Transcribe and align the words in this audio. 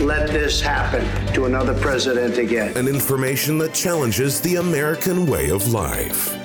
let 0.00 0.28
this 0.28 0.60
happen 0.60 1.04
to 1.34 1.46
another 1.46 1.78
president 1.80 2.38
again. 2.38 2.76
And 2.76 2.88
information 2.88 3.58
that 3.58 3.74
challenges 3.74 4.40
the 4.40 4.56
American 4.56 5.26
way 5.26 5.50
of 5.50 5.72
life. 5.72 6.36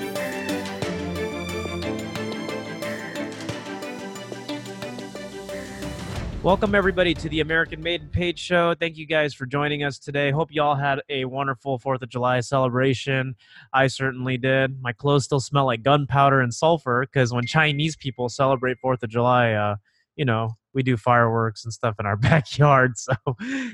Welcome, 6.48 6.76
everybody, 6.76 7.14
to 7.14 7.28
the 7.28 7.42
American 7.42 7.84
Made 7.84 8.04
and 8.04 8.10
Paid 8.10 8.40
Show. 8.40 8.74
Thank 8.74 8.96
you 8.96 9.06
guys 9.06 9.34
for 9.34 9.46
joining 9.46 9.84
us 9.84 10.00
today. 10.00 10.32
Hope 10.32 10.48
you 10.50 10.62
all 10.62 10.76
had 10.76 11.02
a 11.10 11.26
wonderful 11.26 11.78
4th 11.78 12.04
of 12.04 12.08
July 12.08 12.40
celebration. 12.40 13.36
I 13.74 13.88
certainly 13.88 14.38
did. 14.38 14.82
My 14.82 14.94
clothes 14.94 15.26
still 15.26 15.42
smell 15.42 15.66
like 15.66 15.84
gunpowder 15.84 16.40
and 16.40 16.54
sulfur 16.54 17.02
because 17.02 17.34
when 17.34 17.46
Chinese 17.46 17.98
people 17.98 18.30
celebrate 18.30 18.78
4th 18.82 19.04
of 19.04 19.10
July, 19.10 19.52
uh, 19.52 19.76
you 20.16 20.24
know, 20.24 20.56
we 20.78 20.84
do 20.84 20.96
fireworks 20.96 21.66
and 21.66 21.74
stuff 21.74 21.96
in 22.00 22.06
our 22.06 22.16
backyard. 22.30 22.98
So, 22.98 23.16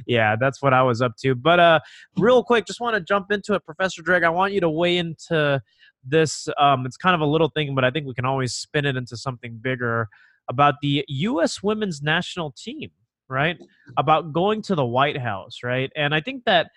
yeah, 0.08 0.38
that's 0.40 0.62
what 0.62 0.74
I 0.74 0.82
was 0.82 1.02
up 1.02 1.18
to. 1.18 1.36
But 1.36 1.60
uh, 1.60 1.80
real 2.18 2.44
quick, 2.44 2.66
just 2.66 2.80
want 2.80 2.96
to 2.96 3.02
jump 3.02 3.30
into 3.30 3.54
it, 3.54 3.66
Professor 3.66 4.02
Dreg. 4.02 4.24
I 4.24 4.30
want 4.30 4.54
you 4.54 4.62
to 4.62 4.70
weigh 4.70 4.98
into 4.98 5.62
this. 6.04 6.48
Um, 6.58 6.86
it's 6.86 6.98
kind 6.98 7.14
of 7.14 7.20
a 7.20 7.26
little 7.26 7.50
thing, 7.50 7.76
but 7.76 7.84
I 7.84 7.92
think 7.92 8.08
we 8.08 8.14
can 8.14 8.26
always 8.26 8.54
spin 8.54 8.86
it 8.86 8.96
into 8.96 9.18
something 9.18 9.60
bigger 9.62 10.08
about 10.50 10.76
the 10.82 11.04
U.S. 11.08 11.62
women's 11.62 12.02
national 12.02 12.52
team, 12.52 12.90
right? 13.28 13.58
About 13.98 14.32
going 14.32 14.62
to 14.64 14.76
the 14.76 14.86
White 14.86 15.18
House, 15.18 15.58
right? 15.62 15.92
And 15.96 16.16
I 16.16 16.22
think 16.22 16.46
that 16.46 16.72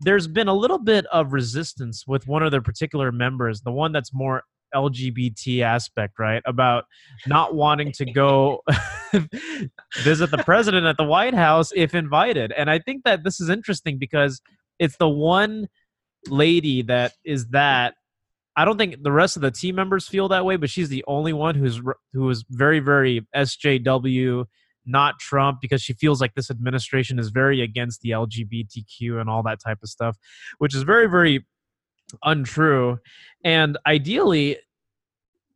there's 0.00 0.28
been 0.28 0.48
a 0.48 0.54
little 0.54 0.78
bit 0.78 1.06
of 1.06 1.32
resistance 1.32 2.06
with 2.06 2.28
one 2.28 2.44
of 2.44 2.52
their 2.52 2.62
particular 2.62 3.10
members, 3.10 3.62
the 3.62 3.72
one 3.72 3.90
that's 3.90 4.14
more 4.14 4.44
LGBT 4.74 5.62
aspect, 5.62 6.18
right? 6.18 6.42
About 6.46 6.84
not 7.26 7.54
wanting 7.54 7.92
to 7.92 8.04
go 8.04 8.62
visit 10.02 10.30
the 10.30 10.42
president 10.44 10.86
at 10.86 10.96
the 10.96 11.04
White 11.04 11.34
House 11.34 11.72
if 11.74 11.94
invited. 11.94 12.52
And 12.52 12.70
I 12.70 12.78
think 12.78 13.04
that 13.04 13.24
this 13.24 13.40
is 13.40 13.48
interesting 13.48 13.98
because 13.98 14.40
it's 14.78 14.96
the 14.96 15.08
one 15.08 15.68
lady 16.28 16.82
that 16.82 17.12
is 17.24 17.48
that 17.48 17.94
I 18.56 18.64
don't 18.64 18.76
think 18.76 19.02
the 19.02 19.12
rest 19.12 19.36
of 19.36 19.42
the 19.42 19.50
team 19.50 19.76
members 19.76 20.06
feel 20.06 20.28
that 20.28 20.44
way, 20.44 20.56
but 20.56 20.68
she's 20.68 20.88
the 20.88 21.04
only 21.06 21.32
one 21.32 21.54
who's 21.54 21.80
who 22.12 22.28
is 22.28 22.44
very 22.50 22.80
very 22.80 23.26
SJW, 23.34 24.44
not 24.84 25.18
Trump, 25.18 25.60
because 25.60 25.82
she 25.82 25.94
feels 25.94 26.20
like 26.20 26.34
this 26.34 26.50
administration 26.50 27.18
is 27.18 27.30
very 27.30 27.62
against 27.62 28.02
the 28.02 28.10
LGBTQ 28.10 29.20
and 29.20 29.30
all 29.30 29.42
that 29.44 29.60
type 29.64 29.78
of 29.82 29.88
stuff, 29.88 30.16
which 30.58 30.74
is 30.74 30.82
very 30.82 31.06
very 31.06 31.46
untrue. 32.22 32.98
And 33.44 33.78
ideally, 33.86 34.58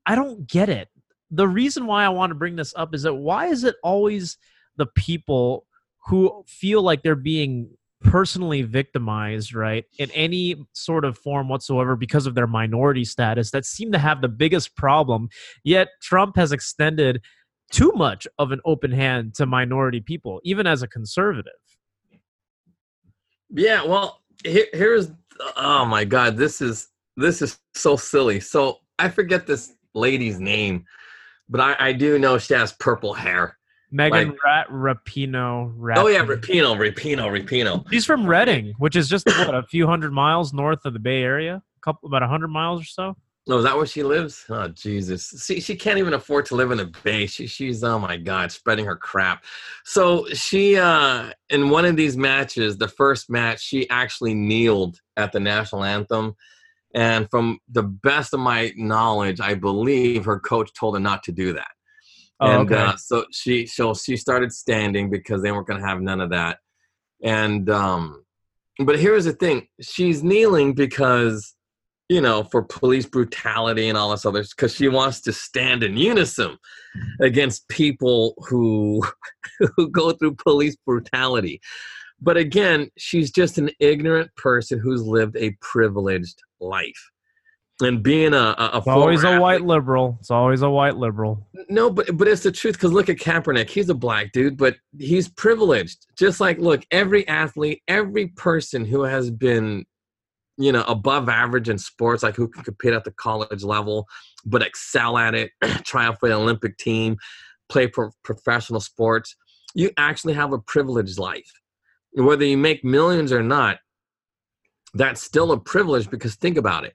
I 0.04 0.14
don't 0.14 0.46
get 0.46 0.68
it. 0.68 0.88
The 1.30 1.48
reason 1.48 1.86
why 1.86 2.04
I 2.04 2.08
want 2.10 2.30
to 2.30 2.34
bring 2.34 2.56
this 2.56 2.72
up 2.76 2.94
is 2.94 3.02
that 3.02 3.14
why 3.14 3.46
is 3.46 3.64
it 3.64 3.76
always 3.82 4.38
the 4.76 4.86
people 4.86 5.66
who 6.06 6.44
feel 6.46 6.82
like 6.82 7.02
they're 7.02 7.16
being 7.16 7.70
personally 8.02 8.62
victimized, 8.62 9.54
right, 9.54 9.84
in 9.98 10.10
any 10.12 10.54
sort 10.72 11.04
of 11.04 11.18
form 11.18 11.48
whatsoever 11.48 11.96
because 11.96 12.26
of 12.26 12.34
their 12.34 12.46
minority 12.46 13.04
status 13.04 13.50
that 13.50 13.64
seem 13.64 13.90
to 13.90 13.98
have 13.98 14.20
the 14.20 14.28
biggest 14.28 14.76
problem. 14.76 15.28
Yet 15.64 15.88
Trump 16.00 16.36
has 16.36 16.52
extended 16.52 17.22
too 17.72 17.92
much 17.96 18.28
of 18.38 18.52
an 18.52 18.60
open 18.64 18.92
hand 18.92 19.34
to 19.34 19.46
minority 19.46 20.00
people, 20.00 20.40
even 20.44 20.66
as 20.66 20.82
a 20.82 20.88
conservative. 20.88 21.52
Yeah, 23.50 23.84
well, 23.84 24.22
here, 24.44 24.66
here's 24.72 25.10
oh 25.56 25.84
my 25.84 26.04
god, 26.04 26.36
this 26.36 26.60
is 26.60 26.88
this 27.16 27.42
is 27.42 27.58
so 27.74 27.96
silly. 27.96 28.40
So 28.40 28.78
I 28.98 29.08
forget 29.08 29.46
this 29.46 29.74
lady's 29.94 30.38
name, 30.38 30.84
but 31.48 31.60
I, 31.60 31.76
I 31.78 31.92
do 31.92 32.18
know 32.18 32.38
she 32.38 32.54
has 32.54 32.72
purple 32.74 33.14
hair. 33.14 33.56
Megan 33.90 34.30
like, 34.30 34.42
Rat 34.44 34.68
Rapinoe. 34.68 35.74
Rapinoe. 35.76 35.96
Oh 35.96 36.08
yeah, 36.08 36.24
Rapinoe, 36.24 36.76
Rapinoe, 36.76 37.30
Rapinoe. 37.30 37.90
She's 37.90 38.04
from 38.04 38.26
Redding, 38.26 38.74
which 38.78 38.96
is 38.96 39.08
just 39.08 39.26
what 39.26 39.54
a 39.54 39.62
few 39.62 39.86
hundred 39.86 40.12
miles 40.12 40.52
north 40.52 40.84
of 40.84 40.92
the 40.92 40.98
Bay 40.98 41.22
Area. 41.22 41.62
A 41.76 41.80
couple, 41.80 42.08
about 42.08 42.22
a 42.22 42.28
hundred 42.28 42.48
miles 42.48 42.82
or 42.82 42.84
so. 42.84 43.16
Oh, 43.48 43.58
is 43.58 43.64
that 43.64 43.76
where 43.76 43.86
she 43.86 44.02
lives? 44.02 44.44
Oh 44.50 44.66
Jesus! 44.68 45.28
See, 45.28 45.60
she 45.60 45.76
can't 45.76 45.98
even 45.98 46.14
afford 46.14 46.46
to 46.46 46.56
live 46.56 46.72
in 46.72 46.78
the 46.78 46.92
Bay. 47.04 47.26
She, 47.26 47.46
she's 47.46 47.84
oh 47.84 47.98
my 47.98 48.16
God, 48.16 48.50
spreading 48.50 48.86
her 48.86 48.96
crap. 48.96 49.44
So 49.84 50.26
she, 50.32 50.76
uh 50.76 51.30
in 51.48 51.70
one 51.70 51.84
of 51.84 51.96
these 51.96 52.16
matches, 52.16 52.76
the 52.76 52.88
first 52.88 53.30
match, 53.30 53.62
she 53.62 53.88
actually 53.88 54.34
kneeled 54.34 55.00
at 55.16 55.30
the 55.30 55.40
national 55.40 55.84
anthem. 55.84 56.34
And 56.92 57.30
from 57.30 57.60
the 57.70 57.82
best 57.82 58.34
of 58.34 58.40
my 58.40 58.72
knowledge, 58.76 59.40
I 59.40 59.54
believe 59.54 60.24
her 60.24 60.40
coach 60.40 60.72
told 60.72 60.96
her 60.96 61.00
not 61.00 61.22
to 61.24 61.32
do 61.32 61.52
that. 61.52 61.70
Oh, 62.40 62.50
and 62.50 62.72
okay. 62.72 62.82
uh, 62.82 62.96
so 62.96 63.26
she 63.32 63.66
so 63.66 63.94
she 63.94 64.16
started 64.16 64.52
standing 64.52 65.08
because 65.08 65.42
they 65.42 65.52
weren't 65.52 65.68
going 65.68 65.80
to 65.80 65.86
have 65.86 66.00
none 66.00 66.20
of 66.20 66.30
that. 66.30 66.58
And 67.22 67.70
um, 67.70 68.24
but 68.84 68.98
here's 68.98 69.24
the 69.24 69.32
thing: 69.32 69.68
she's 69.80 70.22
kneeling 70.22 70.74
because 70.74 71.55
you 72.08 72.20
know 72.20 72.44
for 72.44 72.62
police 72.62 73.06
brutality 73.06 73.88
and 73.88 73.98
all 73.98 74.10
this 74.10 74.24
other 74.24 74.42
because 74.42 74.74
she 74.74 74.88
wants 74.88 75.20
to 75.20 75.32
stand 75.32 75.82
in 75.82 75.96
unison 75.96 76.56
against 77.20 77.68
people 77.68 78.34
who 78.48 79.02
who 79.76 79.88
go 79.88 80.12
through 80.12 80.34
police 80.34 80.76
brutality. 80.86 81.60
But 82.20 82.38
again, 82.38 82.90
she's 82.96 83.30
just 83.30 83.58
an 83.58 83.70
ignorant 83.78 84.34
person 84.36 84.78
who's 84.78 85.02
lived 85.02 85.36
a 85.36 85.56
privileged 85.60 86.42
life 86.60 87.10
and 87.80 88.02
being 88.02 88.32
a, 88.32 88.54
a, 88.58 88.70
a 88.74 88.90
always 88.90 89.22
a 89.22 89.28
athlete, 89.28 89.40
white 89.40 89.62
liberal. 89.62 90.16
It's 90.20 90.30
always 90.30 90.62
a 90.62 90.70
white 90.70 90.96
liberal. 90.96 91.46
No, 91.68 91.90
but 91.90 92.16
but 92.16 92.28
it's 92.28 92.42
the 92.42 92.52
truth 92.52 92.74
because 92.74 92.92
look 92.92 93.08
at 93.08 93.16
Kaepernick. 93.16 93.68
He's 93.68 93.88
a 93.88 93.94
black 93.94 94.32
dude, 94.32 94.56
but 94.56 94.76
he's 94.98 95.28
privileged. 95.28 96.06
Just 96.16 96.40
like 96.40 96.58
look, 96.58 96.84
every 96.90 97.26
athlete, 97.28 97.82
every 97.86 98.28
person 98.28 98.84
who 98.84 99.02
has 99.02 99.30
been, 99.30 99.84
you 100.58 100.72
know, 100.72 100.82
above 100.82 101.28
average 101.28 101.68
in 101.68 101.78
sports, 101.78 102.22
like 102.22 102.36
who 102.36 102.48
can 102.48 102.64
compete 102.64 102.94
at 102.94 103.04
the 103.04 103.12
college 103.12 103.62
level, 103.62 104.06
but 104.44 104.62
excel 104.62 105.18
at 105.18 105.34
it, 105.34 105.50
try 105.84 106.06
out 106.06 106.18
for 106.18 106.28
the 106.28 106.34
Olympic 106.34 106.78
team, 106.78 107.16
play 107.68 107.88
for 107.88 108.12
professional 108.24 108.80
sports. 108.80 109.36
You 109.74 109.90
actually 109.98 110.34
have 110.34 110.52
a 110.52 110.58
privileged 110.58 111.18
life, 111.18 111.50
whether 112.12 112.44
you 112.44 112.56
make 112.56 112.84
millions 112.84 113.32
or 113.32 113.42
not. 113.42 113.78
That's 114.94 115.22
still 115.22 115.52
a 115.52 115.60
privilege 115.60 116.08
because 116.08 116.36
think 116.36 116.56
about 116.56 116.84
it 116.84 116.94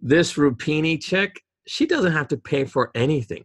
this 0.00 0.34
Rupini 0.34 1.00
chick, 1.00 1.42
she 1.66 1.86
doesn't 1.86 2.12
have 2.12 2.28
to 2.28 2.36
pay 2.36 2.64
for 2.64 2.90
anything. 2.94 3.44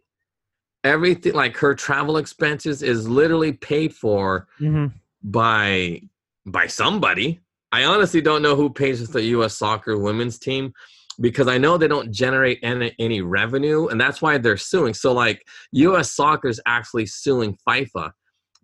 Everything 0.84 1.34
like 1.34 1.58
her 1.58 1.74
travel 1.74 2.18
expenses 2.18 2.84
is 2.84 3.10
literally 3.10 3.54
paid 3.54 3.94
for 3.94 4.48
mm-hmm. 4.60 4.88
by 5.24 6.02
by 6.46 6.68
somebody. 6.68 7.40
I 7.76 7.84
honestly 7.84 8.22
don't 8.22 8.42
know 8.42 8.56
who 8.56 8.70
pays 8.70 9.06
the 9.06 9.22
U.S. 9.22 9.58
Soccer 9.58 9.98
women's 9.98 10.40
team 10.40 10.72
because 11.20 11.50
I 11.50 11.58
know 11.58 11.78
they 11.78 11.90
don't 11.90 12.10
generate 12.10 12.60
any, 12.64 12.96
any 13.00 13.20
revenue, 13.20 13.88
and 13.88 14.00
that's 14.00 14.22
why 14.22 14.38
they're 14.38 14.56
suing. 14.56 14.94
So, 14.94 15.12
like, 15.12 15.46
U.S. 15.74 16.14
Soccer 16.14 16.48
is 16.48 16.62
actually 16.66 17.06
suing 17.06 17.58
FIFA 17.68 18.12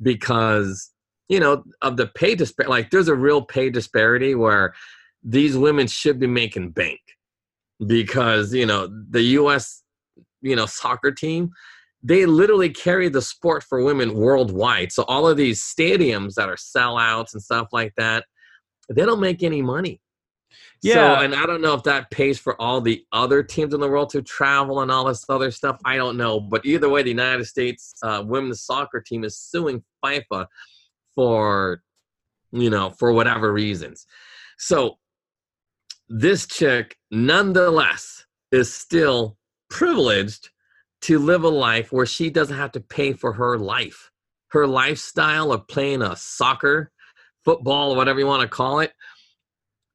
because 0.02 0.92
you 1.28 1.42
know 1.42 1.62
of 1.82 1.98
the 1.98 2.08
pay 2.08 2.36
disparity. 2.36 2.70
Like, 2.70 2.90
there's 2.90 3.10
a 3.10 3.16
real 3.16 3.42
pay 3.42 3.70
disparity 3.70 4.34
where 4.34 4.74
these 5.22 5.58
women 5.58 5.88
should 5.88 6.18
be 6.18 6.28
making 6.28 6.72
bank 6.72 7.02
because 7.86 8.54
you 8.54 8.66
know 8.66 8.88
the 9.10 9.24
U.S. 9.40 9.84
you 10.42 10.56
know 10.56 10.66
soccer 10.66 11.12
team 11.12 11.52
they 12.04 12.26
literally 12.26 12.70
carry 12.70 13.10
the 13.10 13.22
sport 13.22 13.62
for 13.62 13.84
women 13.84 14.16
worldwide. 14.16 14.92
So 14.92 15.04
all 15.04 15.28
of 15.28 15.38
these 15.38 15.62
stadiums 15.62 16.34
that 16.34 16.50
are 16.50 16.56
sellouts 16.56 17.34
and 17.34 17.44
stuff 17.44 17.68
like 17.72 17.94
that, 17.96 18.26
they 18.96 19.06
don't 19.06 19.20
make 19.20 19.44
any 19.44 19.62
money. 19.62 20.02
Yeah, 20.84 21.18
so, 21.18 21.24
and 21.24 21.36
I 21.36 21.46
don't 21.46 21.62
know 21.62 21.76
if 21.76 21.84
that 21.84 22.10
pays 22.10 22.40
for 22.40 22.60
all 22.60 22.82
the 22.82 23.06
other 23.12 23.44
teams 23.44 23.74
in 23.74 23.80
the 23.80 23.88
world 23.88 24.10
to 24.12 24.22
travel 24.22 24.82
and 24.82 24.92
all 24.92 25.06
this 25.06 25.26
other 25.30 25.52
stuff. 25.52 25.80
I 25.86 25.96
don't 25.96 26.18
know, 26.18 26.40
but 26.40 26.66
either 26.66 26.90
way, 26.90 27.04
the 27.04 27.10
United 27.10 27.46
States 27.46 27.94
uh, 28.02 28.24
women's 28.26 28.64
soccer 28.64 29.00
team 29.00 29.24
is 29.24 29.38
suing 29.38 29.84
FIFA 30.04 30.48
for, 31.14 31.84
you 32.52 32.70
know, 32.70 32.90
for 32.90 33.14
whatever 33.14 33.54
reasons. 33.54 34.08
So 34.58 34.98
this 36.10 36.48
chick, 36.48 36.98
nonetheless, 37.12 38.26
is 38.52 38.74
still 38.74 39.38
privileged 39.70 40.50
to 41.04 41.20
live 41.20 41.44
a 41.44 41.50
life 41.50 41.92
where 41.92 42.06
she 42.06 42.30
doesn't 42.30 42.58
have 42.58 42.72
to 42.74 42.80
pay 42.80 43.14
for 43.14 43.34
her 43.34 43.58
life. 43.58 44.12
Her 44.50 44.68
lifestyle 44.68 45.52
of 45.52 45.68
playing 45.68 46.02
a 46.02 46.16
soccer 46.16 46.92
football 47.44 47.94
or 47.94 47.98
whatever 47.98 48.20
you 48.20 48.28
want 48.28 48.42
to 48.42 48.48
call 48.48 48.80
it. 48.80 48.94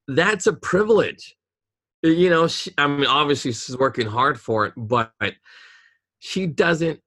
That's 0.08 0.46
a 0.46 0.52
privilege. 0.52 1.36
You 2.02 2.30
know, 2.30 2.46
she, 2.46 2.70
I 2.78 2.86
mean, 2.86 3.06
obviously 3.06 3.52
she's 3.52 3.76
working 3.76 4.06
hard 4.06 4.38
for 4.38 4.66
it, 4.66 4.74
but 4.76 5.12
she 6.18 6.46
doesn't. 6.46 7.00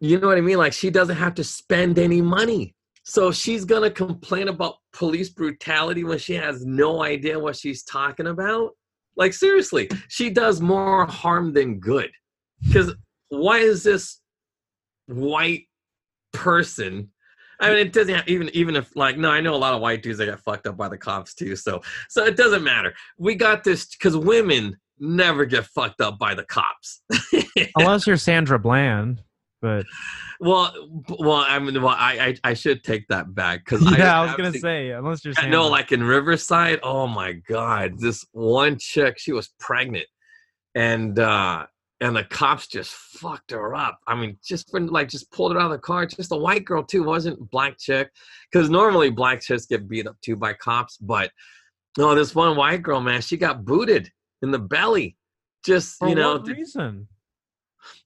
You 0.00 0.18
know 0.18 0.26
what 0.26 0.38
I 0.38 0.42
mean? 0.42 0.58
Like 0.58 0.72
she 0.72 0.90
doesn't 0.90 1.16
have 1.16 1.34
to 1.36 1.44
spend 1.44 1.98
any 1.98 2.20
money. 2.20 2.74
So 3.04 3.32
she's 3.32 3.64
gonna 3.64 3.90
complain 3.90 4.48
about 4.48 4.76
police 4.92 5.28
brutality 5.28 6.04
when 6.04 6.18
she 6.18 6.34
has 6.34 6.64
no 6.64 7.02
idea 7.02 7.38
what 7.38 7.56
she's 7.56 7.84
talking 7.84 8.26
about. 8.26 8.72
Like 9.16 9.32
seriously, 9.32 9.88
she 10.08 10.30
does 10.30 10.60
more 10.60 11.06
harm 11.06 11.52
than 11.52 11.78
good. 11.78 12.10
Because 12.66 12.94
why 13.28 13.58
is 13.58 13.82
this 13.82 14.20
white 15.06 15.64
person? 16.32 17.10
I 17.60 17.70
mean, 17.70 17.78
it 17.78 17.92
doesn't 17.92 18.14
have, 18.14 18.28
even 18.28 18.50
even 18.54 18.76
if 18.76 18.94
like 18.96 19.16
no, 19.16 19.30
I 19.30 19.40
know 19.40 19.54
a 19.54 19.56
lot 19.56 19.74
of 19.74 19.80
white 19.80 20.02
dudes 20.02 20.18
that 20.18 20.26
get 20.26 20.40
fucked 20.40 20.66
up 20.66 20.76
by 20.76 20.88
the 20.88 20.98
cops 20.98 21.34
too. 21.34 21.56
So 21.56 21.80
so 22.08 22.24
it 22.24 22.36
doesn't 22.36 22.64
matter. 22.64 22.94
We 23.18 23.34
got 23.34 23.64
this 23.64 23.86
because 23.86 24.16
women 24.16 24.76
never 24.98 25.44
get 25.44 25.66
fucked 25.66 26.00
up 26.00 26.18
by 26.18 26.34
the 26.34 26.44
cops. 26.44 27.02
Unless 27.76 28.06
you're 28.06 28.16
Sandra 28.16 28.58
Bland, 28.58 29.22
but 29.60 29.86
well, 30.40 30.74
well, 31.18 31.44
I 31.48 31.58
mean, 31.58 31.80
well, 31.80 31.96
I 31.96 32.36
I, 32.44 32.50
I 32.50 32.54
should 32.54 32.84
take 32.84 33.06
that 33.08 33.34
back 33.34 33.64
because 33.64 33.82
yeah, 33.98 34.20
I, 34.20 34.24
was 34.24 34.34
gonna 34.34 34.52
say 34.52 34.90
unless 34.90 35.24
you're 35.24 35.34
I 35.38 35.48
know, 35.48 35.68
like 35.68 35.92
in 35.92 36.02
Riverside. 36.02 36.80
Oh 36.82 37.06
my 37.06 37.32
God, 37.32 37.98
this 37.98 38.26
one 38.32 38.78
chick, 38.78 39.18
she 39.18 39.32
was 39.32 39.48
pregnant, 39.58 40.06
and 40.74 41.18
uh 41.18 41.66
and 42.04 42.14
the 42.14 42.24
cops 42.24 42.66
just 42.66 42.92
fucked 42.92 43.50
her 43.50 43.74
up. 43.74 43.98
I 44.06 44.14
mean, 44.14 44.36
just 44.44 44.70
for 44.70 44.78
like 44.78 45.08
just 45.08 45.32
pulled 45.32 45.54
her 45.54 45.58
out 45.58 45.66
of 45.66 45.70
the 45.72 45.78
car. 45.78 46.04
Just 46.04 46.32
a 46.32 46.36
white 46.36 46.66
girl 46.66 46.82
too, 46.82 47.02
wasn't 47.02 47.50
black 47.50 47.78
chick, 47.78 48.10
because 48.52 48.68
normally 48.68 49.08
black 49.08 49.40
chicks 49.40 49.64
get 49.64 49.88
beat 49.88 50.06
up 50.06 50.20
too 50.20 50.36
by 50.36 50.52
cops, 50.52 50.98
but 50.98 51.30
no, 51.96 52.14
this 52.14 52.34
one 52.34 52.58
white 52.58 52.82
girl, 52.82 53.00
man, 53.00 53.22
she 53.22 53.38
got 53.38 53.64
booted 53.64 54.10
in 54.42 54.50
the 54.50 54.58
belly. 54.58 55.16
Just 55.64 55.96
For 55.98 56.08
you 56.08 56.14
know, 56.14 56.36
what 56.36 56.46
reason? 56.46 57.08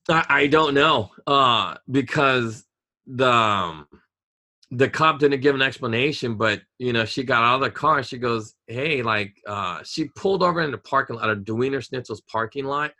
I, 0.09 0.25
I 0.29 0.47
don't 0.47 0.75
know, 0.75 1.11
uh, 1.27 1.75
because 1.91 2.65
the 3.09 3.29
um, 3.29 3.89
the 4.71 4.89
cop 4.89 5.19
didn't 5.19 5.41
give 5.41 5.57
an 5.57 5.63
explanation, 5.63 6.37
but 6.37 6.61
you 6.79 6.93
know, 6.93 7.05
she 7.05 7.25
got 7.25 7.43
out 7.43 7.57
of 7.57 7.63
the 7.63 7.71
car. 7.73 8.05
She 8.05 8.19
goes, 8.19 8.55
"Hey, 8.69 9.03
like," 9.03 9.35
uh, 9.45 9.83
she 9.83 10.05
pulled 10.15 10.45
over 10.45 10.61
in 10.61 10.71
the 10.71 10.79
parking 10.79 11.17
lot 11.17 11.31
of 11.31 11.45
the 11.45 11.53
Wienerschnitzel's 11.53 12.21
parking 12.31 12.65
lot, 12.65 12.93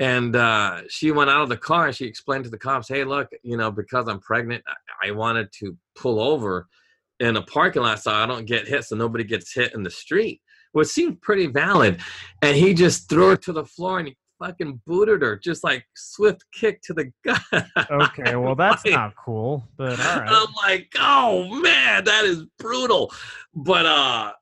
and 0.00 0.34
uh, 0.34 0.80
she 0.88 1.12
went 1.12 1.30
out 1.30 1.42
of 1.42 1.48
the 1.50 1.56
car. 1.56 1.86
and 1.86 1.94
She 1.94 2.06
explained 2.06 2.44
to 2.44 2.50
the 2.50 2.58
cops, 2.58 2.88
"Hey, 2.88 3.04
look, 3.04 3.28
you 3.44 3.56
know, 3.56 3.70
because 3.70 4.08
I'm 4.08 4.18
pregnant, 4.18 4.64
I, 4.66 5.08
I 5.08 5.10
wanted 5.12 5.52
to 5.60 5.76
pull 5.94 6.20
over 6.20 6.66
in 7.20 7.36
a 7.36 7.42
parking 7.42 7.82
lot 7.82 8.00
so 8.02 8.10
I 8.10 8.26
don't 8.26 8.46
get 8.46 8.66
hit, 8.66 8.84
so 8.84 8.96
nobody 8.96 9.22
gets 9.24 9.54
hit 9.54 9.74
in 9.74 9.82
the 9.84 9.90
street." 9.90 10.40
Which 10.72 10.88
seemed 10.88 11.20
pretty 11.20 11.46
valid, 11.46 12.00
and 12.42 12.56
he 12.56 12.74
just 12.74 13.08
threw 13.08 13.30
her 13.30 13.36
to 13.36 13.52
the 13.52 13.64
floor 13.64 13.98
and 13.98 14.08
he 14.08 14.16
fucking 14.38 14.80
booted 14.86 15.20
her, 15.20 15.36
just 15.36 15.62
like 15.62 15.84
swift 15.94 16.44
kick 16.52 16.80
to 16.82 16.94
the 16.94 17.12
gut. 17.24 17.66
Okay, 17.90 18.36
well 18.36 18.54
that's 18.54 18.84
Like, 18.84 18.94
not 18.94 19.14
cool, 19.16 19.68
but 19.76 20.00
all 20.00 20.20
right. 20.20 20.28
I'm 20.30 20.46
like, 20.64 20.88
oh 20.98 21.60
man, 21.60 22.04
that 22.04 22.24
is 22.24 22.44
brutal. 22.58 23.12
But 23.54 23.84
uh, 23.84 24.32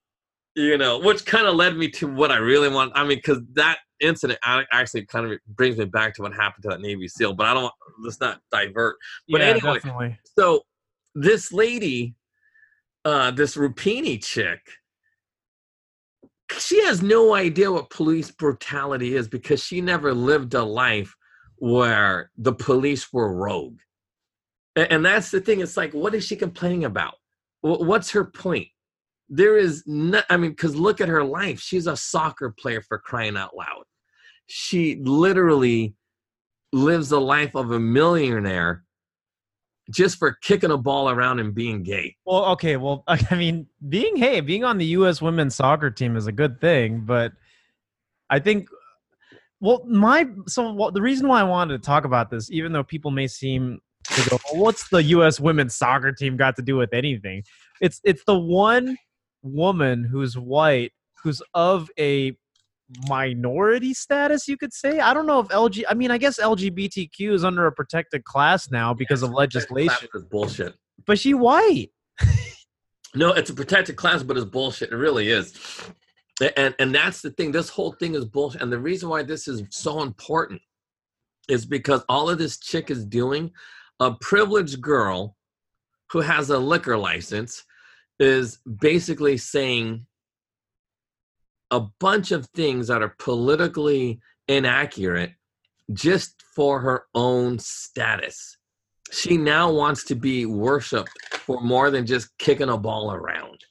you 0.55 0.79
know, 0.79 0.99
which 1.01 1.25
kind 1.27 1.47
of 1.47 1.55
led 1.57 1.77
me 1.77 1.89
to 1.93 2.07
what 2.07 2.31
I 2.31 2.37
really 2.37 2.69
want. 2.69 2.93
I 2.95 3.05
mean, 3.05 3.19
because 3.19 3.39
that 3.55 3.79
incident 4.01 4.39
actually 4.45 5.07
kind 5.07 5.33
of 5.33 5.39
brings 5.49 5.77
me 5.77 5.85
back 5.85 6.15
to 6.15 6.23
what 6.23 6.33
happened 6.35 6.63
to 6.63 6.69
that 6.71 6.81
Navy 6.81 7.09
SEAL. 7.09 7.35
But 7.35 7.47
I 7.47 7.55
don't. 7.55 7.73
Let's 8.01 8.21
not 8.21 8.41
divert. 8.51 8.97
But 9.29 9.41
yeah, 9.41 9.47
anyway, 9.49 9.75
definitely. 9.75 10.19
so 10.39 10.63
this 11.15 11.53
lady, 11.53 12.15
uh, 13.05 13.31
this 13.33 13.57
Rupini 13.57 14.23
chick, 14.23 14.61
she 16.59 16.83
has 16.85 17.03
no 17.03 17.35
idea 17.35 17.71
what 17.71 17.91
police 17.91 18.31
brutality 18.31 19.15
is 19.15 19.29
because 19.29 19.63
she 19.63 19.81
never 19.81 20.15
lived 20.15 20.55
a 20.55 20.63
life 20.63 21.15
where 21.57 22.31
the 22.37 22.53
police 22.53 23.13
were 23.13 23.35
rogue. 23.35 23.79
And 24.77 25.05
that's 25.05 25.31
the 25.31 25.41
thing. 25.41 25.61
It's 25.61 25.77
like, 25.77 25.93
what 25.93 26.15
is 26.15 26.25
she 26.25 26.37
complaining 26.37 26.85
about? 26.85 27.15
What's 27.63 28.13
her 28.13 28.25
point? 28.25 28.69
There 29.29 29.57
is 29.57 29.85
not 29.87 30.25
I 30.31 30.37
mean, 30.37 30.51
because 30.51 30.75
look 30.75 31.01
at 31.01 31.09
her 31.09 31.25
life. 31.25 31.61
She's 31.61 31.87
a 31.87 31.97
soccer 31.97 32.51
player 32.51 32.81
for 32.81 32.99
crying 32.99 33.37
out 33.37 33.57
loud. 33.57 33.85
She 34.47 34.97
literally 35.03 35.95
lives 36.73 37.09
the 37.11 37.21
life 37.21 37.55
of 37.55 37.71
a 37.71 37.79
millionaire 37.79 38.85
just 39.91 40.19
for 40.19 40.33
kicking 40.43 40.71
a 40.71 40.77
ball 40.77 41.09
around 41.09 41.41
and 41.41 41.55
being 41.55 41.83
gay. 41.83 42.17
Well, 42.25 42.45
okay. 42.53 42.77
Well, 42.77 43.05
I 43.09 43.35
mean, 43.35 43.67
being 43.89 44.17
hey, 44.17 44.41
being 44.41 44.65
on 44.65 44.79
the 44.79 44.87
U.S. 44.87 45.23
women's 45.23 45.55
soccer 45.55 45.91
team 45.91 46.17
is 46.17 46.27
a 46.27 46.33
good 46.33 46.61
thing, 46.61 47.03
but 47.07 47.33
I 48.31 48.39
think, 48.39 48.69
well, 49.61 49.85
my 49.87 50.27
so 50.47 50.73
what, 50.73 50.95
the 50.95 51.03
reason 51.03 51.29
why 51.29 51.41
I 51.41 51.45
wanted 51.45 51.81
to 51.81 51.87
talk 51.87 52.05
about 52.05 52.31
this, 52.31 52.51
even 52.51 52.73
though 52.73 52.85
people 52.85 53.11
may 53.11 53.27
seem 53.27 53.81
to 54.05 54.31
go, 54.31 54.39
well, 54.53 54.63
"What's 54.63 54.89
the 54.89 55.03
U.S. 55.03 55.41
women's 55.41 55.75
soccer 55.75 56.13
team 56.13 56.37
got 56.37 56.57
to 56.57 56.63
do 56.63 56.77
with 56.77 56.93
anything?" 56.93 57.43
It's 57.81 58.01
it's 58.05 58.23
the 58.25 58.39
one 58.39 58.97
woman 59.43 60.05
who's 60.05 60.37
white 60.37 60.93
who's 61.23 61.43
of 61.55 61.91
a 61.99 62.37
minority 63.09 63.93
status 63.93 64.49
you 64.49 64.57
could 64.57 64.73
say 64.73 64.99
i 64.99 65.13
don't 65.13 65.27
know 65.27 65.41
if 65.41 65.49
lg 65.49 65.83
i 65.91 65.95
mean 65.95 66.11
i 66.11 66.17
guess 66.17 66.41
lgbtq 66.41 67.33
is 67.33 67.45
under 67.45 67.67
a 67.67 67.73
protected 67.73 68.25
class 68.25 68.71
now 68.71 68.95
because 68.95 69.23
of 69.23 69.31
legislation 69.31 70.09
is 70.15 70.25
bullshit. 70.25 70.75
but 71.07 71.19
she 71.19 71.35
white 71.35 71.91
No, 73.15 73.33
it's 73.33 73.51
a 73.51 73.55
protected 73.55 73.97
class, 73.97 74.23
but 74.23 74.37
it's 74.37 74.47
bullshit. 74.47 74.93
It 74.93 74.97
really 74.97 75.31
is. 75.31 75.55
And 76.57 76.75
and 76.79 76.95
that's 76.95 77.23
the 77.23 77.31
thing. 77.31 77.51
This 77.51 77.69
whole 77.69 77.93
thing 77.93 78.15
is 78.15 78.25
bullshit. 78.25 78.63
And 78.63 78.71
the 78.71 78.79
reason 78.79 79.09
why 79.09 79.23
this 79.23 79.49
is 79.49 79.63
so 79.71 80.03
important 80.03 80.61
is 81.49 81.65
because 81.65 82.05
all 82.09 82.29
of 82.29 82.39
this 82.39 82.59
chick 82.59 82.91
is 82.91 83.05
doing, 83.05 83.51
a 84.01 84.13
privileged 84.21 84.81
girl 84.81 85.37
who 86.13 86.21
has 86.21 86.51
a 86.51 86.59
liquor 86.59 86.97
license 86.97 87.65
is 88.19 88.59
basically 88.81 89.37
saying 89.37 90.07
a 91.71 91.81
bunch 92.01 92.33
of 92.33 92.47
things 92.55 92.89
that 92.89 93.03
are 93.03 93.15
politically 93.19 94.21
inaccurate 94.49 95.33
just 95.93 96.43
for 96.55 96.81
her 96.81 97.05
own 97.15 97.59
status. 97.59 98.57
She 99.11 99.37
now 99.37 99.71
wants 99.73 100.05
to 100.05 100.15
be 100.15 100.45
worshipped 100.47 101.11
for 101.33 101.61
more 101.61 101.91
than 101.91 102.05
just 102.05 102.37
kicking 102.39 102.69
a 102.69 102.77
ball 102.77 103.13
around. 103.13 103.65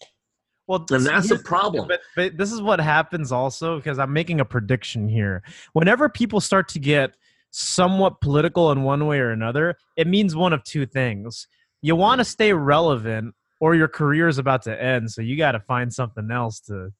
Well, 0.68 0.86
And 0.92 1.06
that's 1.06 1.30
the 1.30 1.40
problem. 1.40 1.88
But, 1.88 2.02
but 2.16 2.38
this 2.38 2.52
is 2.52 2.62
what 2.62 2.80
happens 2.80 3.32
also 3.32 3.78
because 3.78 4.00
I'm 4.00 4.12
making 4.12 4.42
a 4.42 4.46
prediction 4.46 5.08
here. 5.08 5.44
Whenever 5.74 6.10
people 6.10 6.42
start 6.42 6.68
to 6.70 6.80
get 6.80 7.14
somewhat 7.52 8.20
political 8.20 8.72
in 8.72 8.84
one 8.84 9.06
way 9.06 9.20
or 9.20 9.32
another, 9.32 9.78
it 9.96 10.08
means 10.08 10.36
one 10.36 10.54
of 10.54 10.64
two 10.64 10.86
things. 10.86 11.48
You 11.82 11.96
want 11.96 12.20
to 12.20 12.26
stay 12.26 12.52
relevant, 12.52 13.34
or 13.60 13.76
your 13.76 13.88
career 13.88 14.28
is 14.28 14.38
about 14.38 14.62
to 14.64 14.82
end. 14.84 15.12
So 15.12 15.22
you 15.22 15.38
got 15.38 15.54
to 15.54 15.60
find 15.60 15.92
something 15.94 16.30
else 16.32 16.60
to. 16.62 16.92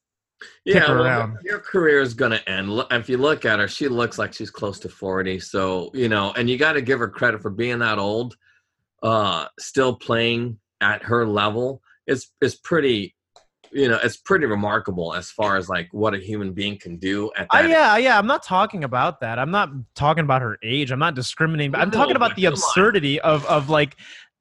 Yeah, 0.64 0.88
well, 0.92 1.36
your 1.42 1.58
career 1.58 2.00
is 2.00 2.14
going 2.14 2.30
to 2.30 2.48
end. 2.48 2.70
If 2.92 3.08
you 3.08 3.18
look 3.18 3.44
at 3.44 3.58
her, 3.58 3.66
she 3.66 3.88
looks 3.88 4.18
like 4.18 4.32
she's 4.32 4.50
close 4.50 4.78
to 4.80 4.88
40. 4.88 5.40
So, 5.40 5.90
you 5.94 6.08
know, 6.08 6.32
and 6.36 6.48
you 6.48 6.56
got 6.56 6.74
to 6.74 6.80
give 6.82 7.00
her 7.00 7.08
credit 7.08 7.42
for 7.42 7.50
being 7.50 7.80
that 7.80 7.98
old, 7.98 8.36
uh, 9.02 9.46
still 9.58 9.96
playing 9.96 10.60
at 10.80 11.02
her 11.02 11.26
level. 11.26 11.82
It's, 12.06 12.32
it's 12.40 12.54
pretty, 12.54 13.16
you 13.72 13.88
know, 13.88 13.98
it's 14.00 14.16
pretty 14.16 14.46
remarkable 14.46 15.12
as 15.12 15.28
far 15.28 15.56
as 15.56 15.68
like 15.68 15.88
what 15.90 16.14
a 16.14 16.18
human 16.18 16.52
being 16.52 16.78
can 16.78 16.98
do 16.98 17.32
at 17.36 17.48
Oh 17.52 17.60
that. 17.60 17.68
yeah, 17.68 17.96
yeah. 17.96 18.16
I'm 18.16 18.28
not 18.28 18.44
talking 18.44 18.84
about 18.84 19.18
that. 19.20 19.40
I'm 19.40 19.50
not 19.50 19.70
talking 19.96 20.22
about 20.22 20.40
her 20.42 20.56
age. 20.62 20.92
I'm 20.92 21.00
not 21.00 21.16
discriminating. 21.16 21.74
I'm 21.74 21.90
No, 21.90 21.98
talking 21.98 22.14
about 22.16 22.36
the 22.36 22.42
come 22.44 22.52
on. 22.54 22.58
absurdity 22.58 23.20
of 23.20 23.44
of 23.46 23.68
like, 23.70 23.96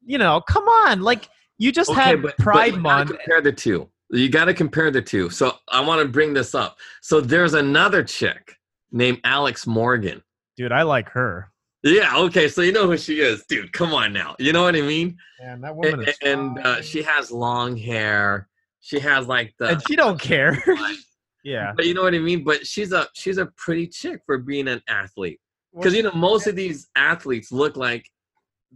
you 0.06 0.20
know, 0.20 0.42
come 0.42 0.64
on, 0.66 1.02
like 1.02 1.28
you 1.58 1.72
just 1.72 1.90
Okay, 1.90 2.02
had 2.02 2.22
but- 2.22 2.36
but 2.38 2.44
Pride 2.44 2.74
you 2.76 2.80
Month. 2.80 3.10
Compare 3.10 3.42
the 3.42 3.52
two. 3.52 3.90
You 4.10 4.30
got 4.30 4.46
to 4.46 4.54
compare 4.54 4.90
the 4.90 5.02
two. 5.02 5.30
So 5.30 5.54
I 5.68 5.82
want 5.82 6.02
to 6.02 6.08
bring 6.08 6.34
this 6.34 6.56
up. 6.56 6.78
So 7.02 7.20
there's 7.20 7.54
another 7.54 8.04
chick 8.04 8.56
named 8.92 9.20
Alex 9.26 9.68
Morgan. 9.68 10.24
Dude, 10.56 10.72
I 10.72 10.84
like 10.84 11.10
her. 11.10 11.52
Yeah. 11.84 12.16
Okay. 12.18 12.48
So 12.48 12.62
you 12.62 12.72
know 12.72 12.88
who 12.88 12.98
she 12.98 13.20
is, 13.20 13.44
dude. 13.50 13.74
Come 13.74 13.94
on 13.94 14.14
now. 14.14 14.36
You 14.40 14.54
know 14.54 14.64
what 14.64 14.76
I 14.76 14.82
mean? 14.82 15.18
Man, 15.42 15.62
that 15.62 15.74
and, 15.84 16.16
and 16.24 16.60
uh, 16.66 16.82
she 16.82 17.04
has 17.04 17.32
long 17.32 17.76
hair. 17.76 18.48
She 18.80 19.00
has 19.00 19.28
like 19.28 19.54
the. 19.60 19.70
and 19.72 19.82
she 19.88 19.96
don't 19.96 20.20
care. 20.20 20.58
yeah. 21.44 21.74
but 21.76 21.86
you 21.86 21.94
know 21.94 22.02
what 22.04 22.16
I 22.16 22.20
mean. 22.20 22.44
But 22.44 22.66
she's 22.66 22.94
a 22.94 23.08
she's 23.14 23.38
a 23.38 23.48
pretty 23.58 23.88
chick 23.88 24.22
for 24.26 24.38
being 24.38 24.68
an 24.70 24.82
athlete. 24.88 25.40
Because 25.76 25.94
you 25.94 26.02
know 26.02 26.12
most 26.14 26.48
of 26.48 26.56
these 26.56 26.88
athletes 26.96 27.52
look 27.52 27.78
like 27.78 28.06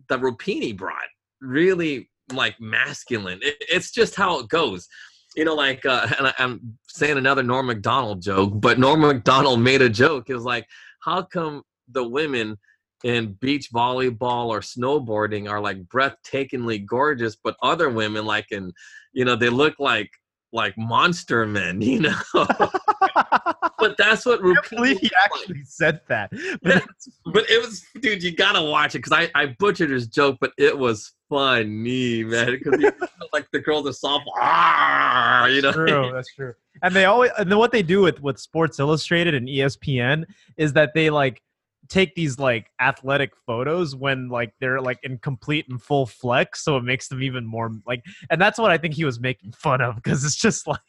the 0.10 0.18
Rapini 0.20 0.76
broad, 0.78 0.98
really 1.42 2.11
like 2.34 2.60
masculine. 2.60 3.40
It, 3.42 3.56
it's 3.60 3.92
just 3.92 4.16
how 4.16 4.40
it 4.40 4.50
goes. 4.50 4.88
You 5.36 5.46
know, 5.46 5.56
like 5.56 5.86
uh, 5.86 6.08
and 6.18 6.28
I, 6.28 6.34
I'm 6.40 6.78
saying 6.88 7.18
another 7.18 7.44
Norm 7.44 7.68
Macdonald 7.68 8.22
joke, 8.22 8.54
but 8.56 8.80
Norm 8.80 9.02
Macdonald 9.02 9.60
made 9.70 9.82
a 9.82 9.90
joke. 9.90 10.30
It 10.30 10.36
was 10.36 10.44
like, 10.44 10.68
how 11.02 11.22
come 11.22 11.64
the 11.90 12.08
women 12.08 12.58
in 13.04 13.34
beach 13.40 13.72
volleyball 13.74 14.48
or 14.48 14.60
snowboarding 14.60 15.50
are 15.50 15.60
like 15.60 15.84
breathtakingly 15.86 16.86
gorgeous, 16.86 17.36
but 17.36 17.56
other 17.64 17.90
women 17.90 18.26
like 18.26 18.52
in, 18.52 18.72
you 19.14 19.26
know, 19.26 19.36
they 19.36 19.50
look 19.50 19.76
like 19.80 20.10
like 20.54 20.78
monster 20.78 21.46
men, 21.46 21.82
you 21.82 22.02
know. 22.02 22.16
but 22.34 23.96
that's 23.98 24.26
what 24.26 24.40
I 24.44 24.54
believe 24.70 25.00
he 25.00 25.10
actually 25.24 25.64
said 25.64 26.02
that. 26.08 26.32
But. 26.62 26.84
But 27.24 27.50
it 27.50 27.62
was, 27.62 27.86
dude, 28.02 28.24
you 28.24 28.36
gotta 28.36 28.62
watch 28.62 28.96
it 28.96 29.00
because 29.00 29.14
I, 29.14 29.30
I 29.36 29.56
butchered 29.58 29.90
his 29.90 30.08
joke, 30.08 30.38
but 30.42 30.52
it 30.58 30.78
was 30.78 31.14
funny, 31.32 32.24
man. 32.24 32.52
Because 32.52 32.92
like 33.34 33.48
the 33.52 33.60
girls 33.60 33.88
are 33.88 33.94
soft, 33.94 34.26
ah, 34.38 35.46
you 35.48 35.62
know. 35.62 35.72
true. 35.72 36.12
That's 36.14 36.34
true. 36.36 36.54
And 36.84 36.94
they 36.94 37.06
always 37.06 37.32
and 37.38 37.50
then 37.50 37.58
what 37.58 37.72
they 37.72 37.82
do 37.82 38.02
with 38.02 38.22
with 38.22 38.38
Sports 38.38 38.80
Illustrated 38.80 39.34
and 39.34 39.48
ESPN 39.48 40.26
is 40.58 40.74
that 40.74 40.94
they 40.94 41.10
like 41.10 41.42
take 41.88 42.14
these 42.16 42.38
like 42.38 42.68
athletic 42.80 43.32
photos 43.48 43.96
when 43.96 44.30
like 44.30 44.54
they're 44.60 44.82
like 44.82 45.00
in 45.04 45.18
complete 45.20 45.66
and 45.70 45.82
full 45.82 46.06
flex, 46.06 46.64
so 46.64 46.78
it 46.78 46.84
makes 46.84 47.08
them 47.08 47.24
even 47.24 47.46
more 47.46 47.72
like. 47.88 48.04
And 48.30 48.40
that's 48.40 48.60
what 48.60 48.72
I 48.72 48.78
think 48.78 48.94
he 48.94 49.06
was 49.06 49.20
making 49.20 49.54
fun 49.54 49.82
of 49.82 49.96
because 49.96 50.26
it's 50.26 50.36
just 50.36 50.68
like 50.68 50.82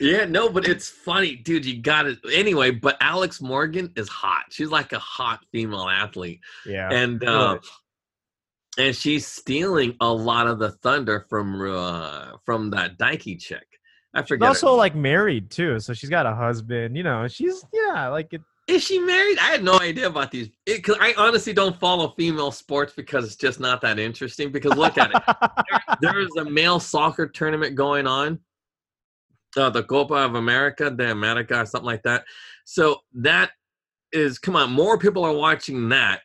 Yeah, 0.00 0.24
no, 0.24 0.48
but 0.48 0.68
it's 0.68 0.88
funny, 0.88 1.36
dude. 1.36 1.66
You 1.66 1.82
got 1.82 2.06
it 2.06 2.18
anyway. 2.32 2.70
But 2.70 2.96
Alex 3.00 3.40
Morgan 3.40 3.92
is 3.96 4.08
hot. 4.08 4.44
She's 4.50 4.70
like 4.70 4.92
a 4.92 4.98
hot 4.98 5.44
female 5.52 5.88
athlete, 5.88 6.40
yeah. 6.64 6.88
and 6.92 7.22
uh, 7.24 7.58
and 8.78 8.94
she's 8.94 9.26
stealing 9.26 9.96
a 10.00 10.12
lot 10.12 10.46
of 10.46 10.58
the 10.58 10.70
thunder 10.70 11.26
from 11.28 11.60
uh, 11.60 12.32
from 12.44 12.70
that 12.70 12.98
Dikey 12.98 13.36
chick. 13.36 13.66
I 14.14 14.22
She's 14.22 14.28
forget. 14.28 14.46
her 14.46 14.48
also 14.48 14.68
name. 14.68 14.76
like 14.78 14.94
married 14.94 15.50
too, 15.50 15.78
so 15.80 15.92
she's 15.92 16.10
got 16.10 16.26
a 16.26 16.34
husband. 16.34 16.96
You 16.96 17.02
know, 17.02 17.28
she's 17.28 17.64
yeah, 17.72 18.08
like 18.08 18.32
it. 18.32 18.40
Is 18.66 18.82
she 18.82 18.98
married? 18.98 19.38
I 19.38 19.50
had 19.50 19.62
no 19.62 19.78
idea 19.78 20.08
about 20.08 20.32
these. 20.32 20.50
Because 20.64 20.96
I 21.00 21.14
honestly 21.16 21.52
don't 21.52 21.78
follow 21.78 22.14
female 22.16 22.50
sports 22.50 22.92
because 22.96 23.24
it's 23.24 23.36
just 23.36 23.60
not 23.60 23.80
that 23.82 23.98
interesting. 23.98 24.50
Because 24.50 24.76
look 24.76 24.98
at 24.98 25.12
it. 25.14 25.98
there 26.00 26.18
is 26.20 26.30
a 26.36 26.44
male 26.44 26.80
soccer 26.80 27.28
tournament 27.28 27.76
going 27.76 28.08
on, 28.08 28.40
uh, 29.56 29.70
the 29.70 29.84
Copa 29.84 30.14
of 30.14 30.34
America, 30.34 30.90
the 30.90 31.12
America, 31.12 31.60
or 31.60 31.66
something 31.66 31.86
like 31.86 32.02
that. 32.02 32.24
So 32.64 33.02
that 33.14 33.52
is, 34.10 34.38
come 34.38 34.56
on, 34.56 34.72
more 34.72 34.98
people 34.98 35.24
are 35.24 35.32
watching 35.32 35.88
that 35.90 36.22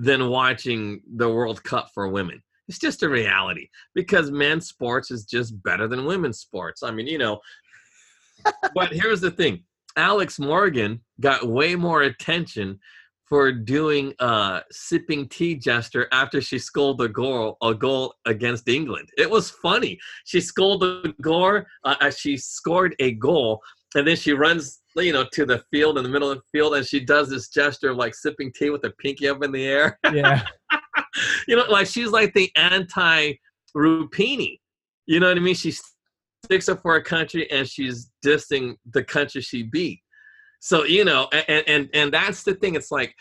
than 0.00 0.28
watching 0.28 1.02
the 1.16 1.28
World 1.28 1.62
Cup 1.62 1.90
for 1.92 2.08
women. 2.08 2.42
It's 2.68 2.78
just 2.78 3.02
a 3.02 3.08
reality 3.08 3.68
because 3.94 4.30
men's 4.30 4.68
sports 4.68 5.10
is 5.10 5.24
just 5.24 5.60
better 5.62 5.88
than 5.88 6.04
women's 6.04 6.38
sports. 6.38 6.82
I 6.82 6.90
mean, 6.90 7.06
you 7.06 7.18
know. 7.18 7.40
but 8.74 8.92
here's 8.92 9.20
the 9.20 9.30
thing 9.30 9.64
Alex 9.96 10.38
Morgan 10.38 11.00
got 11.20 11.46
way 11.46 11.74
more 11.74 12.02
attention 12.02 12.78
for 13.30 13.52
doing 13.52 14.12
a 14.18 14.62
sipping 14.72 15.28
tea 15.28 15.54
gesture 15.54 16.08
after 16.10 16.40
she 16.40 16.58
scored 16.58 17.00
a 17.00 17.08
goal 17.08 17.56
a 17.62 17.74
goal 17.74 18.14
against 18.26 18.68
England. 18.68 19.08
It 19.18 19.30
was 19.30 19.50
funny. 19.50 19.98
She 20.24 20.40
scored 20.40 20.82
a 20.82 21.12
goal. 21.20 21.62
Uh, 21.84 21.94
uh, 22.00 22.10
she 22.10 22.36
scored 22.36 22.94
a 22.98 23.12
goal, 23.12 23.60
and 23.94 24.06
then 24.06 24.16
she 24.16 24.32
runs, 24.32 24.80
you 24.96 25.12
know, 25.12 25.26
to 25.32 25.44
the 25.44 25.62
field 25.70 25.98
in 25.98 26.04
the 26.04 26.10
middle 26.10 26.30
of 26.30 26.38
the 26.38 26.58
field, 26.58 26.74
and 26.74 26.86
she 26.86 27.00
does 27.00 27.28
this 27.28 27.48
gesture 27.48 27.90
of 27.90 27.96
like 27.96 28.14
sipping 28.14 28.52
tea 28.52 28.70
with 28.70 28.82
her 28.82 28.92
pinky 28.98 29.28
up 29.28 29.42
in 29.42 29.52
the 29.52 29.64
air. 29.64 29.98
Yeah, 30.12 30.44
you 31.48 31.56
know, 31.56 31.64
like 31.68 31.86
she's 31.86 32.10
like 32.10 32.32
the 32.34 32.50
anti 32.56 33.34
Rupini. 33.76 34.58
You 35.06 35.20
know 35.20 35.28
what 35.28 35.36
I 35.36 35.40
mean? 35.40 35.54
She 35.54 35.74
sticks 36.44 36.68
up 36.68 36.82
for 36.82 36.94
her 36.94 37.00
country 37.00 37.50
and 37.50 37.68
she's 37.68 38.10
dissing 38.24 38.76
the 38.92 39.02
country 39.02 39.40
she 39.40 39.62
beat. 39.64 40.00
So 40.60 40.84
you 40.84 41.04
know, 41.04 41.28
and 41.32 41.64
and 41.66 41.88
and 41.94 42.12
that's 42.12 42.42
the 42.42 42.54
thing. 42.54 42.74
It's 42.74 42.90
like 42.90 43.14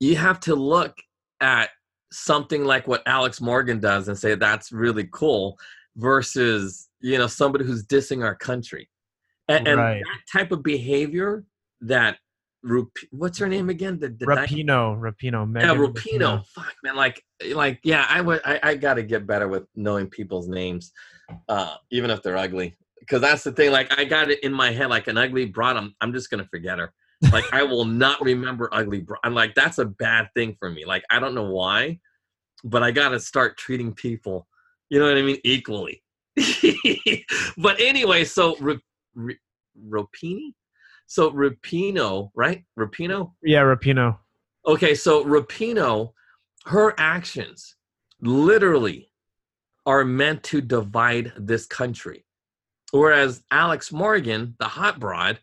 you 0.00 0.16
have 0.16 0.40
to 0.40 0.54
look 0.54 0.94
at 1.40 1.70
something 2.12 2.64
like 2.64 2.86
what 2.86 3.02
Alex 3.06 3.40
Morgan 3.40 3.80
does 3.80 4.08
and 4.08 4.16
say 4.16 4.34
that's 4.34 4.72
really 4.72 5.08
cool, 5.12 5.58
versus 5.96 6.88
you 7.00 7.18
know 7.18 7.26
somebody 7.26 7.64
who's 7.64 7.84
dissing 7.84 8.24
our 8.24 8.36
country, 8.36 8.88
and, 9.48 9.68
and 9.68 9.78
Right. 9.78 10.02
that 10.02 10.38
type 10.38 10.52
of 10.52 10.62
behavior 10.62 11.44
that. 11.82 12.18
Rup- 12.66 12.96
what's 13.10 13.36
her 13.38 13.46
name 13.46 13.68
again? 13.68 13.98
The, 13.98 14.08
the 14.08 14.24
Rapinoe, 14.24 14.98
Rapinoe, 14.98 15.60
yeah, 15.60 15.74
Megan 15.74 15.78
Rapinoe. 15.92 16.46
Fuck, 16.46 16.74
man. 16.82 16.96
Like, 16.96 17.22
like, 17.52 17.78
yeah. 17.84 18.06
I 18.08 18.22
would. 18.22 18.40
I, 18.42 18.58
I 18.62 18.74
got 18.74 18.94
to 18.94 19.02
get 19.02 19.26
better 19.26 19.48
with 19.48 19.64
knowing 19.74 20.06
people's 20.06 20.48
names, 20.48 20.90
uh, 21.50 21.76
even 21.90 22.10
if 22.10 22.22
they're 22.22 22.38
ugly. 22.38 22.74
Because 23.00 23.20
that's 23.20 23.44
the 23.44 23.52
thing. 23.52 23.70
Like, 23.70 23.92
I 23.98 24.04
got 24.04 24.30
it 24.30 24.42
in 24.42 24.50
my 24.50 24.70
head. 24.70 24.88
Like 24.88 25.08
an 25.08 25.18
ugly 25.18 25.44
broad. 25.44 25.76
I'm. 25.76 25.94
I'm 26.00 26.14
just 26.14 26.30
gonna 26.30 26.46
forget 26.46 26.78
her. 26.78 26.94
Like, 27.32 27.44
I 27.52 27.62
will 27.62 27.84
not 27.84 28.20
remember 28.22 28.70
ugly 28.72 29.00
broad. 29.00 29.20
I'm 29.24 29.34
like, 29.34 29.54
that's 29.54 29.78
a 29.78 29.84
bad 29.84 30.28
thing 30.34 30.56
for 30.58 30.70
me. 30.70 30.84
Like, 30.86 31.04
I 31.10 31.18
don't 31.18 31.34
know 31.34 31.50
why, 31.50 32.00
but 32.64 32.82
I 32.82 32.90
got 32.90 33.10
to 33.10 33.20
start 33.20 33.56
treating 33.58 33.92
people. 33.92 34.46
You 34.88 35.00
know 35.00 35.06
what 35.06 35.16
I 35.18 35.22
mean? 35.22 35.38
Equally. 35.44 36.02
but 37.58 37.80
anyway, 37.80 38.24
so 38.24 38.56
Rapini. 39.16 40.54
So 41.06 41.30
Rapinoe, 41.30 42.30
right? 42.34 42.64
Rapinoe. 42.78 43.32
Yeah, 43.42 43.62
Rapinoe. 43.62 44.18
Okay, 44.66 44.94
so 44.94 45.24
Rapinoe, 45.24 46.12
her 46.66 46.94
actions 46.98 47.76
literally 48.20 49.10
are 49.86 50.04
meant 50.04 50.42
to 50.44 50.60
divide 50.60 51.32
this 51.36 51.66
country. 51.66 52.24
Whereas 52.92 53.42
Alex 53.50 53.92
Morgan, 53.92 54.54
the 54.58 54.68
hot 54.68 54.98
broad, 54.98 55.38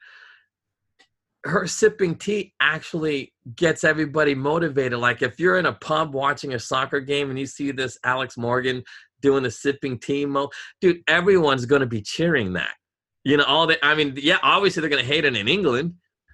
her 1.44 1.68
sipping 1.68 2.16
tea 2.16 2.54
actually 2.60 3.34
gets 3.56 3.84
everybody 3.84 4.36
motivated. 4.36 5.00
Like 5.00 5.22
if 5.22 5.40
you're 5.40 5.58
in 5.58 5.66
a 5.66 5.74
pub 5.74 6.14
watching 6.14 6.54
a 6.54 6.60
soccer 6.60 7.00
game 7.00 7.30
and 7.30 7.38
you 7.38 7.46
see 7.46 7.72
this 7.72 7.98
Alex 8.04 8.38
Morgan 8.38 8.84
doing 9.22 9.46
a 9.46 9.52
sipping 9.52 10.00
tea 10.00 10.26
mo, 10.26 10.50
dude, 10.80 11.02
everyone's 11.08 11.66
gonna 11.66 11.86
be 11.86 12.02
cheering 12.02 12.54
that. 12.54 12.76
You 13.24 13.38
know, 13.38 13.44
all 13.44 13.68
the 13.68 13.84
I 13.86 13.96
mean, 13.96 14.14
yeah, 14.18 14.38
obviously 14.42 14.82
they're 14.82 14.90
gonna 14.90 15.04
hate 15.04 15.26
it 15.26 15.36
in 15.36 15.48
England, 15.48 15.94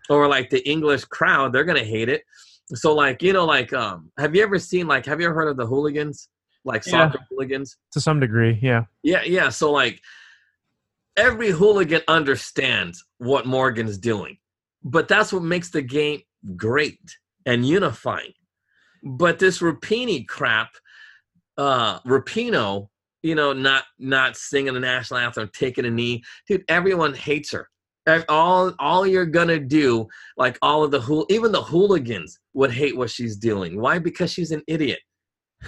or 0.10 0.28
like 0.28 0.50
the 0.50 0.68
English 0.70 1.06
crowd, 1.06 1.54
they're 1.54 1.66
gonna 1.66 1.84
hate 1.84 2.10
it. 2.10 2.24
So 2.74 2.94
like, 2.94 3.22
you 3.22 3.34
know, 3.34 3.46
like 3.46 3.74
um, 3.74 4.12
have 4.18 4.36
you 4.36 4.44
ever 4.44 4.60
seen 4.60 4.88
like 4.88 5.06
have 5.06 5.20
you 5.20 5.28
ever 5.28 5.36
heard 5.36 5.50
of 5.50 5.58
the 5.58 5.66
hooligans? 5.66 6.30
Like 6.66 6.86
Yeah. 6.86 6.92
soccer 6.92 7.20
hooligans? 7.30 7.78
To 7.94 8.02
some 8.02 8.20
degree, 8.20 8.60
yeah. 8.62 8.84
Yeah, 9.04 9.24
yeah. 9.24 9.50
So 9.50 9.72
like 9.72 10.02
every 11.16 11.50
hooligan 11.52 12.02
understands 12.08 13.04
what 13.18 13.46
Morgan's 13.46 13.98
doing. 13.98 14.38
But 14.84 15.08
that's 15.08 15.34
what 15.34 15.44
makes 15.44 15.70
the 15.72 15.82
game 15.82 16.22
great 16.56 17.00
and 17.46 17.66
unifying. 17.68 18.34
But 19.04 19.40
this 19.40 19.60
Rapini 19.60 20.28
crap, 20.28 20.70
uh 21.58 22.00
Rapinoe, 22.02 22.90
you 23.24 23.36
know, 23.36 23.54
not 23.54 23.84
not 24.00 24.38
singing 24.38 24.74
the 24.74 24.80
national 24.80 25.20
anthem, 25.20 25.50
taking 25.54 25.86
a 25.86 25.90
knee. 25.90 26.24
Dude, 26.48 26.64
everyone 26.68 27.14
hates 27.14 27.52
her. 27.52 27.68
All 28.30 28.74
all 28.80 29.06
you're 29.06 29.26
gonna 29.26 29.60
do, 29.60 30.08
like 30.38 30.58
all 30.62 30.84
of 30.84 30.92
the 30.92 31.02
hool 31.02 31.26
even 31.30 31.52
the 31.52 31.62
hooligans 31.62 32.40
would 32.54 32.72
hate 32.72 32.96
what 32.96 33.10
she's 33.10 33.36
doing. 33.36 33.80
Why? 33.80 34.00
Because 34.00 34.32
she's 34.32 34.52
an 34.52 34.64
idiot. 34.68 35.00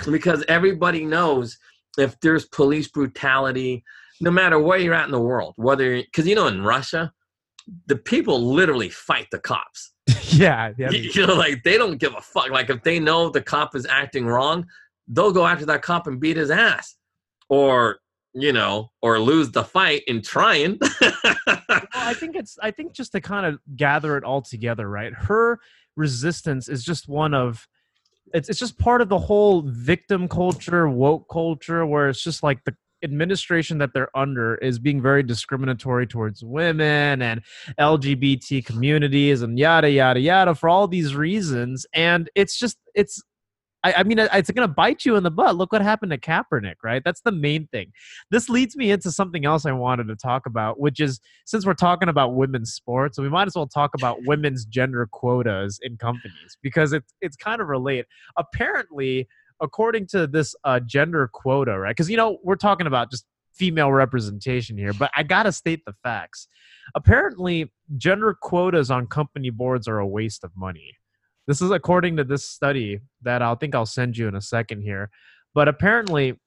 Because 0.10 0.46
everybody 0.48 1.04
knows 1.04 1.58
if 1.98 2.18
there's 2.22 2.46
police 2.48 2.88
brutality, 2.88 3.84
no 4.22 4.32
matter 4.32 4.60
where 4.60 4.78
you're 4.78 4.94
at 4.94 5.06
in 5.06 5.12
the 5.12 5.20
world, 5.20 5.54
whether 5.58 5.98
because 5.98 6.28
you 6.28 6.36
know 6.36 6.48
in 6.48 6.64
Russia, 6.64 7.12
the 7.88 7.96
people 7.96 8.54
literally 8.54 8.90
fight 8.90 9.28
the 9.32 9.40
cops. 9.40 9.94
yeah, 10.32 10.72
yeah. 10.78 10.92
You, 10.92 11.12
you 11.14 11.28
know, 11.28 11.36
like 11.36 11.64
they 11.64 11.78
don't 11.78 11.98
give 11.98 12.14
a 12.16 12.22
fuck. 12.22 12.50
Like 12.50 12.70
if 12.70 12.84
they 12.84 13.00
know 13.00 13.30
the 13.30 13.42
cop 13.42 13.76
is 13.76 13.86
acting 13.86 14.26
wrong, 14.26 14.66
they'll 15.08 15.32
go 15.32 15.46
after 15.46 15.66
that 15.66 15.82
cop 15.82 16.08
and 16.08 16.20
beat 16.20 16.38
his 16.38 16.52
ass, 16.52 16.96
or 17.50 18.00
you 18.34 18.54
know, 18.54 18.92
or 19.02 19.20
lose 19.20 19.52
the 19.52 19.64
fight 19.64 20.04
in 20.08 20.22
trying. 20.22 20.78
well, 21.02 21.80
I 21.94 22.14
think 22.14 22.36
it's 22.36 22.58
I 22.62 22.72
think 22.72 22.94
just 22.94 23.12
to 23.14 23.22
kind 23.22 23.46
of 23.46 23.60
gather 23.76 24.18
it 24.18 24.24
all 24.24 24.42
together, 24.42 24.88
right? 24.88 25.14
Her 25.14 25.60
resistance 25.96 26.70
is 26.70 26.84
just 26.84 27.08
one 27.08 27.34
of 27.34 27.68
it's 28.34 28.50
it's 28.50 28.60
just 28.60 28.78
part 28.78 29.02
of 29.02 29.10
the 29.10 29.18
whole 29.18 29.64
victim 29.64 30.28
culture, 30.28 30.88
woke 30.88 31.28
culture, 31.32 31.86
where 31.86 32.10
it's 32.10 32.24
just 32.24 32.44
like 32.44 32.64
the 32.64 32.76
administration 33.04 33.78
that 33.78 33.92
they're 33.94 34.16
under 34.16 34.56
is 34.56 34.78
being 34.78 35.02
very 35.02 35.24
discriminatory 35.24 36.06
towards 36.06 36.44
women 36.44 37.22
and 37.22 37.42
LGBT 37.80 38.66
communities 38.66 39.42
and 39.42 39.58
yada 39.58 39.90
yada 39.90 40.20
yada 40.20 40.54
for 40.54 40.70
all 40.70 40.88
these 40.88 41.16
reasons. 41.16 41.86
And 41.94 42.30
it's 42.36 42.60
just 42.60 42.78
it's 42.94 43.22
I, 43.84 43.94
I 43.94 44.04
mean, 44.04 44.20
it's 44.20 44.52
going 44.52 44.68
to 44.68 44.74
bite 44.74 45.06
you 45.06 45.16
in 45.16 45.24
the 45.24 45.32
butt. 45.32 45.56
Look 45.56 45.72
what 45.72 45.82
happened 45.82 46.12
to 46.12 46.18
Kaepernick, 46.18 46.76
right? 46.84 47.02
That's 47.04 47.22
the 47.22 47.32
main 47.32 47.68
thing. 47.68 47.92
This 48.30 48.50
leads 48.50 48.76
me 48.76 48.92
into 48.92 49.12
something 49.12 49.46
else 49.46 49.66
I 49.66 49.72
wanted 49.72 50.08
to 50.08 50.16
talk 50.16 50.46
about, 50.46 50.80
which 50.80 51.00
is 51.00 51.20
since 51.46 51.66
we're 51.66 51.74
talking 51.74 52.10
about 52.10 52.36
women's 52.36 52.74
sports, 52.74 53.18
we 53.18 53.30
might 53.30 53.48
as 53.48 53.56
well 53.56 53.68
talk 53.68 53.92
about 53.96 54.18
women's 54.26 54.66
gender 54.66 55.08
quotas 55.12 55.80
in 55.82 55.98
companies 55.98 56.58
because 56.62 56.94
it's 56.94 57.14
it's 57.22 57.38
kind 57.38 57.62
of 57.62 57.68
related. 57.68 58.06
Apparently, 58.38 59.28
according 59.62 60.08
to 60.08 60.28
this 60.28 60.56
uh, 60.64 60.80
gender 60.82 61.30
quota, 61.32 61.78
right? 61.80 61.96
Because 61.96 62.10
you 62.10 62.18
know 62.18 62.38
we're 62.44 62.56
talking 62.56 62.88
about 62.88 63.12
just 63.12 63.26
female 63.54 63.92
representation 63.92 64.78
here, 64.78 64.94
but 64.94 65.12
I 65.16 65.24
gotta 65.24 65.52
state 65.52 65.84
the 65.86 65.94
facts. 66.04 66.48
Apparently, 66.96 67.72
gender 67.98 68.36
quotas 68.42 68.92
on 68.92 69.08
company 69.08 69.50
boards 69.50 69.88
are 69.88 70.00
a 70.00 70.08
waste 70.08 70.44
of 70.44 70.52
money 70.56 70.96
This 71.50 71.64
is 71.64 71.72
according 71.72 72.18
to 72.18 72.24
this 72.24 72.46
study 72.46 73.00
that 73.24 73.42
I'll 73.42 73.56
think 73.56 73.74
I'll 73.74 73.88
send 73.88 74.16
you 74.16 74.28
in 74.28 74.36
a 74.36 74.42
second 74.42 74.84
here. 74.84 75.10
But 75.56 75.68
apparently, 75.68 76.40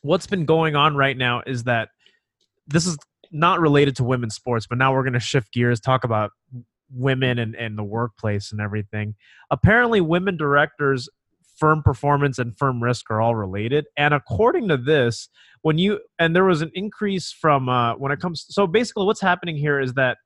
what's 0.00 0.26
been 0.26 0.46
going 0.46 0.74
on 0.74 0.96
right 0.96 1.14
now 1.14 1.42
is 1.46 1.64
that 1.64 1.90
this 2.66 2.86
is 2.86 2.96
not 3.30 3.60
related 3.60 3.96
to 3.96 4.04
women's 4.04 4.34
sports, 4.34 4.66
but 4.66 4.78
now 4.78 4.94
we're 4.94 5.02
going 5.02 5.12
to 5.12 5.20
shift 5.20 5.52
gears, 5.52 5.78
talk 5.78 6.04
about 6.04 6.30
women 6.90 7.38
and, 7.38 7.54
and 7.54 7.76
the 7.76 7.84
workplace 7.84 8.50
and 8.50 8.62
everything. 8.62 9.14
Apparently, 9.50 10.00
women 10.00 10.38
directors, 10.38 11.06
firm 11.58 11.82
performance, 11.82 12.38
and 12.38 12.56
firm 12.56 12.82
risk 12.82 13.10
are 13.10 13.20
all 13.20 13.34
related. 13.34 13.84
And 13.98 14.14
according 14.14 14.68
to 14.68 14.78
this, 14.78 15.28
when 15.60 15.76
you 15.76 16.00
and 16.18 16.34
there 16.34 16.44
was 16.46 16.62
an 16.62 16.70
increase 16.72 17.30
from 17.30 17.68
uh, 17.68 17.94
when 17.96 18.10
it 18.10 18.20
comes. 18.20 18.46
So 18.48 18.66
basically, 18.66 19.04
what's 19.04 19.20
happening 19.20 19.58
here 19.58 19.78
is 19.78 19.92
that 19.94 20.16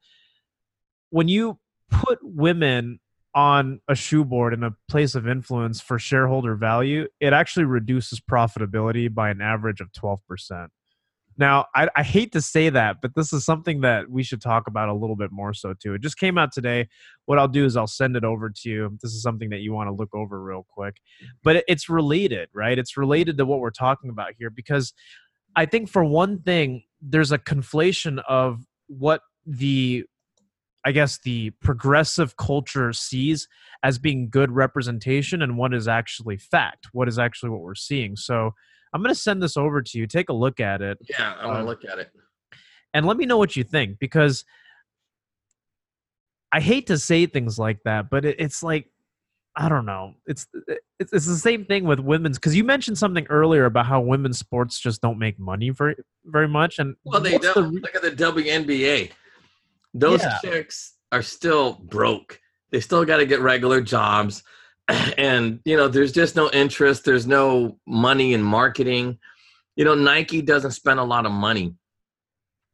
when 1.10 1.26
you 1.26 1.58
put 1.90 2.20
women 2.22 3.00
on 3.34 3.80
a 3.88 3.94
shoe 3.94 4.24
board 4.24 4.54
in 4.54 4.62
a 4.62 4.74
place 4.88 5.14
of 5.14 5.26
influence 5.26 5.80
for 5.80 5.98
shareholder 5.98 6.54
value, 6.54 7.08
it 7.20 7.32
actually 7.32 7.64
reduces 7.64 8.20
profitability 8.20 9.12
by 9.12 9.30
an 9.30 9.40
average 9.40 9.80
of 9.80 9.90
12%. 9.92 10.68
Now, 11.36 11.66
I, 11.74 11.88
I, 11.96 12.04
hate 12.04 12.30
to 12.32 12.40
say 12.40 12.68
that, 12.70 12.98
but 13.02 13.16
this 13.16 13.32
is 13.32 13.44
something 13.44 13.80
that 13.80 14.08
we 14.08 14.22
should 14.22 14.40
talk 14.40 14.68
about 14.68 14.88
a 14.88 14.94
little 14.94 15.16
bit 15.16 15.32
more 15.32 15.52
so 15.52 15.74
too. 15.74 15.94
It 15.94 16.00
just 16.00 16.16
came 16.16 16.38
out 16.38 16.52
today. 16.52 16.88
What 17.26 17.40
I'll 17.40 17.48
do 17.48 17.64
is 17.64 17.76
I'll 17.76 17.88
send 17.88 18.14
it 18.14 18.22
over 18.22 18.50
to 18.50 18.68
you. 18.68 18.96
This 19.02 19.12
is 19.12 19.22
something 19.22 19.50
that 19.50 19.58
you 19.58 19.72
want 19.72 19.88
to 19.88 19.92
look 19.92 20.14
over 20.14 20.40
real 20.40 20.64
quick, 20.70 20.98
but 21.42 21.64
it's 21.66 21.88
related, 21.88 22.50
right? 22.54 22.78
It's 22.78 22.96
related 22.96 23.36
to 23.38 23.46
what 23.46 23.58
we're 23.58 23.70
talking 23.70 24.10
about 24.10 24.34
here 24.38 24.48
because 24.48 24.92
I 25.56 25.66
think 25.66 25.88
for 25.88 26.04
one 26.04 26.40
thing, 26.40 26.84
there's 27.00 27.32
a 27.32 27.38
conflation 27.38 28.22
of 28.28 28.64
what 28.86 29.20
the 29.44 30.04
I 30.84 30.92
guess 30.92 31.18
the 31.18 31.50
progressive 31.62 32.36
culture 32.36 32.92
sees 32.92 33.48
as 33.82 33.98
being 33.98 34.28
good 34.28 34.50
representation 34.50 35.42
and 35.42 35.56
what 35.56 35.72
is 35.72 35.88
actually 35.88 36.36
fact, 36.36 36.88
what 36.92 37.08
is 37.08 37.18
actually 37.18 37.50
what 37.50 37.60
we're 37.60 37.74
seeing. 37.74 38.16
So 38.16 38.52
I'm 38.92 39.02
going 39.02 39.14
to 39.14 39.20
send 39.20 39.42
this 39.42 39.56
over 39.56 39.82
to 39.82 39.98
you. 39.98 40.06
Take 40.06 40.28
a 40.28 40.34
look 40.34 40.60
at 40.60 40.82
it. 40.82 40.98
Yeah, 41.08 41.34
I 41.40 41.46
want 41.46 41.58
to 41.58 41.62
uh, 41.62 41.64
look 41.64 41.84
at 41.84 41.98
it. 41.98 42.10
And 42.92 43.06
let 43.06 43.16
me 43.16 43.26
know 43.26 43.38
what 43.38 43.56
you 43.56 43.64
think 43.64 43.98
because 43.98 44.44
I 46.52 46.60
hate 46.60 46.86
to 46.86 46.98
say 46.98 47.26
things 47.26 47.58
like 47.58 47.82
that, 47.84 48.10
but 48.10 48.24
it, 48.24 48.36
it's 48.38 48.62
like 48.62 48.88
I 49.56 49.68
don't 49.68 49.86
know. 49.86 50.14
It's 50.26 50.46
it's, 50.98 51.12
it's 51.12 51.26
the 51.26 51.36
same 51.36 51.64
thing 51.64 51.84
with 51.84 52.00
women's 52.00 52.38
because 52.38 52.56
you 52.56 52.64
mentioned 52.64 52.98
something 52.98 53.26
earlier 53.28 53.64
about 53.64 53.86
how 53.86 54.00
women's 54.00 54.38
sports 54.38 54.78
just 54.78 55.00
don't 55.00 55.18
make 55.18 55.38
money 55.38 55.70
very 55.70 55.96
very 56.24 56.48
much. 56.48 56.78
And 56.78 56.96
well, 57.04 57.20
they 57.20 57.38
don't. 57.38 57.54
The, 57.54 57.80
Look 57.80 57.94
at 57.94 58.02
the 58.02 58.10
WNBA. 58.10 59.12
Those 59.94 60.20
yeah. 60.20 60.38
chicks 60.44 60.94
are 61.12 61.22
still 61.22 61.74
broke. 61.84 62.40
They 62.72 62.80
still 62.80 63.04
got 63.04 63.18
to 63.18 63.26
get 63.26 63.40
regular 63.40 63.80
jobs. 63.80 64.42
And, 65.16 65.60
you 65.64 65.78
know, 65.78 65.88
there's 65.88 66.12
just 66.12 66.36
no 66.36 66.50
interest. 66.50 67.06
There's 67.06 67.26
no 67.26 67.78
money 67.86 68.34
in 68.34 68.42
marketing. 68.42 69.18
You 69.76 69.86
know, 69.86 69.94
Nike 69.94 70.42
doesn't 70.42 70.72
spend 70.72 71.00
a 71.00 71.04
lot 71.04 71.24
of 71.24 71.32
money 71.32 71.74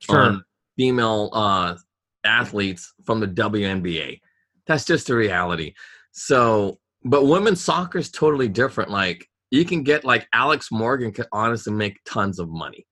sure. 0.00 0.18
on 0.18 0.44
female 0.76 1.30
uh, 1.32 1.76
athletes 2.24 2.92
from 3.04 3.20
the 3.20 3.28
WNBA. 3.28 4.20
That's 4.66 4.84
just 4.84 5.06
the 5.06 5.14
reality. 5.14 5.74
So, 6.10 6.80
but 7.04 7.26
women's 7.26 7.62
soccer 7.62 7.98
is 7.98 8.10
totally 8.10 8.48
different. 8.48 8.90
Like, 8.90 9.28
you 9.50 9.64
can 9.64 9.84
get 9.84 10.04
like 10.04 10.26
Alex 10.32 10.72
Morgan 10.72 11.12
could 11.12 11.26
honestly 11.30 11.72
make 11.72 11.98
tons 12.04 12.40
of 12.40 12.48
money 12.48 12.86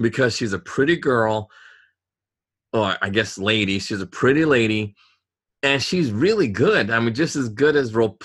because 0.00 0.36
she's 0.36 0.52
a 0.52 0.58
pretty 0.58 0.96
girl 0.96 1.48
or 2.74 2.96
I 3.00 3.08
guess 3.08 3.38
lady. 3.38 3.78
She's 3.78 4.02
a 4.02 4.06
pretty 4.06 4.44
lady, 4.44 4.94
and 5.62 5.82
she's 5.82 6.10
really 6.10 6.48
good. 6.48 6.90
I 6.90 7.00
mean, 7.00 7.14
just 7.14 7.36
as 7.36 7.48
good 7.48 7.76
as 7.76 7.94
Rop- 7.94 8.24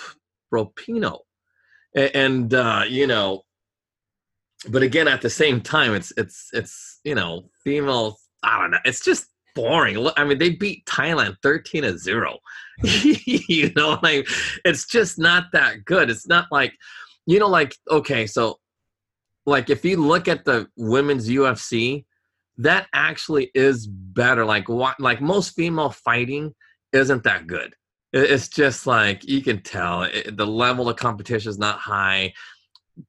Rapinoe, 0.54 1.20
and, 1.96 2.16
and 2.16 2.54
uh, 2.54 2.84
you 2.90 3.08
know, 3.08 3.44
but 4.70 4.82
again, 4.82 5.08
at 5.08 5.22
the 5.22 5.30
same 5.30 5.62
time, 5.62 5.94
it's 5.94 6.12
it's 6.18 6.50
it's 6.52 7.00
you 7.06 7.16
know, 7.16 7.50
female. 7.64 8.18
I 8.44 8.60
don't 8.60 8.72
know. 8.72 8.80
It's 8.86 9.04
just 9.04 9.28
boring. 9.56 10.10
I 10.18 10.26
mean, 10.26 10.40
they 10.40 10.52
beat 10.52 10.86
Thailand 10.86 11.38
thirteen 11.44 11.84
to 11.84 11.98
zero. 11.98 12.40
you 12.84 13.72
know, 13.76 14.00
like 14.02 14.28
it's 14.66 14.88
just 14.88 15.20
not 15.20 15.46
that 15.54 15.86
good. 15.86 16.10
It's 16.10 16.28
not 16.28 16.48
like 16.52 16.74
you 17.28 17.38
know, 17.38 17.48
like 17.48 17.76
okay, 17.92 18.26
so 18.26 18.58
like 19.46 19.70
if 19.70 19.86
you 19.86 19.98
look 19.98 20.28
at 20.28 20.46
the 20.46 20.68
women's 20.76 21.30
UFC, 21.30 22.06
that 22.60 22.88
actually 22.94 23.50
is 23.56 23.88
better. 23.88 24.46
Like 24.46 24.70
what, 24.70 25.00
like 25.00 25.22
most 25.22 25.56
female 25.56 25.90
fighting 25.90 26.54
isn't 26.94 27.24
that 27.24 27.48
good. 27.48 27.74
It's 28.12 28.48
just 28.48 28.86
like 28.86 29.28
you 29.28 29.42
can 29.42 29.62
tell 29.62 30.04
it, 30.04 30.36
the 30.36 30.48
level 30.48 30.90
of 30.90 30.96
competition 30.98 31.50
is 31.50 31.60
not 31.60 31.80
high. 31.80 32.34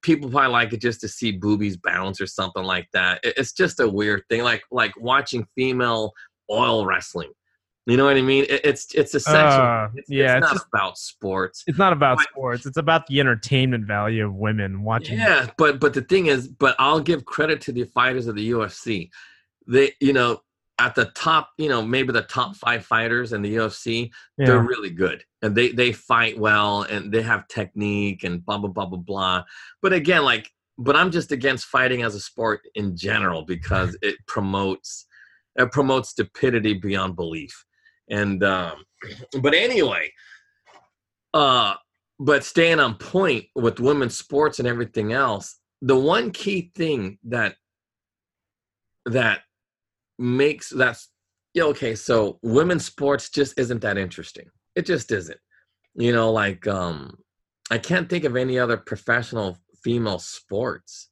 People 0.03 0.31
probably 0.31 0.53
like 0.53 0.73
it 0.73 0.81
just 0.81 1.01
to 1.01 1.09
see 1.09 1.33
boobies 1.33 1.77
bounce 1.77 2.21
or 2.21 2.27
something 2.27 2.63
like 2.63 2.87
that. 2.93 3.21
It's 3.25 3.53
just 3.53 3.81
a 3.81 3.89
weird 3.89 4.23
thing, 4.29 4.43
like 4.43 4.63
like 4.71 4.93
watching 4.99 5.47
female 5.57 6.13
oil 6.51 6.87
wrestling. 6.87 7.31
You 7.87 7.97
know 7.97 8.05
what 8.05 8.19
I 8.19 8.23
mean? 8.23 8.45
it's 8.49 8.95
it's 8.95 9.15
essential. 9.15 9.63
Uh, 9.63 9.89
it's, 9.97 10.11
yeah, 10.11 10.37
it's, 10.37 10.45
it's 10.45 10.47
not 10.47 10.53
just, 10.53 10.67
about 10.73 10.99
sports. 10.99 11.65
It's 11.67 11.79
not 11.79 11.93
about 11.93 12.19
but, 12.19 12.29
sports. 12.29 12.67
It's 12.67 12.77
about 12.77 13.07
the 13.07 13.19
entertainment 13.19 13.87
value 13.87 14.27
of 14.27 14.35
women 14.35 14.85
watching. 14.85 15.19
Yeah, 15.19 15.49
but 15.57 15.81
but 15.81 15.95
the 15.95 16.03
thing 16.03 16.27
is, 16.27 16.47
but 16.47 16.77
I'll 16.79 17.01
give 17.01 17.25
credit 17.25 17.63
to 17.63 17.73
the 17.73 17.85
fighters 17.85 18.29
of 18.29 18.37
the 18.37 18.51
UFC 18.51 19.09
they 19.71 19.93
you 20.01 20.13
know 20.13 20.41
at 20.79 20.95
the 20.95 21.07
top 21.15 21.51
you 21.59 21.69
know 21.69 21.83
maybe 21.83 22.13
the 22.13 22.23
top 22.23 22.57
five 22.57 22.85
fighters 22.85 23.33
in 23.33 23.43
the 23.43 23.57
ufc 23.57 24.11
yeah. 24.39 24.47
they're 24.47 24.63
really 24.63 24.91
good 24.91 25.23
and 25.43 25.55
they 25.55 25.71
they 25.71 25.93
fight 25.93 26.39
well 26.39 26.83
and 26.83 27.13
they 27.13 27.23
have 27.23 27.47
technique 27.49 28.25
and 28.25 28.45
blah 28.45 28.59
blah 28.59 28.71
blah 28.71 28.87
blah 28.87 28.99
blah 28.99 29.43
but 29.83 29.93
again 29.93 30.25
like 30.25 30.51
but 30.79 30.97
i'm 30.97 31.11
just 31.11 31.33
against 31.33 31.67
fighting 31.67 32.03
as 32.03 32.15
a 32.15 32.21
sport 32.21 32.61
in 32.75 32.97
general 32.97 33.43
because 33.43 33.97
it 34.03 34.17
promotes 34.27 35.07
it 35.57 35.71
promotes 35.71 36.11
stupidity 36.11 36.75
beyond 36.75 37.15
belief 37.15 37.65
and 38.09 38.43
um 38.43 38.85
but 39.43 39.55
anyway 39.55 40.11
uh 41.35 41.75
but 42.19 42.43
staying 42.45 42.81
on 42.81 42.95
point 42.97 43.45
with 43.55 43.81
women's 43.81 44.17
sports 44.17 44.59
and 44.59 44.67
everything 44.67 45.13
else 45.13 45.59
the 45.83 45.97
one 45.97 46.31
key 46.31 46.71
thing 46.75 47.19
that 47.25 47.55
that 49.07 49.41
makes 50.21 50.71
that's 50.71 51.09
yeah, 51.55 51.65
okay, 51.65 51.97
so 51.97 52.39
women's 52.43 52.85
sports 52.85 53.29
just 53.29 53.59
isn't 53.59 53.81
that 53.83 53.99
interesting. 53.99 54.47
It 54.77 54.87
just 54.87 55.11
isn't. 55.11 55.41
You 55.95 56.13
know, 56.13 56.31
like 56.31 56.67
um 56.67 57.19
I 57.71 57.79
can't 57.79 58.09
think 58.09 58.25
of 58.25 58.37
any 58.37 58.59
other 58.59 58.77
professional 58.77 59.59
female 59.83 60.19
sports. 60.19 61.09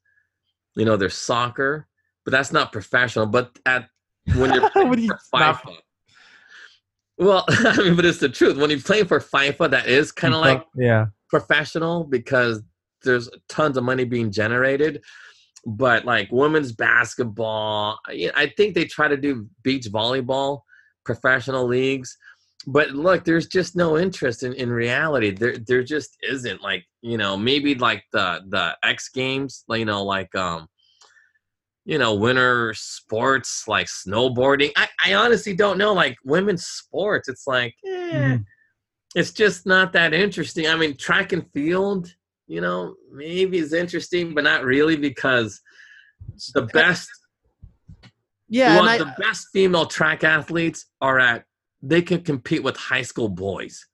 You 0.77 0.85
know, 0.85 0.97
there's 0.97 1.17
soccer, 1.17 1.89
but 2.25 2.31
that's 2.31 2.53
not 2.53 2.73
professional. 2.73 3.27
But 3.27 3.59
at 3.67 3.89
when 4.37 4.53
you're 4.55 4.71
playing 4.73 4.99
you 4.99 5.09
for 5.31 5.41
FIFA, 5.41 5.77
well, 7.17 7.45
I 7.49 7.77
mean, 7.79 7.97
but 7.97 8.05
it's 8.05 8.19
the 8.19 8.29
truth. 8.29 8.57
When 8.57 8.71
you're 8.71 8.81
playing 8.81 9.07
for 9.07 9.19
FIFA, 9.19 9.71
that 9.71 9.89
is 9.89 10.13
kind 10.13 10.35
of 10.35 10.41
like 10.41 10.65
yeah 10.77 11.07
professional 11.29 12.05
because 12.05 12.63
there's 13.03 13.29
tons 13.49 13.77
of 13.77 13.85
money 13.85 14.05
being 14.05 14.31
generated 14.31 15.03
but 15.67 16.05
like 16.05 16.29
women's 16.31 16.73
basketball, 16.73 17.99
I 18.09 18.53
think 18.57 18.75
they 18.75 18.85
try 18.85 19.09
to 19.09 19.17
do 19.17 19.47
beach 19.63 19.87
volleyball, 19.91 20.63
professional 21.05 21.67
leagues. 21.67 22.17
But 22.67 22.91
look, 22.91 23.25
there's 23.25 23.47
just 23.47 23.77
no 23.77 23.97
interest 23.97 24.43
in, 24.43 24.53
in 24.55 24.71
reality. 24.71 25.31
There 25.31 25.57
there 25.59 25.83
just 25.83 26.17
isn't. 26.23 26.63
Like, 26.63 26.85
you 27.03 27.17
know, 27.17 27.37
maybe 27.37 27.75
like 27.75 28.03
the 28.13 28.43
the 28.49 28.77
X 28.83 29.09
games, 29.09 29.65
you 29.69 29.85
know, 29.85 30.03
like 30.03 30.35
um 30.35 30.69
you 31.89 31.97
know, 31.97 32.15
winter 32.15 32.75
sports 32.75 33.67
like 33.67 33.87
snowboarding. 33.87 34.71
I, 34.77 34.89
I 35.07 35.15
honestly 35.15 35.55
don't 35.55 35.79
know. 35.79 35.95
Like 35.95 36.19
women's 36.23 36.67
sports, 36.67 37.31
it's 37.31 37.47
like, 37.47 37.75
eh, 37.87 38.13
mm. 38.13 38.45
it's 39.15 39.33
just 39.33 39.65
not 39.65 39.95
that 39.95 40.13
interesting. 40.13 40.67
I 40.67 40.77
mean, 40.77 40.99
track 40.99 41.33
and 41.33 41.51
field, 41.55 42.15
you 42.49 42.63
know, 42.63 42.97
maybe 43.13 43.59
is 43.59 43.73
interesting, 43.73 44.35
but 44.35 44.43
not 44.43 44.65
really 44.65 44.97
because 44.97 45.61
the 46.55 46.63
best 46.63 47.09
yeah, 48.49 48.81
I, 48.81 48.99
the 48.99 49.15
best 49.19 49.49
female 49.53 49.87
track 49.87 50.25
athletes 50.25 50.87
are 51.01 51.19
at 51.19 51.45
they 51.83 52.03
can 52.03 52.23
compete 52.23 52.63
with 52.63 52.77
high 52.77 53.03
school 53.03 53.29
boys. 53.29 53.87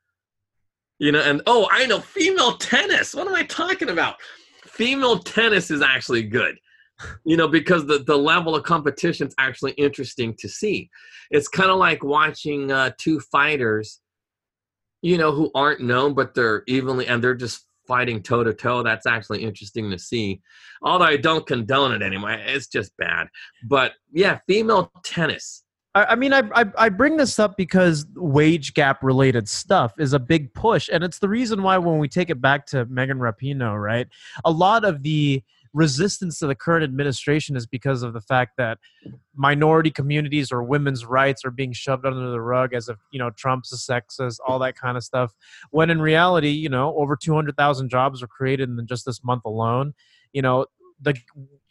You 1.00 1.10
know, 1.12 1.20
and 1.20 1.42
oh, 1.46 1.68
I 1.70 1.86
know 1.86 2.00
female 2.00 2.56
tennis. 2.56 3.14
What 3.14 3.26
am 3.26 3.34
I 3.34 3.42
talking 3.42 3.90
about? 3.90 4.16
Female 4.64 5.18
tennis 5.18 5.70
is 5.70 5.82
actually 5.82 6.22
good. 6.22 6.56
You 7.24 7.36
know, 7.36 7.48
because 7.48 7.86
the, 7.86 7.98
the 7.98 8.16
level 8.16 8.54
of 8.54 8.62
competition 8.62 9.26
is 9.26 9.34
actually 9.36 9.72
interesting 9.72 10.34
to 10.38 10.48
see. 10.48 10.88
It's 11.32 11.48
kind 11.48 11.70
of 11.70 11.78
like 11.78 12.04
watching 12.04 12.70
uh, 12.70 12.92
two 12.96 13.18
fighters, 13.18 14.00
you 15.02 15.18
know, 15.18 15.32
who 15.32 15.50
aren't 15.56 15.80
known, 15.80 16.14
but 16.14 16.34
they're 16.34 16.62
evenly 16.68 17.08
and 17.08 17.22
they're 17.22 17.34
just 17.34 17.66
fighting 17.86 18.22
toe 18.22 18.44
to 18.44 18.54
toe. 18.54 18.82
That's 18.82 19.06
actually 19.06 19.42
interesting 19.42 19.90
to 19.90 19.98
see. 19.98 20.40
Although 20.82 21.06
I 21.06 21.16
don't 21.16 21.46
condone 21.46 21.92
it 21.92 22.02
anymore. 22.02 22.32
It's 22.32 22.66
just 22.66 22.96
bad. 22.96 23.28
But 23.64 23.92
yeah, 24.12 24.38
female 24.46 24.90
tennis. 25.02 25.64
I, 25.96 26.16
mean, 26.16 26.32
I, 26.32 26.42
I 26.56 26.64
I 26.76 26.88
bring 26.88 27.16
this 27.16 27.38
up 27.38 27.56
because 27.56 28.04
wage 28.16 28.74
gap 28.74 29.04
related 29.04 29.48
stuff 29.48 29.92
is 29.96 30.12
a 30.12 30.18
big 30.18 30.52
push, 30.52 30.90
and 30.92 31.04
it's 31.04 31.20
the 31.20 31.28
reason 31.28 31.62
why 31.62 31.78
when 31.78 31.98
we 31.98 32.08
take 32.08 32.30
it 32.30 32.40
back 32.40 32.66
to 32.66 32.84
Megan 32.86 33.18
Rapinoe, 33.18 33.80
right? 33.80 34.08
A 34.44 34.50
lot 34.50 34.84
of 34.84 35.04
the 35.04 35.40
resistance 35.74 36.38
to 36.38 36.46
the 36.46 36.54
current 36.54 36.84
administration 36.84 37.56
is 37.56 37.66
because 37.66 38.02
of 38.02 38.12
the 38.12 38.20
fact 38.20 38.52
that 38.56 38.78
minority 39.34 39.90
communities 39.90 40.50
or 40.52 40.62
women's 40.62 41.04
rights 41.04 41.44
are 41.44 41.50
being 41.50 41.72
shoved 41.72 42.06
under 42.06 42.30
the 42.30 42.40
rug 42.40 42.72
as 42.72 42.88
if 42.88 42.96
you 43.10 43.18
know 43.18 43.30
Trump's 43.30 43.72
a 43.72 43.76
sexist, 43.76 44.38
all 44.46 44.58
that 44.60 44.76
kind 44.76 44.96
of 44.96 45.04
stuff. 45.04 45.34
When 45.70 45.90
in 45.90 46.00
reality, 46.00 46.50
you 46.50 46.68
know, 46.68 46.94
over 46.96 47.16
two 47.16 47.34
hundred 47.34 47.56
thousand 47.56 47.90
jobs 47.90 48.22
were 48.22 48.28
created 48.28 48.70
in 48.70 48.86
just 48.86 49.04
this 49.04 49.22
month 49.22 49.42
alone. 49.44 49.92
You 50.32 50.42
know, 50.42 50.66
the 51.00 51.14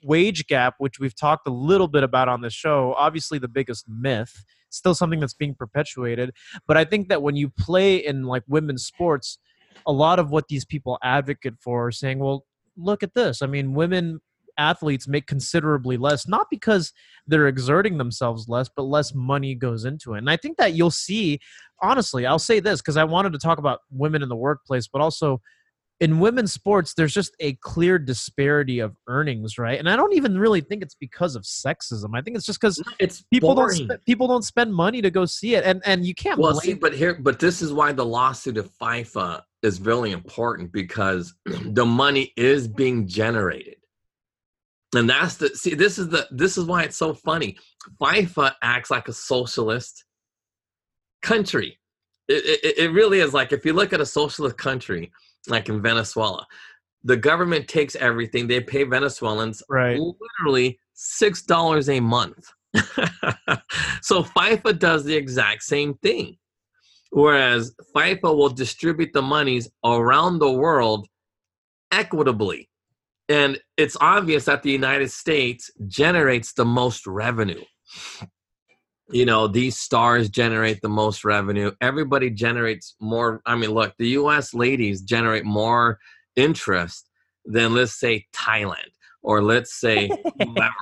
wage 0.03 0.45
gap, 0.47 0.75
which 0.77 0.99
we've 0.99 1.15
talked 1.15 1.47
a 1.47 1.51
little 1.51 1.87
bit 1.87 2.03
about 2.03 2.27
on 2.27 2.41
the 2.41 2.49
show, 2.49 2.93
obviously 2.97 3.39
the 3.39 3.47
biggest 3.47 3.85
myth, 3.87 4.43
still 4.69 4.93
something 4.93 5.19
that's 5.19 5.33
being 5.33 5.55
perpetuated. 5.55 6.31
But 6.67 6.77
I 6.77 6.85
think 6.85 7.07
that 7.09 7.21
when 7.21 7.35
you 7.35 7.49
play 7.49 7.95
in 7.97 8.23
like 8.23 8.43
women's 8.47 8.85
sports, 8.85 9.39
a 9.85 9.91
lot 9.91 10.19
of 10.19 10.29
what 10.29 10.47
these 10.49 10.65
people 10.65 10.97
advocate 11.03 11.55
for 11.59 11.87
are 11.87 11.91
saying, 11.91 12.19
well, 12.19 12.45
look 12.77 13.03
at 13.03 13.13
this. 13.13 13.41
I 13.41 13.47
mean, 13.47 13.73
women 13.73 14.19
athletes 14.57 15.07
make 15.07 15.27
considerably 15.27 15.97
less, 15.97 16.27
not 16.27 16.47
because 16.49 16.91
they're 17.27 17.47
exerting 17.47 17.97
themselves 17.97 18.47
less, 18.47 18.69
but 18.75 18.83
less 18.83 19.13
money 19.13 19.55
goes 19.55 19.85
into 19.85 20.13
it. 20.13 20.19
And 20.19 20.29
I 20.29 20.37
think 20.37 20.57
that 20.57 20.73
you'll 20.73 20.91
see, 20.91 21.39
honestly, 21.81 22.25
I'll 22.25 22.39
say 22.39 22.59
this 22.59 22.81
because 22.81 22.97
I 22.97 23.03
wanted 23.03 23.33
to 23.33 23.39
talk 23.39 23.57
about 23.57 23.79
women 23.91 24.21
in 24.21 24.29
the 24.29 24.35
workplace, 24.35 24.87
but 24.87 25.01
also 25.01 25.41
in 25.99 26.19
women's 26.19 26.51
sports, 26.51 26.93
there's 26.95 27.13
just 27.13 27.35
a 27.39 27.53
clear 27.61 27.97
disparity 27.97 28.79
of 28.79 28.95
earnings, 29.07 29.57
right? 29.57 29.79
And 29.79 29.89
I 29.89 29.95
don't 29.95 30.13
even 30.13 30.37
really 30.37 30.59
think 30.59 30.83
it's 30.83 30.95
because 30.95 31.35
of 31.35 31.43
sexism. 31.43 32.09
I 32.13 32.21
think 32.21 32.35
it's 32.35 32.45
just 32.45 32.59
because 32.59 32.81
It's 32.99 33.23
people 33.31 33.55
boring. 33.55 33.87
don't 33.87 33.97
spe- 33.99 34.05
people 34.05 34.27
don't 34.27 34.43
spend 34.43 34.73
money 34.73 35.01
to 35.01 35.09
go 35.09 35.25
see 35.25 35.55
it, 35.55 35.63
and 35.63 35.81
and 35.85 36.05
you 36.05 36.13
can't 36.13 36.39
Well, 36.39 36.51
blame 36.53 36.61
see, 36.61 36.73
but 36.73 36.93
here, 36.93 37.13
but 37.15 37.39
this 37.39 37.61
is 37.61 37.71
why 37.71 37.93
the 37.93 38.05
lawsuit 38.05 38.57
of 38.57 38.69
FIFA 38.77 39.43
is 39.63 39.81
really 39.81 40.11
important 40.11 40.71
because 40.71 41.33
the 41.45 41.85
money 41.85 42.33
is 42.37 42.67
being 42.67 43.07
generated, 43.07 43.77
and 44.95 45.09
that's 45.09 45.35
the 45.35 45.49
see. 45.49 45.73
This 45.73 45.97
is 45.97 46.09
the 46.09 46.27
this 46.31 46.57
is 46.57 46.65
why 46.65 46.83
it's 46.83 46.97
so 46.97 47.13
funny. 47.13 47.57
FIFA 48.01 48.53
acts 48.61 48.91
like 48.91 49.07
a 49.07 49.13
socialist 49.13 50.05
country. 51.21 51.79
It, 52.27 52.59
it, 52.63 52.77
it 52.77 52.91
really 52.91 53.19
is 53.19 53.33
like 53.33 53.51
if 53.51 53.65
you 53.65 53.73
look 53.73 53.91
at 53.93 54.01
a 54.01 54.05
socialist 54.05 54.57
country 54.57 55.11
like 55.47 55.67
in 55.67 55.81
Venezuela, 55.81 56.45
the 57.03 57.17
government 57.17 57.67
takes 57.67 57.95
everything. 57.95 58.47
They 58.47 58.61
pay 58.61 58.83
Venezuelans 58.83 59.63
right. 59.69 59.99
literally 59.99 60.79
six 60.93 61.43
dollars 61.43 61.89
a 61.89 61.99
month. 61.99 62.49
so 64.01 64.23
FIFA 64.23 64.79
does 64.79 65.03
the 65.03 65.15
exact 65.15 65.63
same 65.63 65.95
thing. 65.95 66.37
Whereas 67.13 67.75
FIFA 67.95 68.35
will 68.35 68.49
distribute 68.49 69.13
the 69.13 69.21
monies 69.21 69.69
around 69.85 70.39
the 70.39 70.51
world 70.51 71.07
equitably. 71.91 72.69
And 73.29 73.59
it's 73.77 73.95
obvious 74.01 74.45
that 74.45 74.63
the 74.63 74.71
United 74.71 75.11
States 75.11 75.69
generates 75.87 76.53
the 76.53 76.65
most 76.65 77.05
revenue. 77.05 77.63
You 79.11 79.25
know, 79.25 79.47
these 79.47 79.77
stars 79.77 80.27
generate 80.27 80.81
the 80.81 80.89
most 80.89 81.23
revenue. 81.23 81.71
Everybody 81.81 82.31
generates 82.31 82.95
more. 82.99 83.41
I 83.45 83.55
mean, 83.55 83.71
look, 83.71 83.93
the 83.99 84.09
US 84.19 84.55
ladies 84.55 85.01
generate 85.03 85.45
more 85.45 85.99
interest 86.35 87.09
than, 87.45 87.75
let's 87.75 87.99
say, 87.99 88.25
Thailand 88.33 88.89
or 89.21 89.43
let's 89.43 89.79
say 89.79 90.09
whoever. 90.41 90.73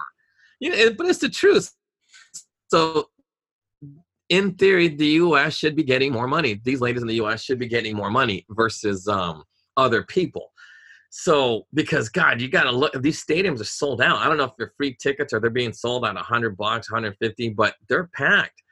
You 0.62 0.70
know, 0.70 0.94
but 0.98 1.08
it's 1.08 1.20
the 1.20 1.30
truth. 1.30 1.74
So, 2.70 3.10
in 4.32 4.54
theory, 4.56 4.88
the 4.88 5.06
U.S. 5.26 5.56
should 5.56 5.76
be 5.76 5.84
getting 5.84 6.12
more 6.14 6.26
money. 6.28 6.62
These 6.64 6.80
ladies 6.80 7.02
in 7.02 7.08
the 7.08 7.16
U.S. 7.16 7.44
should 7.44 7.60
be 7.60 7.68
getting 7.68 7.96
more 7.96 8.10
money 8.10 8.46
versus 8.52 9.06
um, 9.08 9.44
other 9.76 10.04
people. 10.04 10.54
So, 11.10 11.68
because 11.74 12.08
God, 12.08 12.40
you 12.40 12.48
got 12.48 12.64
to 12.64 12.72
look. 12.72 12.94
These 13.02 13.22
stadiums 13.24 13.60
are 13.60 13.66
sold 13.66 14.02
out. 14.02 14.20
I 14.20 14.28
don't 14.30 14.38
know 14.38 14.46
if 14.46 14.56
they're 14.58 14.72
free 14.78 14.96
tickets 15.02 15.34
or 15.34 15.42
they're 15.42 15.50
being 15.50 15.74
sold 15.74 16.06
at 16.06 16.16
100 16.16 16.56
bucks, 16.56 16.90
150, 16.90 17.50
but 17.50 17.76
they're 17.90 18.10
packed, 18.16 18.64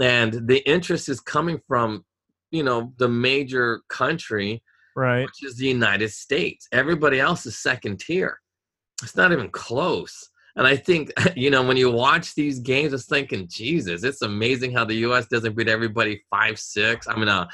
and 0.00 0.48
the 0.48 0.58
interest 0.68 1.08
is 1.08 1.20
coming 1.20 1.60
from, 1.68 2.04
you 2.50 2.64
know, 2.64 2.92
the 2.98 3.08
major 3.08 3.82
country 3.88 4.62
Right. 4.96 5.24
which 5.26 5.44
is 5.44 5.56
the 5.56 5.66
United 5.66 6.10
States. 6.10 6.66
Everybody 6.72 7.20
else 7.20 7.44
is 7.46 7.58
second 7.58 8.00
tier. 8.00 8.40
It's 9.02 9.14
not 9.14 9.30
even 9.30 9.50
close. 9.50 10.30
And 10.56 10.66
I 10.66 10.76
think, 10.76 11.12
you 11.36 11.50
know, 11.50 11.62
when 11.62 11.76
you 11.76 11.90
watch 11.90 12.34
these 12.34 12.58
games, 12.58 12.92
it's 12.92 13.04
thinking, 13.06 13.46
Jesus, 13.48 14.02
it's 14.02 14.22
amazing 14.22 14.72
how 14.72 14.84
the 14.84 14.94
U.S. 14.96 15.26
doesn't 15.26 15.56
beat 15.56 15.68
everybody 15.68 16.22
5 16.30 16.58
6. 16.58 17.06
I 17.08 17.16
mean, 17.16 17.28
uh, 17.28 17.46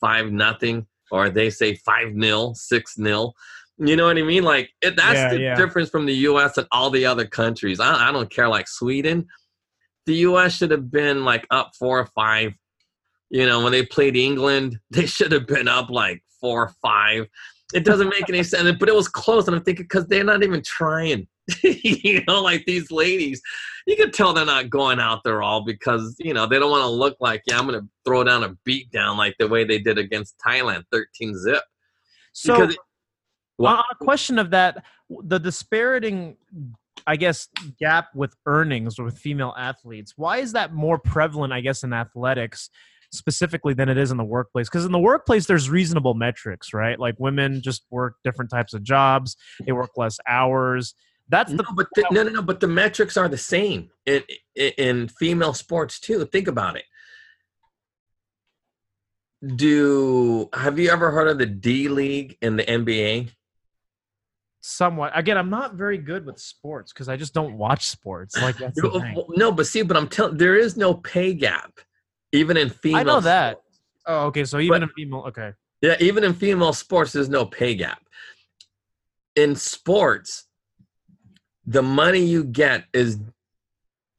5 0.00 0.32
nothing, 0.32 0.86
or 1.10 1.30
they 1.30 1.50
say 1.50 1.76
5 1.76 2.14
nil, 2.14 2.54
6 2.54 2.98
nil. 2.98 3.34
You 3.78 3.94
know 3.96 4.06
what 4.06 4.16
I 4.16 4.22
mean? 4.22 4.42
Like, 4.42 4.70
it, 4.80 4.96
that's 4.96 5.14
Yeah, 5.14 5.30
the 5.30 5.40
yeah. 5.40 5.54
difference 5.54 5.90
from 5.90 6.06
the 6.06 6.14
U.S. 6.14 6.56
and 6.56 6.66
all 6.72 6.90
the 6.90 7.04
other 7.04 7.26
countries. 7.26 7.78
I, 7.78 8.08
I 8.08 8.12
don't 8.12 8.30
care, 8.30 8.48
like 8.48 8.68
Sweden. 8.68 9.26
The 10.06 10.14
U.S. 10.16 10.56
should 10.56 10.70
have 10.70 10.90
been 10.90 11.24
like 11.24 11.46
up 11.50 11.72
4 11.78 12.00
or 12.00 12.06
5. 12.06 12.52
You 13.28 13.44
know, 13.44 13.62
when 13.62 13.72
they 13.72 13.84
played 13.84 14.16
England, 14.16 14.78
they 14.90 15.06
should 15.06 15.32
have 15.32 15.46
been 15.46 15.68
up 15.68 15.90
like 15.90 16.22
4 16.40 16.62
or 16.62 16.68
5 16.80 17.26
it 17.74 17.84
doesn't 17.84 18.08
make 18.08 18.28
any 18.28 18.42
sense. 18.42 18.76
But 18.78 18.88
it 18.88 18.94
was 18.94 19.08
close, 19.08 19.46
and 19.46 19.56
I'm 19.56 19.62
thinking 19.62 19.84
because 19.84 20.06
they're 20.06 20.24
not 20.24 20.42
even 20.42 20.62
trying. 20.62 21.26
you 21.62 22.24
know, 22.26 22.42
like 22.42 22.64
these 22.66 22.90
ladies, 22.90 23.40
you 23.86 23.96
can 23.96 24.10
tell 24.10 24.32
they're 24.32 24.44
not 24.44 24.70
going 24.70 24.98
out 24.98 25.22
there 25.24 25.42
all 25.42 25.64
because 25.64 26.16
you 26.18 26.34
know 26.34 26.46
they 26.46 26.58
don't 26.58 26.70
want 26.70 26.82
to 26.82 26.88
look 26.88 27.16
like 27.20 27.42
yeah, 27.46 27.58
I'm 27.58 27.66
gonna 27.66 27.86
throw 28.04 28.24
down 28.24 28.44
a 28.44 28.56
beat 28.64 28.90
down 28.90 29.16
like 29.16 29.36
the 29.38 29.48
way 29.48 29.64
they 29.64 29.78
did 29.78 29.98
against 29.98 30.36
Thailand, 30.44 30.84
13 30.92 31.36
zip. 31.38 31.62
So 32.32 32.64
it- 32.64 32.76
on 33.58 33.84
a 33.90 34.04
question 34.04 34.38
of 34.38 34.50
that, 34.50 34.84
the 35.08 35.38
disparating, 35.38 36.36
I 37.06 37.16
guess, 37.16 37.48
gap 37.80 38.08
with 38.14 38.34
earnings 38.44 38.98
with 38.98 39.18
female 39.18 39.54
athletes. 39.56 40.12
Why 40.16 40.38
is 40.38 40.52
that 40.52 40.74
more 40.74 40.98
prevalent? 40.98 41.52
I 41.52 41.60
guess 41.60 41.82
in 41.82 41.92
athletics 41.92 42.70
specifically 43.12 43.72
than 43.72 43.88
it 43.88 43.96
is 43.96 44.10
in 44.10 44.16
the 44.16 44.24
workplace 44.24 44.68
because 44.68 44.84
in 44.84 44.92
the 44.92 44.98
workplace 44.98 45.46
there's 45.46 45.70
reasonable 45.70 46.14
metrics 46.14 46.74
right 46.74 46.98
like 46.98 47.14
women 47.18 47.62
just 47.62 47.86
work 47.88 48.16
different 48.24 48.50
types 48.50 48.74
of 48.74 48.82
jobs 48.82 49.36
they 49.64 49.70
work 49.70 49.90
less 49.96 50.18
hours 50.28 50.94
that's 51.28 51.50
the 51.50 51.58
no, 51.62 51.64
but 51.74 51.86
the, 51.94 52.04
no, 52.10 52.22
no, 52.22 52.30
no. 52.30 52.42
But 52.42 52.60
the 52.60 52.68
metrics 52.68 53.16
are 53.16 53.28
the 53.28 53.36
same 53.38 53.90
in, 54.06 54.22
in 54.54 54.72
in 54.78 55.08
female 55.08 55.54
sports 55.54 55.98
too. 56.00 56.24
Think 56.26 56.46
about 56.48 56.76
it. 56.76 56.84
Do 59.56 60.48
have 60.54 60.78
you 60.78 60.90
ever 60.90 61.10
heard 61.10 61.28
of 61.28 61.38
the 61.38 61.46
D 61.46 61.88
League 61.88 62.36
in 62.40 62.56
the 62.56 62.64
NBA? 62.64 63.30
somewhat 64.68 65.12
again 65.14 65.38
i'm 65.38 65.48
not 65.48 65.74
very 65.74 65.96
good 65.96 66.26
with 66.26 66.40
sports 66.40 66.92
because 66.92 67.08
i 67.08 67.16
just 67.16 67.32
don't 67.32 67.56
watch 67.56 67.86
sports 67.86 68.36
like 68.42 68.56
No, 69.36 69.52
but 69.52 69.64
see, 69.64 69.82
but 69.82 69.96
I'm 69.96 70.08
telling 70.08 70.38
there 70.38 70.56
is 70.56 70.76
no 70.76 70.92
pay 70.92 71.34
gap, 71.34 71.78
even 72.32 72.56
in 72.56 72.70
female. 72.70 72.98
i 72.98 73.02
know 73.04 73.20
that 73.20 73.52
sports. 73.52 73.80
oh 74.06 74.26
okay 74.26 74.44
so 74.44 74.58
even 74.58 74.80
But- 74.80 74.82
in 74.82 74.88
female 74.96 75.24
okay 75.28 75.52
Yeah, 75.82 75.94
even 76.00 76.24
in 76.24 76.34
female 76.34 76.72
sports, 76.72 77.12
there's 77.12 77.28
no 77.28 77.44
pay 77.46 77.76
gap. 77.76 78.02
In 79.36 79.54
sports, 79.54 80.45
the 81.66 81.82
money 81.82 82.20
you 82.20 82.44
get 82.44 82.84
is 82.92 83.18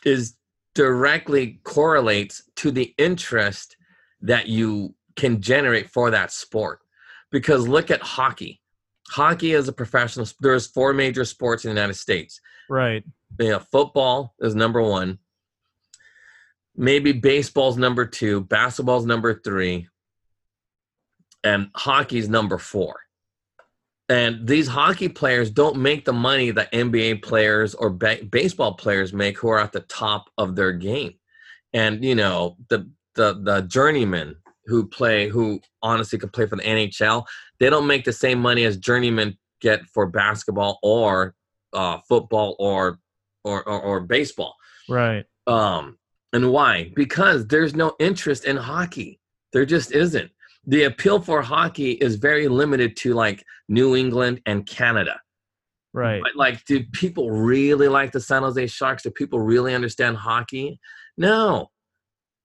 is 0.06 0.36
directly 0.76 1.60
correlates 1.64 2.44
to 2.56 2.72
the 2.72 2.94
interest 2.98 3.78
that 4.22 4.48
you 4.48 4.94
can 5.16 5.42
generate 5.42 5.90
for 5.90 6.12
that 6.12 6.32
sport. 6.32 6.80
Because 7.32 7.68
look 7.68 7.90
at 7.90 8.02
hockey. 8.02 8.62
Hockey 9.10 9.54
is 9.54 9.68
a 9.68 9.74
professional. 9.74 10.28
There's 10.40 10.68
four 10.68 10.94
major 10.94 11.26
sports 11.26 11.66
in 11.66 11.70
the 11.70 11.76
United 11.80 11.96
States. 11.96 12.40
right 12.70 13.04
Yeah, 13.40 13.60
football 13.60 14.36
is 14.40 14.56
number 14.56 14.82
one. 14.82 15.20
Maybe 16.76 17.12
baseball's 17.12 17.78
number 17.78 18.06
two. 18.06 18.42
Basketball's 18.42 19.06
number 19.06 19.34
three. 19.34 19.88
And 21.44 21.70
hockey's 21.76 22.30
number 22.30 22.58
four. 22.58 22.98
And 24.10 24.48
these 24.48 24.68
hockey 24.68 25.10
players 25.10 25.52
don't 25.52 25.78
make 25.78 26.06
the 26.06 26.14
money 26.14 26.52
that 26.52 26.72
NBA 26.72 27.24
players 27.24 27.76
or 27.76 27.90
ba- 27.90 28.24
baseball 28.30 28.74
players 28.74 29.12
make 29.12 29.38
who 29.38 29.50
are 29.50 29.60
at 29.60 29.74
the 29.74 29.82
top 29.82 30.30
of 30.38 30.56
their 30.56 30.72
game. 30.72 31.16
And 31.74 32.04
you 32.04 32.16
know, 32.16 32.58
the 32.70 32.90
the 33.16 33.40
the 33.44 33.62
journeymen 33.64 34.36
who 34.66 34.88
play 34.88 35.28
who 35.28 35.60
honestly 35.82 36.18
could 36.20 36.32
play 36.32 36.46
for 36.46 36.56
the 36.56 36.64
NHL, 36.64 37.26
they 37.60 37.70
don't 37.70 37.88
make 37.88 38.06
the 38.06 38.14
same 38.14 38.40
money 38.40 38.64
as 38.64 38.78
journeymen 38.78 39.38
get 39.62 39.86
for 39.88 40.06
basketball 40.08 40.80
or 40.84 41.36
uh, 41.74 41.98
football 42.08 42.56
or, 42.60 43.00
or 43.44 43.68
or 43.68 43.82
or 43.82 44.00
baseball. 44.00 44.56
right 44.88 45.26
Um, 45.48 45.98
and 46.34 46.52
why? 46.52 46.92
Because 46.96 47.48
there's 47.48 47.76
no 47.76 47.94
interest 48.00 48.46
in 48.46 48.58
hockey. 48.58 49.20
There 49.54 49.66
just 49.66 49.92
isn't. 49.92 50.32
The 50.68 50.84
appeal 50.84 51.22
for 51.22 51.42
hockey 51.42 51.92
is 51.94 52.16
very 52.16 52.48
limited 52.48 52.96
to 52.98 53.14
like 53.14 53.44
New 53.70 53.96
England 53.96 54.42
and 54.46 54.66
Canada. 54.66 55.20
right 55.94 56.22
But 56.22 56.36
like, 56.36 56.64
do 56.66 56.84
people 56.92 57.32
really 57.32 57.88
like 57.88 58.12
the 58.12 58.20
San 58.22 58.44
Jose 58.44 58.68
Sharks? 58.68 59.04
Do 59.04 59.10
people 59.12 59.40
really 59.40 59.74
understand 59.74 60.18
hockey? 60.18 60.80
No. 61.18 61.70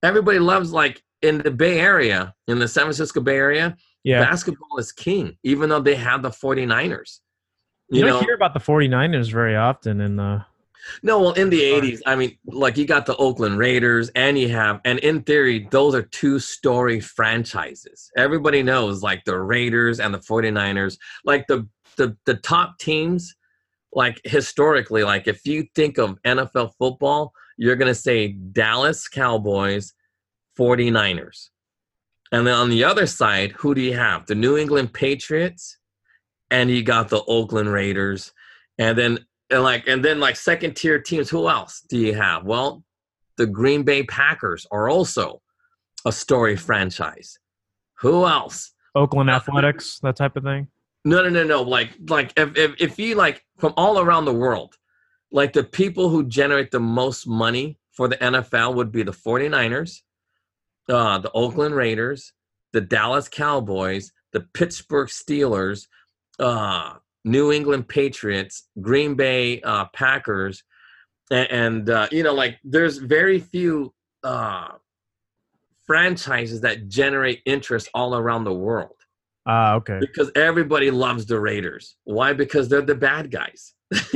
everybody 0.05 0.39
loves 0.39 0.73
like 0.73 1.03
in 1.21 1.39
the 1.39 1.51
Bay 1.51 1.79
Area, 1.79 2.35
in 2.49 2.59
the 2.59 2.67
San 2.67 2.85
Francisco 2.85 3.21
Bay 3.21 3.37
Area, 3.37 3.77
Yeah. 4.05 4.21
basketball 4.29 4.79
is 4.79 4.91
king, 4.93 5.37
even 5.45 5.69
though 5.69 5.81
they 5.81 5.95
have 5.95 6.23
the 6.23 6.31
49ers. 6.31 7.21
you, 7.89 7.99
You 7.99 8.05
don't 8.07 8.21
know, 8.21 8.21
hear 8.27 8.35
about 8.35 8.55
the 8.55 8.61
49ers 8.61 9.31
very 9.31 9.55
often 9.57 10.01
in 10.01 10.19
uh 10.19 10.43
no, 11.03 11.21
well, 11.21 11.33
in 11.33 11.51
the 11.51 11.61
80s, 11.61 12.01
I 12.07 12.17
mean, 12.17 12.37
like 12.47 12.77
you 12.77 12.87
got 12.87 13.07
the 13.07 13.17
Oakland 13.17 13.59
Raiders, 13.59 14.11
and 14.15 14.39
you 14.39 14.49
have, 14.51 14.81
and 14.85 14.99
in 15.01 15.23
theory, 15.23 15.69
those 15.71 15.95
are 15.95 16.03
two 16.03 16.39
story 16.39 17.01
franchises. 17.01 18.11
Everybody 18.17 18.63
knows, 18.63 19.03
like 19.03 19.25
the 19.25 19.39
Raiders 19.39 20.01
and 20.01 20.13
the 20.13 20.19
49ers, 20.19 20.99
like 21.25 21.47
the, 21.47 21.67
the, 21.97 22.17
the 22.27 22.35
top 22.35 22.79
teams, 22.79 23.35
like 23.93 24.21
historically, 24.25 25.05
like 25.05 25.29
if 25.29 25.47
you 25.47 25.67
think 25.75 25.99
of 25.99 26.21
NFL 26.23 26.73
football, 26.79 27.33
you're 27.57 27.77
going 27.77 27.93
to 27.93 27.95
say 27.95 28.29
Dallas 28.29 29.09
Cowboys, 29.09 29.93
49ers. 30.59 31.51
And 32.33 32.47
then 32.47 32.55
on 32.55 32.71
the 32.71 32.85
other 32.85 33.07
side, 33.07 33.53
who 33.53 33.75
do 33.75 33.83
you 33.83 33.95
have? 33.95 34.27
The 34.27 34.35
New 34.35 34.57
England 34.57 34.95
Patriots, 34.95 35.77
and 36.51 36.71
you 36.71 36.83
got 36.83 37.09
the 37.11 37.23
Oakland 37.25 37.71
Raiders. 37.71 38.33
And 38.79 38.97
then 38.97 39.27
and 39.53 39.63
like 39.63 39.87
and 39.87 40.05
then 40.05 40.19
like 40.19 40.37
second 40.37 40.75
tier 40.75 40.99
teams, 40.99 41.31
who 41.31 41.49
else 41.49 41.83
do 41.89 41.99
you 41.99 42.15
have? 42.15 42.45
Well, 42.45 42.83
the 43.37 43.47
Green 43.47 43.83
Bay 43.83 44.03
Packers 44.03 44.67
are 44.71 44.89
also 44.89 45.43
a 46.05 46.13
story 46.13 46.57
franchise. 46.57 47.39
Who 48.01 48.27
else? 48.27 48.73
Oakland 48.95 49.31
Athletics, 49.31 50.01
that 50.03 50.17
type 50.17 50.37
of 50.37 50.43
thing. 50.43 50.69
No, 51.05 51.23
no, 51.23 51.29
no, 51.29 51.45
no. 51.45 51.63
Like, 51.63 51.91
like 52.09 52.33
if, 52.37 52.57
if 52.57 52.75
if 52.79 52.99
you 52.99 53.15
like 53.15 53.45
from 53.59 53.75
all 53.77 53.99
around 53.99 54.25
the 54.25 54.35
world, 54.35 54.75
like 55.31 55.53
the 55.53 55.65
people 55.65 56.09
who 56.09 56.25
generate 56.25 56.71
the 56.71 56.81
most 56.81 57.27
money 57.27 57.79
for 57.93 58.09
the 58.09 58.17
NFL 58.17 58.75
would 58.75 58.93
be 58.93 59.03
the 59.03 59.13
49ers, 59.13 60.01
uh, 60.89 61.19
the 61.19 61.31
Oakland 61.33 61.75
Raiders, 61.75 62.33
the 62.73 62.81
Dallas 62.81 63.29
Cowboys, 63.29 64.13
the 64.33 64.41
Pittsburgh 64.55 65.09
Steelers, 65.09 65.87
uh, 66.39 66.95
New 67.25 67.53
England 67.53 67.89
Patriots, 67.89 68.69
Green 68.81 69.15
Bay 69.15 69.61
uh, 69.63 69.87
Packers, 69.95 70.63
and, 71.31 71.51
and 71.51 71.91
uh, 71.91 72.09
you 72.11 72.23
know, 72.23 72.35
like 72.35 72.59
there's 72.65 72.99
very 72.99 73.39
few 73.39 73.93
uh, 74.25 74.69
franchises 75.87 76.61
that 76.63 76.89
generate 76.89 77.41
interest 77.47 77.89
all 77.95 78.15
around 78.17 78.45
the 78.45 78.53
world 78.53 78.97
Ah, 79.47 79.75
okay. 79.75 79.99
because 80.01 80.31
everybody 80.35 80.91
loves 80.91 81.27
the 81.27 81.39
Raiders. 81.41 81.97
Why? 82.05 82.33
Because 82.33 82.69
they're 82.69 82.83
the 82.83 82.95
bad 82.95 83.31
guys. 83.31 83.75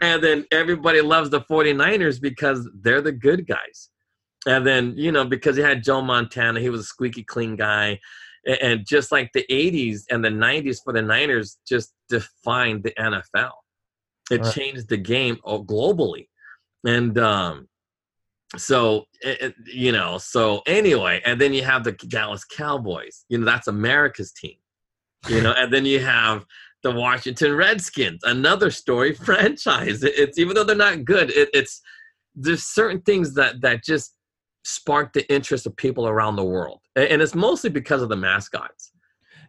and 0.00 0.22
then 0.22 0.44
everybody 0.50 1.00
loves 1.00 1.30
the 1.30 1.40
49ers 1.42 2.20
because 2.20 2.68
they're 2.80 3.02
the 3.02 3.12
good 3.12 3.46
guys. 3.46 3.90
And 4.46 4.66
then, 4.66 4.94
you 4.96 5.12
know, 5.12 5.24
because 5.24 5.56
he 5.56 5.62
had 5.62 5.84
Joe 5.84 6.02
Montana, 6.02 6.60
he 6.60 6.70
was 6.70 6.80
a 6.80 6.84
squeaky 6.84 7.22
clean 7.22 7.56
guy. 7.56 8.00
And 8.46 8.84
just 8.86 9.10
like 9.12 9.30
the 9.32 9.44
80s 9.50 10.02
and 10.10 10.24
the 10.24 10.28
90s 10.28 10.78
for 10.84 10.92
the 10.92 11.02
Niners 11.02 11.58
just 11.66 11.92
defined 12.08 12.82
the 12.84 12.92
NFL. 12.92 13.52
It 14.30 14.40
Right. 14.40 14.54
changed 14.54 14.88
the 14.88 14.96
game 14.96 15.38
oh, 15.44 15.62
globally. 15.62 16.28
And 16.86 17.16
um, 17.18 17.68
so, 18.56 19.04
it, 19.20 19.40
it- 19.40 19.54
you 19.66 19.92
know, 19.92 20.18
so 20.18 20.62
anyway, 20.66 21.20
and 21.24 21.40
then 21.40 21.52
you 21.52 21.62
have 21.64 21.84
the 21.84 21.92
Dallas 21.92 22.44
Cowboys. 22.44 23.24
You 23.28 23.38
know, 23.38 23.44
that's 23.46 23.68
America's 23.68 24.32
team. 24.32 24.56
You 25.28 25.40
know, 25.40 25.52
and 25.56 25.72
then 25.72 25.86
you 25.86 26.00
have 26.00 26.44
the 26.82 26.90
Washington 26.90 27.54
Redskins, 27.54 28.20
another 28.24 28.70
story 28.70 29.14
franchise. 29.26 30.02
It- 30.04 30.18
It's 30.18 30.38
even 30.38 30.54
though 30.54 30.64
they're 30.64 30.76
not 30.76 31.04
good, 31.04 31.30
it, 31.30 31.48
it's 31.54 31.80
there's 32.34 32.64
certain 32.64 33.00
things 33.02 33.32
that 33.34 33.60
that 33.62 33.82
just 33.84 34.14
spark 34.64 35.12
the 35.12 35.30
interest 35.32 35.66
of 35.66 35.76
people 35.76 36.08
around 36.08 36.36
the 36.36 36.44
world, 36.44 36.80
and 36.96 37.20
it's 37.22 37.34
mostly 37.34 37.70
because 37.70 38.02
of 38.02 38.08
the 38.08 38.16
mascots. 38.16 38.92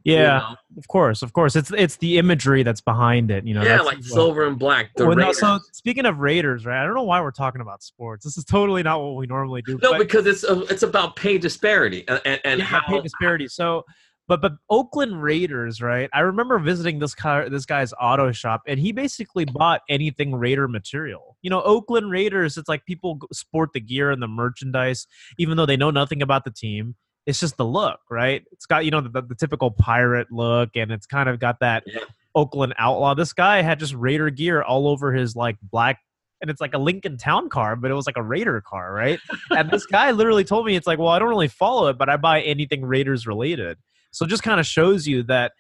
you 0.04 0.14
Yeah, 0.16 0.38
know? 0.40 0.56
of 0.78 0.88
course, 0.88 1.22
of 1.22 1.34
course. 1.34 1.56
It's 1.56 1.72
it's 1.72 1.96
the 1.98 2.18
imagery 2.18 2.64
that's 2.64 2.82
behind 2.82 3.32
it. 3.32 3.46
You 3.48 3.54
know. 3.56 3.64
yeah, 3.64 3.82
like 3.82 4.04
silver 4.04 4.46
and 4.46 4.60
black. 4.60 4.92
The 4.96 5.08
Well, 5.08 5.16
no, 5.16 5.32
so 5.32 5.60
speaking 5.72 6.06
of 6.06 6.20
Raiders, 6.20 6.66
right? 6.66 6.82
I 6.82 6.86
don't 6.86 6.94
know 6.96 7.04
why 7.04 7.22
we're 7.22 7.32
talking 7.32 7.62
about 7.62 7.82
sports. 7.82 8.24
This 8.26 8.38
is 8.38 8.46
totally 8.46 8.84
not 8.84 9.02
what 9.02 9.16
we 9.16 9.26
normally 9.26 9.62
do. 9.62 9.80
no, 9.82 9.92
but- 9.94 10.00
because 10.00 10.26
it's 10.28 10.44
uh, 10.44 10.66
it's 10.70 10.84
about 10.84 11.16
pay 11.16 11.38
disparity 11.38 12.04
and 12.08 12.22
and, 12.26 12.40
and 12.44 12.60
yeah, 12.60 12.66
how 12.66 12.82
pay 12.88 13.02
disparity. 13.02 13.48
So, 13.48 13.84
but 14.28 14.42
but 14.42 14.54
Oakland 14.70 15.22
Raiders, 15.24 15.82
right? 15.82 16.10
I 16.14 16.20
remember 16.22 16.60
visiting 16.60 17.00
this 17.00 17.16
car, 17.16 17.50
this 17.50 17.66
guy's 17.66 17.94
auto 18.00 18.32
shop, 18.32 18.62
and 18.68 18.80
he 18.80 18.92
basically 18.92 19.46
bought 19.46 19.82
anything 19.90 20.36
Raider 20.36 20.68
material. 20.68 21.35
You 21.46 21.52
know, 21.52 21.62
Oakland 21.62 22.10
Raiders. 22.10 22.58
It's 22.58 22.68
like 22.68 22.86
people 22.86 23.20
sport 23.32 23.70
the 23.74 23.80
gear 23.80 24.10
and 24.10 24.20
the 24.20 24.28
merchandise, 24.28 25.06
even 25.38 25.58
though 25.58 25.68
they 25.68 25.78
know 25.78 25.92
nothing 25.92 26.24
about 26.24 26.44
the 26.44 26.50
team. 26.50 26.96
It's 27.28 27.40
just 27.40 27.58
the 27.58 27.66
look, 27.66 28.00
right? 28.10 28.44
It's 28.52 28.66
got 28.66 28.84
you 28.84 28.90
know 28.90 29.02
the, 29.02 29.22
the 29.22 29.36
typical 29.36 29.70
pirate 29.70 30.32
look, 30.32 30.72
and 30.76 30.92
it's 30.92 31.06
kind 31.06 31.30
of 31.30 31.40
got 31.40 31.60
that 31.60 31.84
Yeah. 31.86 32.00
Oakland 32.34 32.74
outlaw. 32.80 33.14
This 33.14 33.32
guy 33.32 33.62
had 33.62 33.80
just 33.80 33.94
Raider 33.94 34.32
gear 34.32 34.64
all 34.64 34.88
over 34.88 35.14
his 35.14 35.36
like 35.36 35.58
black. 35.62 36.00
And 36.42 36.52
it's 36.52 36.60
like 36.60 36.74
a 36.74 36.78
Lincoln 36.78 37.18
Town 37.18 37.48
car, 37.50 37.76
but 37.76 37.90
it 37.90 37.94
was 37.94 38.06
like 38.06 38.18
a 38.18 38.24
Raider 38.24 38.62
car, 38.62 38.92
right? 38.92 39.20
and 39.52 39.72
this 39.72 39.86
guy 39.86 40.12
literally 40.12 40.44
told 40.44 40.66
me 40.66 40.76
it's 40.76 40.86
like, 40.86 41.00
well, 41.00 41.08
I 41.08 41.18
don't 41.18 41.30
really 41.30 41.48
follow 41.48 41.88
it, 41.88 41.98
but 41.98 42.10
I 42.10 42.18
buy 42.18 42.42
anything 42.42 42.84
Raiders 42.84 43.26
related. 43.26 43.78
So 44.12 44.26
it 44.26 44.30
just 44.30 44.44
kind 44.44 44.60
of 44.60 44.66
shows 44.66 45.08
you 45.08 45.24
that 45.24 45.54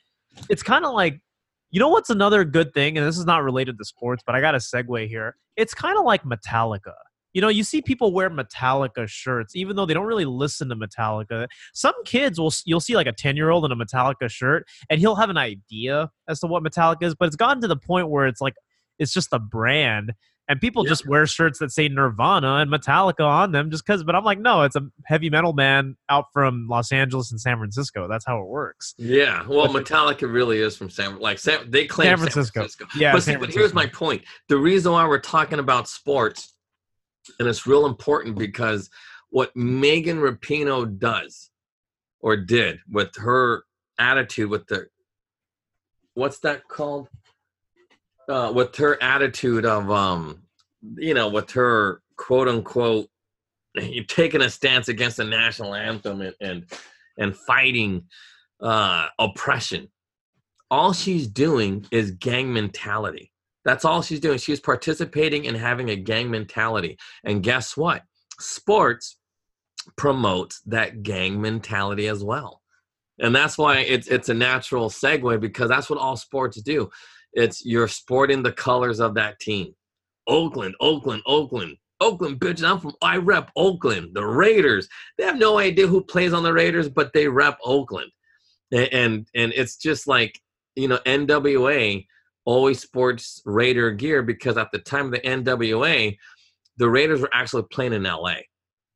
it's 0.49 0.63
kind 0.63 0.83
of 0.85 0.93
like, 0.93 1.21
you 1.75 1.81
know, 1.81 1.89
what's 1.89 2.09
another 2.09 2.45
good 2.45 2.73
thing, 2.73 2.97
and 2.97 3.05
this 3.05 3.17
is 3.17 3.25
not 3.25 3.43
related 3.43 3.77
to 3.77 3.83
sports, 3.83 4.23
but 4.25 4.33
I 4.33 4.39
got 4.39 4.55
a 4.55 4.59
segue 4.59 5.09
here. 5.09 5.35
It's 5.57 5.73
kind 5.73 5.97
of 5.97 6.05
like 6.05 6.23
Metallica. 6.23 6.93
You 7.33 7.41
know, 7.41 7.49
you 7.49 7.65
see 7.65 7.81
people 7.81 8.13
wear 8.13 8.29
Metallica 8.29 9.09
shirts, 9.09 9.57
even 9.57 9.75
though 9.75 9.85
they 9.85 9.93
don't 9.93 10.05
really 10.05 10.23
listen 10.23 10.69
to 10.69 10.75
Metallica. 10.77 11.47
Some 11.73 11.93
kids 12.05 12.39
will, 12.39 12.53
you'll 12.63 12.79
see 12.79 12.95
like 12.95 13.07
a 13.07 13.11
10 13.11 13.35
year 13.35 13.49
old 13.49 13.65
in 13.65 13.73
a 13.73 13.75
Metallica 13.75 14.29
shirt, 14.29 14.65
and 14.89 15.01
he'll 15.01 15.17
have 15.17 15.29
an 15.29 15.35
idea 15.35 16.09
as 16.29 16.39
to 16.39 16.47
what 16.47 16.63
Metallica 16.63 17.03
is, 17.03 17.13
but 17.13 17.27
it's 17.27 17.35
gotten 17.35 17.61
to 17.61 17.67
the 17.67 17.75
point 17.75 18.07
where 18.07 18.25
it's 18.25 18.39
like, 18.39 18.53
it's 18.97 19.11
just 19.11 19.33
a 19.33 19.39
brand 19.39 20.13
and 20.47 20.61
people 20.61 20.83
Yeah. 20.83 20.89
just 20.89 21.07
wear 21.07 21.25
shirts 21.25 21.59
that 21.59 21.71
say 21.71 21.87
Nirvana 21.87 22.55
and 22.57 22.69
Metallica 22.71 23.25
on 23.25 23.51
them 23.51 23.71
just 23.71 23.85
because. 23.85 24.03
But 24.03 24.15
I'm 24.15 24.23
like, 24.23 24.39
no, 24.39 24.61
it's 24.61 24.75
a 24.75 24.81
heavy 25.05 25.29
metal 25.29 25.53
band 25.53 25.95
out 26.09 26.25
from 26.33 26.67
Los 26.69 26.91
Angeles 26.91 27.31
and 27.31 27.41
San 27.41 27.57
Francisco. 27.57 28.07
That's 28.07 28.25
how 28.25 28.39
it 28.41 28.47
works. 28.47 28.93
Yeah, 28.97 29.45
well, 29.47 29.71
But- 29.71 29.85
Metallica 29.85 30.31
really 30.31 30.59
is 30.59 30.77
from 30.77 30.89
San. 30.89 31.19
Like 31.19 31.39
San, 31.39 31.71
they 31.71 31.85
claim 31.87 32.09
San 32.09 32.17
San 32.17 32.27
Francisco. 32.27 32.59
Francisco. 32.61 32.85
Yeah, 32.97 33.11
but, 33.13 33.23
see, 33.23 33.31
San 33.31 33.39
but 33.39 33.49
here's 33.51 33.73
my 33.73 33.87
point. 33.87 34.23
The 34.49 34.57
reason 34.57 34.91
why 34.91 35.07
we're 35.07 35.19
talking 35.19 35.59
about 35.59 35.87
sports, 35.87 36.53
and 37.39 37.47
it's 37.47 37.65
real 37.65 37.85
important 37.87 38.37
because 38.37 38.89
what 39.29 39.55
Megan 39.55 40.17
Rapinoe 40.19 40.97
does 40.99 41.49
or 42.19 42.37
did 42.37 42.79
with 42.89 43.15
her 43.17 43.63
attitude 43.97 44.49
with 44.49 44.67
the 44.67 44.87
what's 46.13 46.39
that 46.39 46.67
called? 46.67 47.09
Uh, 48.27 48.51
with 48.53 48.75
her 48.75 49.01
attitude 49.03 49.65
of 49.65 49.91
um, 49.91 50.41
you 50.97 51.13
know, 51.13 51.29
with 51.29 51.51
her 51.51 52.01
quote 52.17 52.47
unquote 52.47 53.07
taking 54.07 54.41
a 54.41 54.49
stance 54.49 54.87
against 54.87 55.17
the 55.17 55.23
national 55.23 55.75
anthem 55.75 56.21
and 56.21 56.35
and, 56.41 56.65
and 57.17 57.35
fighting 57.35 58.03
uh, 58.61 59.07
oppression. 59.19 59.89
All 60.71 60.93
she's 60.93 61.27
doing 61.27 61.85
is 61.91 62.11
gang 62.11 62.51
mentality. 62.51 63.31
That's 63.63 63.85
all 63.85 64.01
she's 64.01 64.19
doing. 64.19 64.37
She's 64.37 64.59
participating 64.59 65.45
in 65.45 65.55
having 65.55 65.89
a 65.89 65.95
gang 65.95 66.29
mentality. 66.29 66.97
And 67.23 67.43
guess 67.43 67.75
what? 67.75 68.03
Sports 68.39 69.17
promotes 69.97 70.61
that 70.65 71.03
gang 71.03 71.41
mentality 71.41 72.07
as 72.07 72.23
well. 72.23 72.61
And 73.19 73.35
that's 73.35 73.57
why 73.57 73.79
it's 73.79 74.07
it's 74.07 74.29
a 74.29 74.33
natural 74.33 74.89
segue 74.89 75.39
because 75.39 75.69
that's 75.69 75.89
what 75.89 75.99
all 75.99 76.17
sports 76.17 76.61
do. 76.61 76.89
It's 77.35 77.63
you're 77.65 77.87
sporting 77.87 78.41
the 78.41 78.51
colors 78.51 78.99
of 78.99 79.13
that 79.15 79.39
team. 79.39 79.75
Oakland, 80.27 80.73
Oakland, 80.79 81.21
Oakland. 81.27 81.77
Oakland, 82.01 82.39
bitch. 82.39 82.67
I'm 82.67 82.79
from 82.79 82.93
I 83.01 83.17
rep 83.17 83.51
Oakland. 83.55 84.11
The 84.15 84.25
Raiders. 84.25 84.87
They 85.17 85.23
have 85.25 85.37
no 85.37 85.57
idea 85.59 85.87
who 85.87 86.03
plays 86.03 86.33
on 86.33 86.43
the 86.43 86.51
Raiders, 86.53 86.89
but 86.89 87.13
they 87.13 87.27
rep 87.27 87.57
Oakland. 87.63 88.11
A- 88.73 88.89
And 88.93 89.27
and 89.35 89.53
it's 89.55 89.77
just 89.77 90.07
like, 90.07 90.39
you 90.75 90.87
know, 90.87 90.97
NWA 91.05 92.05
always 92.45 92.79
sports 92.81 93.41
Raider 93.45 93.91
gear 93.91 94.21
because 94.23 94.57
at 94.57 94.71
the 94.71 94.79
time 94.79 95.05
of 95.07 95.11
the 95.11 95.19
NWA, 95.21 96.17
the 96.77 96.89
Raiders 96.89 97.21
were 97.21 97.29
actually 97.33 97.63
playing 97.71 97.93
in 97.93 98.03
LA. 98.03 98.35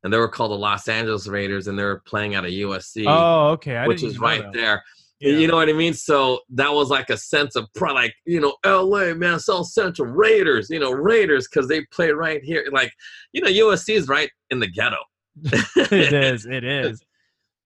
And 0.03 0.13
they 0.13 0.17
were 0.17 0.29
called 0.29 0.51
the 0.51 0.55
Los 0.55 0.87
Angeles 0.87 1.27
Raiders 1.27 1.67
and 1.67 1.77
they 1.77 1.83
were 1.83 2.01
playing 2.05 2.35
at 2.35 2.45
a 2.45 2.47
USC, 2.47 3.05
Oh, 3.07 3.49
okay. 3.51 3.75
I 3.77 3.87
which 3.87 4.01
is 4.03 4.17
right 4.19 4.41
that. 4.43 4.53
there. 4.53 4.83
Yeah. 5.19 5.33
You 5.33 5.47
know 5.47 5.55
what 5.55 5.67
I 5.67 5.73
mean? 5.73 5.93
So 5.93 6.39
that 6.49 6.73
was 6.73 6.89
like 6.89 7.09
a 7.09 7.17
sense 7.17 7.57
of 7.57 7.71
pride, 7.73 7.91
like, 7.91 8.15
you 8.25 8.39
know, 8.39 8.55
LA, 8.65 9.13
man, 9.13 9.39
South 9.39 9.67
Central 9.67 10.07
Raiders, 10.07 10.69
you 10.69 10.79
know, 10.79 10.91
Raiders, 10.91 11.47
because 11.47 11.67
they 11.67 11.81
play 11.91 12.11
right 12.11 12.41
here. 12.41 12.65
Like, 12.71 12.93
you 13.33 13.41
know, 13.41 13.49
USC 13.49 13.95
is 13.95 14.07
right 14.07 14.31
in 14.49 14.59
the 14.59 14.67
ghetto. 14.67 14.97
it 15.43 16.13
is. 16.13 16.45
It 16.45 16.63
is. 16.63 17.01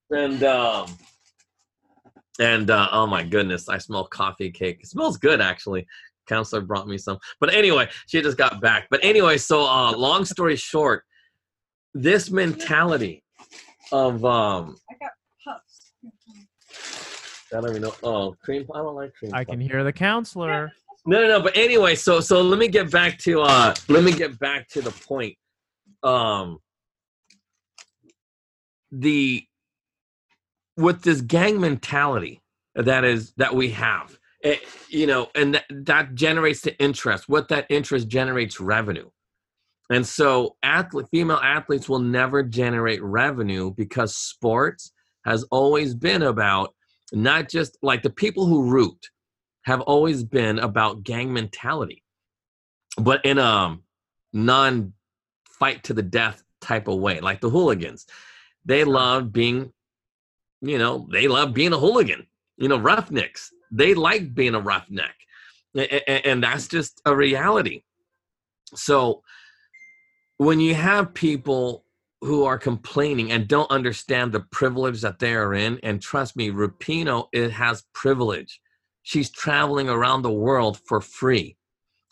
And 0.09 0.43
um 0.43 0.97
and 2.39 2.69
uh 2.69 2.89
oh 2.91 3.05
my 3.07 3.23
goodness, 3.23 3.69
I 3.69 3.77
smell 3.77 4.05
coffee 4.05 4.51
cake. 4.51 4.79
It 4.81 4.87
smells 4.87 5.17
good 5.17 5.39
actually. 5.41 5.85
Counselor 6.27 6.61
brought 6.61 6.87
me 6.87 6.97
some. 6.97 7.19
But 7.39 7.53
anyway, 7.53 7.89
she 8.07 8.21
just 8.21 8.37
got 8.37 8.61
back. 8.61 8.87
But 8.89 8.99
anyway, 9.03 9.37
so 9.37 9.63
uh 9.63 9.95
long 9.95 10.25
story 10.25 10.55
short, 10.55 11.03
this 11.93 12.31
mentality 12.31 13.23
of 13.91 14.25
um 14.25 14.75
I 14.89 14.95
got 14.99 15.11
puffs. 15.43 15.93
I 17.53 17.61
don't 17.61 17.69
even 17.69 17.81
know. 17.83 17.95
Oh, 18.03 18.35
cream. 18.43 18.65
I 18.73 18.79
don't 18.79 18.95
like 18.95 19.13
cream. 19.13 19.33
I 19.33 19.43
can 19.43 19.59
hear 19.59 19.83
the 19.83 19.93
counselor. 19.93 20.71
No, 21.05 21.21
no, 21.21 21.27
no. 21.27 21.41
But 21.41 21.57
anyway, 21.57 21.95
so 21.95 22.19
so 22.19 22.41
let 22.41 22.59
me 22.59 22.67
get 22.67 22.89
back 22.91 23.17
to 23.19 23.41
uh 23.41 23.73
let 23.89 24.03
me 24.03 24.11
get 24.11 24.39
back 24.39 24.67
to 24.69 24.81
the 24.81 24.91
point. 24.91 25.35
Um 26.01 26.59
the 28.91 29.45
with 30.77 31.01
this 31.03 31.21
gang 31.21 31.59
mentality 31.59 32.41
that 32.75 33.03
is 33.03 33.33
that 33.37 33.53
we 33.53 33.69
have, 33.71 34.17
it, 34.41 34.61
you 34.89 35.05
know, 35.05 35.29
and 35.35 35.55
that, 35.55 35.65
that 35.69 36.15
generates 36.15 36.61
the 36.61 36.77
interest. 36.79 37.29
What 37.29 37.49
that 37.49 37.65
interest 37.69 38.07
generates 38.07 38.59
revenue. 38.59 39.09
And 39.89 40.07
so 40.07 40.55
athlete, 40.63 41.07
female 41.11 41.39
athletes 41.43 41.87
will 41.87 41.99
never 41.99 42.41
generate 42.41 43.03
revenue 43.03 43.71
because 43.71 44.15
sports 44.15 44.91
has 45.25 45.43
always 45.51 45.93
been 45.93 46.23
about 46.23 46.73
not 47.13 47.49
just 47.49 47.77
like 47.81 48.01
the 48.01 48.09
people 48.09 48.45
who 48.45 48.69
root 48.69 49.09
have 49.63 49.81
always 49.81 50.23
been 50.23 50.59
about 50.59 51.03
gang 51.03 51.31
mentality, 51.31 52.03
but 52.97 53.23
in 53.23 53.37
a 53.37 53.43
um, 53.43 53.83
non 54.33 54.93
fight 55.47 55.83
to 55.83 55.93
the 55.93 56.01
death 56.01 56.43
type 56.59 56.87
of 56.87 56.99
way, 56.99 57.19
like 57.19 57.39
the 57.39 57.49
hooligans. 57.49 58.05
They 58.65 58.83
love 58.83 59.31
being, 59.31 59.71
you 60.61 60.77
know, 60.77 61.07
they 61.11 61.27
love 61.27 61.53
being 61.53 61.73
a 61.73 61.77
hooligan, 61.77 62.25
you 62.57 62.67
know, 62.67 62.77
roughnecks. 62.77 63.51
They 63.71 63.93
like 63.93 64.33
being 64.33 64.55
a 64.55 64.59
roughneck. 64.59 65.15
And 65.75 66.43
that's 66.43 66.67
just 66.67 67.01
a 67.05 67.15
reality. 67.15 67.83
So 68.75 69.23
when 70.37 70.59
you 70.59 70.75
have 70.75 71.13
people 71.13 71.85
who 72.23 72.45
are 72.45 72.57
complaining 72.57 73.31
and 73.31 73.47
don't 73.47 73.69
understand 73.69 74.31
the 74.31 74.39
privilege 74.51 75.01
that 75.01 75.19
they 75.19 75.33
are 75.33 75.53
in, 75.53 75.79
and 75.83 76.01
trust 76.01 76.35
me, 76.35 76.49
Rapinoe 76.49 77.27
it 77.33 77.51
has 77.51 77.83
privilege. 77.93 78.61
She's 79.03 79.29
traveling 79.29 79.89
around 79.89 80.21
the 80.21 80.31
world 80.31 80.79
for 80.87 81.01
free. 81.01 81.57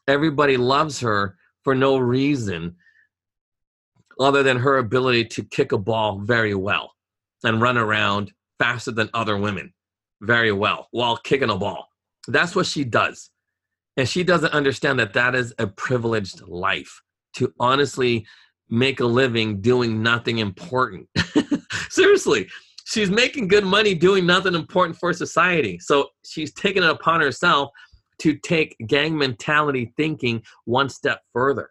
Everybody 0.08 0.58
loves 0.58 1.00
her 1.00 1.38
for 1.63 1.74
no 1.74 1.97
reason 1.97 2.76
other 4.19 4.43
than 4.43 4.58
her 4.58 4.78
ability 4.78 5.26
to 5.26 5.43
kick 5.43 5.71
a 5.71 5.78
ball 5.78 6.19
very 6.19 6.56
well 6.56 6.93
and 7.43 7.62
run 7.62 7.78
around 7.78 8.32
faster 8.60 8.91
than 8.91 9.10
other 9.13 9.38
women 9.38 9.74
very 10.21 10.52
well 10.52 10.88
while 10.91 11.17
kicking 11.17 11.50
a 11.50 11.58
ball. 11.58 11.88
That's 12.28 12.56
what 12.56 12.65
she 12.65 12.84
does. 12.84 13.30
And 13.97 14.08
she 14.08 14.24
doesn't 14.24 14.54
understand 14.54 15.00
that 15.00 15.13
that 15.13 15.36
is 15.36 15.54
a 15.58 15.67
privileged 15.67 16.41
life 16.41 17.02
to 17.36 17.54
honestly 17.60 18.26
make 18.72 19.02
a 19.02 19.06
living 19.06 19.62
doing 19.62 20.02
nothing 20.02 20.40
important. 20.40 21.08
Seriously, 21.90 22.48
she's 22.86 23.12
making 23.12 23.50
good 23.50 23.66
money 23.66 23.94
doing 23.94 24.26
nothing 24.26 24.56
important 24.56 24.98
for 24.98 25.14
society. 25.14 25.78
So 25.80 26.10
she's 26.26 26.54
taken 26.54 26.84
it 26.84 26.90
upon 26.90 27.22
herself 27.22 27.70
to 28.20 28.36
take 28.38 28.76
gang 28.88 29.18
mentality 29.18 29.94
thinking 29.98 30.42
one 30.66 30.90
step 30.90 31.22
further. 31.34 31.70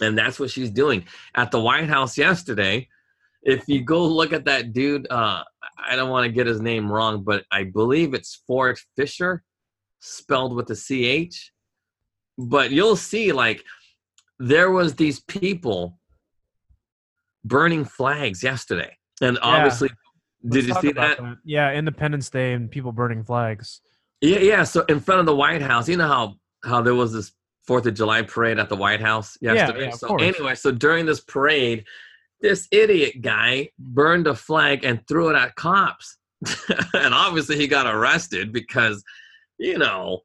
And 0.00 0.16
that's 0.16 0.38
what 0.38 0.50
she's 0.50 0.70
doing. 0.70 1.04
At 1.34 1.50
the 1.50 1.60
White 1.60 1.88
House 1.88 2.16
yesterday, 2.16 2.88
if 3.42 3.64
you 3.68 3.82
go 3.82 4.04
look 4.04 4.32
at 4.32 4.44
that 4.46 4.72
dude, 4.72 5.06
uh, 5.10 5.42
I 5.78 5.96
don't 5.96 6.10
want 6.10 6.26
to 6.26 6.32
get 6.32 6.46
his 6.46 6.60
name 6.60 6.90
wrong, 6.90 7.22
but 7.22 7.44
I 7.50 7.64
believe 7.64 8.14
it's 8.14 8.42
Ford 8.46 8.78
Fischer, 8.96 9.42
spelled 10.00 10.54
with 10.54 10.70
a 10.70 10.76
CH. 10.76 11.52
But 12.38 12.70
you'll 12.70 12.96
see, 12.96 13.32
like, 13.32 13.62
there 14.38 14.70
was 14.70 14.94
these 14.94 15.20
people 15.20 15.98
burning 17.44 17.84
flags 17.84 18.42
yesterday. 18.42 18.96
And 19.20 19.38
obviously, 19.42 19.90
Let's 20.42 20.56
did 20.56 20.64
you 20.66 20.74
see 20.80 20.90
about 20.90 21.18
that? 21.18 21.36
Yeah, 21.44 21.72
Independence 21.72 22.28
Day 22.30 22.52
and 22.52 22.70
people 22.70 22.92
burning 22.92 23.24
flags. 23.24 23.80
Yeah, 24.20 24.38
yeah. 24.38 24.64
So 24.64 24.84
in 24.88 25.00
front 25.00 25.20
of 25.20 25.26
the 25.26 25.34
White 25.36 25.62
House, 25.62 25.88
you 25.88 25.96
know 25.96 26.08
how 26.08 26.34
how 26.64 26.80
there 26.82 26.94
was 26.94 27.12
this 27.12 27.32
Fourth 27.66 27.86
of 27.86 27.94
July 27.94 28.20
parade 28.22 28.58
at 28.58 28.68
the 28.68 28.76
White 28.76 29.00
House 29.00 29.38
yesterday. 29.40 29.84
yeah, 29.86 29.92
of 29.92 29.94
so 29.94 30.08
course. 30.08 30.22
anyway, 30.22 30.54
so 30.54 30.70
during 30.70 31.06
this 31.06 31.20
parade, 31.20 31.84
this 32.42 32.68
idiot 32.70 33.22
guy 33.22 33.70
burned 33.78 34.26
a 34.26 34.34
flag 34.34 34.84
and 34.84 35.00
threw 35.08 35.30
it 35.30 35.36
at 35.36 35.54
cops, 35.56 36.18
and 36.94 37.14
obviously 37.14 37.56
he 37.56 37.66
got 37.66 37.86
arrested 37.86 38.52
because, 38.52 39.02
you 39.58 39.78
know, 39.78 40.20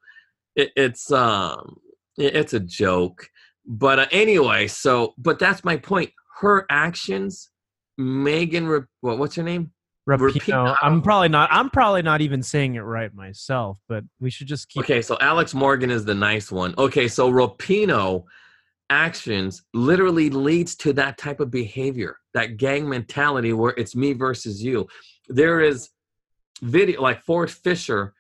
it, 0.58 0.72
it's 0.76 1.12
um 1.12 1.78
it- 2.18 2.36
it's 2.36 2.54
a 2.54 2.60
joke. 2.60 3.30
But 3.66 4.00
uh, 4.00 4.08
anyway, 4.12 4.68
so 4.68 5.14
but 5.18 5.40
that's 5.40 5.64
my 5.64 5.78
point. 5.78 6.12
Her 6.40 6.66
actions, 6.70 7.50
Megan, 7.98 8.68
Ra- 8.68 8.80
what 9.02 9.18
what's 9.18 9.36
her 9.36 9.44
name? 9.44 9.72
Rapinoe. 10.08 10.34
Rapinoe. 10.34 10.78
I'm 10.82 11.02
probably 11.02 11.30
not. 11.30 11.50
I'm 11.52 11.70
probably 11.70 12.02
not 12.02 12.22
even 12.22 12.42
saying 12.42 12.76
it 12.76 12.82
right 12.82 13.14
myself, 13.14 13.80
but 13.88 14.04
we 14.20 14.30
should 14.30 14.48
just 14.48 14.70
keep. 14.70 14.84
Okay, 14.84 15.02
so 15.02 15.18
Alex 15.22 15.54
Morgan 15.54 15.92
is 15.92 16.06
the 16.06 16.16
nice 16.16 16.52
one. 16.52 16.74
Okay, 16.78 17.08
so 17.08 17.32
Rapinoe 17.32 18.24
actions 18.90 19.64
literally 19.74 20.30
leads 20.30 20.76
to 20.78 20.94
that 20.94 21.18
type 21.18 21.40
of 21.40 21.52
behavior, 21.52 22.18
that 22.34 22.58
gang 22.58 22.90
mentality 22.90 23.54
where 23.54 23.74
it's 23.78 23.96
me 23.96 24.14
versus 24.14 24.64
you. 24.64 24.88
There 25.28 25.62
is 25.62 25.90
video 26.62 27.02
like 27.02 27.22
Ford 27.22 27.52
Fischer 27.52 28.14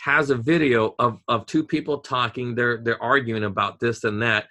has 0.00 0.30
a 0.30 0.34
video 0.34 0.94
of 0.98 1.20
of 1.28 1.46
two 1.46 1.64
people 1.64 1.98
talking, 1.98 2.54
they're 2.54 2.78
they're 2.78 3.02
arguing 3.02 3.44
about 3.44 3.80
this 3.80 4.04
and 4.04 4.22
that. 4.22 4.46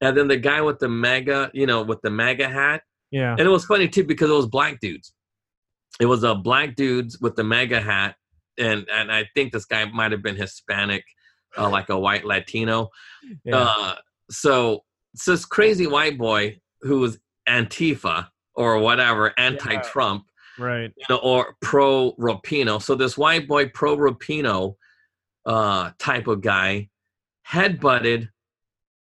And 0.00 0.16
then 0.16 0.28
the 0.28 0.36
guy 0.36 0.60
with 0.60 0.78
the 0.78 0.88
MAGA, 0.88 1.50
you 1.54 1.66
know, 1.66 1.82
with 1.82 2.00
the 2.02 2.10
MAGA 2.10 2.48
hat, 2.48 2.82
Yeah. 3.10 3.32
and 3.32 3.40
it 3.40 3.48
was 3.48 3.64
funny 3.64 3.88
too 3.88 4.04
because 4.04 4.30
it 4.30 4.34
was 4.34 4.46
black 4.46 4.80
dudes. 4.80 5.12
It 6.00 6.06
was 6.06 6.22
a 6.22 6.34
black 6.34 6.76
dudes 6.76 7.18
with 7.20 7.34
the 7.34 7.44
MAGA 7.44 7.80
hat, 7.80 8.14
and 8.58 8.86
and 8.92 9.10
I 9.10 9.28
think 9.34 9.52
this 9.52 9.64
guy 9.64 9.84
might 9.86 10.12
have 10.12 10.22
been 10.22 10.36
Hispanic, 10.36 11.04
uh, 11.56 11.68
like 11.76 11.88
a 11.88 11.98
white 11.98 12.24
Latino. 12.24 12.90
yeah. 13.44 13.56
Uh, 13.56 13.94
so 14.30 14.84
so 15.14 15.32
this 15.32 15.44
crazy 15.44 15.86
white 15.86 16.18
boy 16.18 16.60
who 16.82 17.00
was 17.00 17.18
Antifa 17.48 18.28
or 18.54 18.78
whatever, 18.78 19.32
anti-Trump, 19.38 20.24
right. 20.58 20.92
you 20.96 21.04
know, 21.08 21.16
or 21.22 21.54
pro 21.60 22.12
Rapinoe. 22.12 22.82
So 22.82 22.94
this 22.94 23.16
white 23.16 23.48
boy 23.48 23.68
pro 23.70 23.96
Rapinoe 23.96 24.74
uh, 25.46 25.90
type 25.98 26.26
of 26.26 26.40
guy 26.40 26.90
headbutted. 27.48 28.28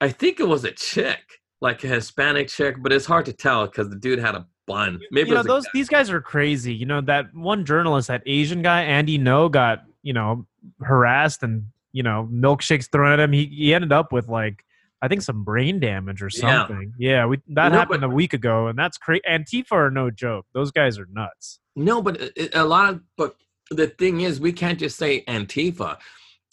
I 0.00 0.08
think 0.11 0.40
it 0.40 0.46
was 0.48 0.64
a 0.64 0.70
chick, 0.72 1.40
like 1.61 1.82
a 1.84 1.88
Hispanic 1.88 2.48
chick, 2.48 2.76
but 2.80 2.92
it's 2.92 3.06
hard 3.06 3.26
to 3.26 3.32
tell 3.32 3.66
because 3.66 3.88
the 3.88 3.96
dude 3.96 4.18
had 4.18 4.34
a 4.34 4.46
bun. 4.66 5.00
Maybe 5.11 5.30
you 5.30 5.34
know 5.34 5.40
it 5.40 5.44
was 5.44 5.46
a 5.46 5.48
those 5.48 5.64
guy. 5.64 5.70
these 5.74 5.88
guys 5.88 6.11
are 6.11 6.20
crazy. 6.20 6.74
You 6.74 6.87
know 6.87 7.00
that 7.02 7.34
one 7.34 7.64
journalist, 7.64 8.08
that 8.08 8.22
Asian 8.26 8.62
guy, 8.62 8.82
Andy 8.82 9.18
Ngo, 9.18 9.50
got 9.50 9.84
you 10.02 10.12
know 10.12 10.46
harassed 10.80 11.42
and 11.42 11.64
you 11.92 12.02
know 12.02 12.28
milkshakes 12.32 12.90
thrown 12.90 13.12
at 13.12 13.20
him. 13.20 13.32
He 13.32 13.46
he 13.46 13.74
ended 13.74 13.92
up 13.92 14.12
with 14.12 14.28
like 14.28 14.64
I 15.02 15.08
think 15.08 15.22
some 15.22 15.42
brain 15.44 15.80
damage 15.80 16.22
or 16.22 16.30
something. 16.30 16.94
Yeah, 16.98 17.11
yeah 17.11 17.26
we 17.26 17.38
that 17.48 17.72
No, 17.72 17.78
happened 17.78 18.02
but- 18.02 18.11
a 18.11 18.14
week 18.14 18.32
ago, 18.34 18.68
and 18.68 18.78
that's 18.78 18.98
crazy. 18.98 19.22
Antifa 19.28 19.72
are 19.72 19.90
no 19.90 20.11
joke. 20.11 20.46
Those 20.54 20.70
guys 20.70 20.98
are 20.98 21.08
nuts. 21.12 21.61
No, 21.74 22.02
but 22.02 22.20
it- 22.37 22.54
a 22.54 22.64
lot 22.64 22.90
of 22.90 23.00
but 23.16 23.37
the 23.70 23.88
thing 23.88 24.20
is, 24.22 24.40
we 24.40 24.52
can't 24.52 24.78
just 24.78 24.96
say 24.96 25.24
Antifa. 25.26 25.98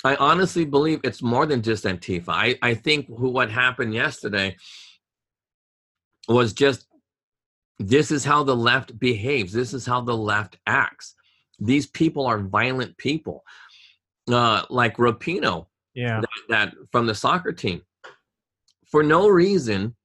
I 0.06 0.16
honestly 0.18 0.66
believe 0.66 1.02
it's 1.04 1.24
more 1.24 1.48
than 1.48 1.64
just 1.64 1.84
Antifa. 1.84 2.30
I 2.30 2.56
I 2.62 2.76
think 2.76 3.08
who, 3.08 3.30
what 3.30 3.50
happened 3.50 3.94
yesterday 3.94 4.56
was 6.30 6.54
just 6.54 6.86
this 7.80 8.12
is 8.12 8.24
how 8.24 8.44
the 8.44 8.56
left 8.56 9.00
behaves. 9.00 9.52
This 9.52 9.74
is 9.74 9.86
how 9.86 10.02
the 10.02 10.16
left 10.16 10.58
acts. 10.68 11.16
These 11.60 11.88
people 11.88 12.28
are 12.28 12.40
violent 12.40 12.96
people, 12.98 13.44
uh, 14.32 14.64
like 14.70 14.98
Rapinoe 14.98 15.66
Yeah, 15.96 16.22
that, 16.22 16.30
that 16.50 16.74
from 16.92 17.08
the 17.08 17.16
soccer 17.16 17.52
team 17.52 17.82
for 18.86 19.02
no 19.02 19.28
reason 19.28 19.96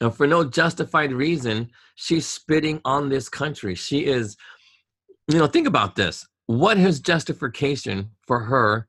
and 0.00 0.14
for 0.14 0.26
no 0.26 0.44
justified 0.44 1.12
reason 1.12 1.70
she's 1.94 2.26
spitting 2.26 2.80
on 2.84 3.08
this 3.08 3.28
country 3.28 3.74
she 3.74 4.04
is 4.04 4.36
you 5.28 5.38
know 5.38 5.46
think 5.46 5.66
about 5.66 5.96
this 5.96 6.26
what 6.46 6.76
is 6.76 7.00
justification 7.00 8.10
for 8.26 8.40
her 8.40 8.86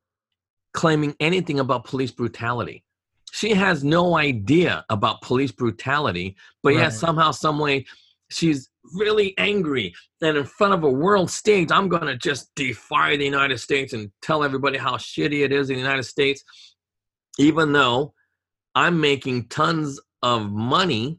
claiming 0.76 1.16
anything 1.20 1.60
about 1.60 1.86
police 1.86 2.12
brutality 2.12 2.84
she 3.32 3.54
has 3.54 3.84
no 3.84 4.18
idea 4.18 4.86
about 4.90 5.22
police 5.22 5.52
brutality 5.52 6.36
but 6.64 6.74
Right. 6.74 6.82
yet 6.84 6.90
somehow 6.90 7.32
some 7.32 7.58
way 7.60 7.86
she's 8.30 8.70
really 8.94 9.34
angry 9.38 9.94
and 10.22 10.38
in 10.38 10.44
front 10.44 10.74
of 10.74 10.84
a 10.84 10.90
world 10.90 11.32
stage 11.32 11.72
i'm 11.72 11.88
going 11.88 12.06
to 12.08 12.18
just 12.18 12.54
defy 12.56 13.16
the 13.16 13.24
united 13.24 13.58
states 13.58 13.94
and 13.94 14.12
tell 14.22 14.44
everybody 14.44 14.78
how 14.78 14.96
shitty 14.96 15.44
it 15.46 15.52
is 15.52 15.70
in 15.70 15.76
the 15.76 15.82
united 15.82 16.04
states 16.04 16.44
even 17.40 17.72
though 17.72 18.14
i'm 18.76 19.00
making 19.00 19.48
tons 19.48 20.00
of 20.24 20.52
money 20.52 21.18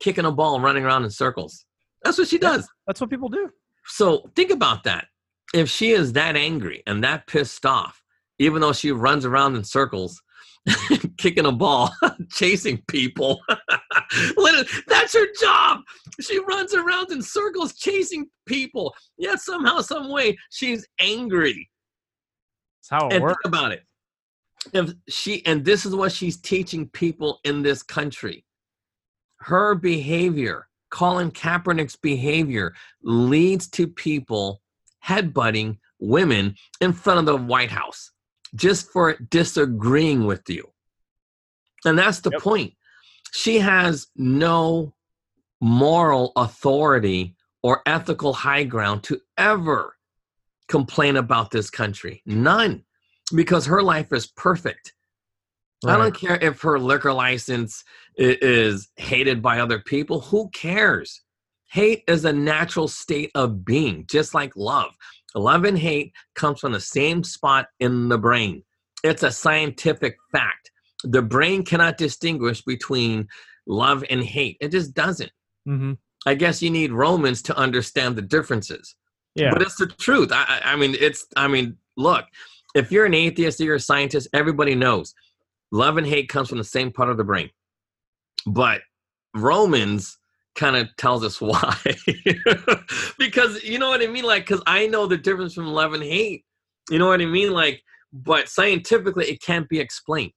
kicking 0.00 0.26
a 0.26 0.32
ball 0.32 0.54
and 0.56 0.64
running 0.64 0.84
around 0.84 1.02
in 1.04 1.10
circles 1.10 1.64
that's 2.02 2.18
what 2.18 2.28
she 2.28 2.38
does 2.38 2.68
that's 2.86 3.00
what 3.00 3.08
people 3.08 3.28
do. 3.28 3.48
so 3.86 4.30
think 4.36 4.50
about 4.50 4.84
that 4.84 5.06
if 5.54 5.68
she 5.68 5.90
is 5.92 6.12
that 6.12 6.36
angry 6.36 6.82
and 6.86 7.02
that 7.02 7.26
pissed 7.26 7.64
off 7.66 8.01
even 8.42 8.60
though 8.60 8.72
she 8.72 8.92
runs 8.92 9.24
around 9.24 9.56
in 9.56 9.64
circles 9.64 10.20
kicking 11.18 11.46
a 11.46 11.52
ball 11.52 11.90
chasing 12.30 12.82
people 12.88 13.40
that's 14.86 15.14
her 15.14 15.26
job. 15.40 15.80
She 16.20 16.38
runs 16.40 16.74
around 16.74 17.12
in 17.12 17.22
circles 17.22 17.74
chasing 17.74 18.26
people. 18.46 18.94
Yet 19.18 19.40
somehow, 19.40 19.80
some 19.80 20.10
way, 20.10 20.36
she's 20.50 20.86
angry. 21.00 21.68
That's 22.80 23.02
how 23.02 23.08
it 23.08 23.14
and 23.14 23.22
works. 23.22 23.38
think 23.42 23.54
about 23.54 23.72
it. 23.72 23.82
If 24.72 24.94
she 25.08 25.44
and 25.44 25.64
this 25.64 25.84
is 25.84 25.94
what 25.94 26.12
she's 26.12 26.36
teaching 26.36 26.88
people 26.88 27.40
in 27.44 27.62
this 27.62 27.82
country. 27.82 28.44
Her 29.38 29.74
behavior, 29.74 30.68
Colin 30.90 31.32
Kaepernick's 31.32 31.96
behavior, 31.96 32.74
leads 33.02 33.68
to 33.70 33.88
people 33.88 34.62
headbutting 35.04 35.78
women 35.98 36.54
in 36.80 36.92
front 36.92 37.18
of 37.18 37.26
the 37.26 37.36
White 37.36 37.70
House 37.72 38.11
just 38.54 38.90
for 38.90 39.14
disagreeing 39.14 40.26
with 40.26 40.48
you. 40.48 40.70
And 41.84 41.98
that's 41.98 42.20
the 42.20 42.30
Yep. 42.30 42.42
point. 42.42 42.74
She 43.32 43.58
has 43.58 44.08
no 44.16 44.94
moral 45.60 46.32
authority 46.36 47.36
or 47.62 47.82
ethical 47.86 48.32
high 48.32 48.64
ground 48.64 49.04
to 49.04 49.20
ever 49.36 49.96
complain 50.68 51.16
about 51.16 51.50
this 51.50 51.70
country. 51.70 52.22
None. 52.26 52.84
Because 53.34 53.66
her 53.66 53.82
life 53.82 54.12
is 54.12 54.26
perfect. 54.26 54.92
I 55.84 55.96
don't 55.96 56.14
care 56.14 56.38
if 56.40 56.62
her 56.62 56.78
liquor 56.78 57.12
license 57.12 57.82
is 58.16 58.90
hated 58.96 59.42
by 59.42 59.58
other 59.58 59.80
people. 59.80 60.20
Who 60.20 60.48
cares? 60.50 61.22
Hate 61.70 62.04
is 62.06 62.24
a 62.24 62.32
natural 62.32 62.86
state 62.86 63.30
of 63.34 63.64
being, 63.64 64.06
just 64.06 64.34
like 64.34 64.54
love. 64.56 64.94
Love 65.34 65.64
and 65.64 65.78
hate 65.78 66.12
comes 66.34 66.60
from 66.60 66.72
the 66.72 66.80
same 66.80 67.24
spot 67.24 67.66
in 67.80 68.08
the 68.08 68.18
brain. 68.18 68.62
It's 69.02 69.22
a 69.22 69.30
scientific 69.30 70.16
fact. 70.30 70.70
The 71.04 71.22
brain 71.22 71.64
cannot 71.64 71.98
distinguish 71.98 72.62
between 72.62 73.28
love 73.66 74.04
and 74.10 74.22
hate. 74.22 74.56
It 74.60 74.68
just 74.68 74.94
doesn't. 74.94 75.32
Mhm. 75.66 75.98
I 76.26 76.34
guess 76.34 76.62
you 76.62 76.70
need 76.70 76.92
Romans 76.92 77.42
to 77.42 77.56
understand 77.56 78.16
the 78.16 78.22
differences. 78.22 78.94
Yeah. 79.34 79.52
But 79.52 79.62
it's 79.62 79.76
the 79.76 79.86
truth. 79.86 80.30
I, 80.32 80.44
I 80.48 80.72
I 80.72 80.76
mean, 80.76 80.94
it's. 80.98 81.26
I 81.36 81.48
mean, 81.48 81.76
look. 81.96 82.24
If 82.74 82.92
you're 82.92 83.06
an 83.06 83.14
atheist 83.14 83.60
or 83.60 83.64
you're 83.64 83.74
a 83.76 83.80
scientist, 83.80 84.28
everybody 84.32 84.74
knows 84.74 85.14
love 85.72 85.96
and 85.96 86.06
hate 86.06 86.28
comes 86.28 86.48
from 86.48 86.58
the 86.58 86.64
same 86.64 86.92
part 86.92 87.08
of 87.08 87.16
the 87.16 87.24
brain. 87.24 87.50
But 88.46 88.82
Romans 89.34 90.18
kind 90.54 90.76
of 90.76 90.94
tells 90.96 91.24
us 91.24 91.40
why, 91.40 91.76
because 93.18 93.62
you 93.62 93.78
know 93.78 93.88
what 93.88 94.02
I 94.02 94.06
mean. 94.06 94.24
Like, 94.24 94.46
because 94.46 94.62
I 94.66 94.86
know 94.86 95.06
the 95.06 95.16
difference 95.16 95.54
from 95.54 95.66
love 95.66 95.92
and 95.94 96.02
hate. 96.02 96.44
You 96.90 96.98
know 96.98 97.06
what 97.06 97.20
I 97.20 97.26
mean? 97.26 97.52
Like, 97.52 97.82
but 98.12 98.48
scientifically, 98.48 99.26
it 99.26 99.40
can't 99.40 99.68
be 99.68 99.78
explained. 99.78 100.32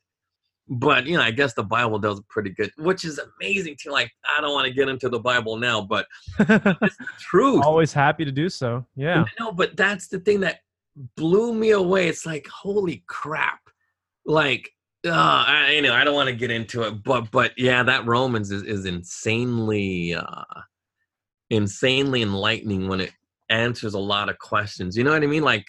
But 0.67 1.05
you 1.05 1.17
know, 1.17 1.23
I 1.23 1.31
guess 1.31 1.53
the 1.53 1.63
Bible 1.63 1.99
does 1.99 2.21
pretty 2.29 2.49
good, 2.49 2.71
which 2.77 3.05
is 3.05 3.19
amazing. 3.19 3.75
To 3.81 3.91
like, 3.91 4.11
I 4.35 4.41
don't 4.41 4.53
want 4.53 4.67
to 4.67 4.73
get 4.73 4.89
into 4.89 5.09
the 5.09 5.19
Bible 5.19 5.57
now, 5.57 5.81
but 5.81 6.07
it's 6.39 6.97
the 6.97 7.07
truth. 7.19 7.63
Always 7.63 7.93
happy 7.93 8.25
to 8.25 8.31
do 8.31 8.49
so. 8.49 8.85
Yeah. 8.95 9.25
No, 9.39 9.51
but 9.51 9.77
that's 9.77 10.07
the 10.07 10.19
thing 10.19 10.39
that 10.39 10.61
blew 11.15 11.53
me 11.53 11.71
away. 11.71 12.07
It's 12.07 12.25
like, 12.25 12.47
holy 12.47 13.03
crap! 13.07 13.59
Like, 14.25 14.71
uh, 15.05 15.43
I, 15.47 15.71
you 15.71 15.81
know, 15.81 15.93
I 15.93 16.03
don't 16.03 16.15
want 16.15 16.29
to 16.29 16.35
get 16.35 16.51
into 16.51 16.83
it, 16.83 17.03
but 17.03 17.31
but 17.31 17.51
yeah, 17.57 17.83
that 17.83 18.05
Romans 18.05 18.51
is 18.51 18.63
is 18.63 18.85
insanely, 18.85 20.15
uh, 20.15 20.43
insanely 21.49 22.21
enlightening 22.21 22.87
when 22.87 23.01
it 23.01 23.11
answers 23.49 23.93
a 23.93 23.99
lot 23.99 24.29
of 24.29 24.37
questions. 24.39 24.97
You 24.97 25.03
know 25.03 25.11
what 25.11 25.23
I 25.23 25.27
mean? 25.27 25.43
Like, 25.43 25.65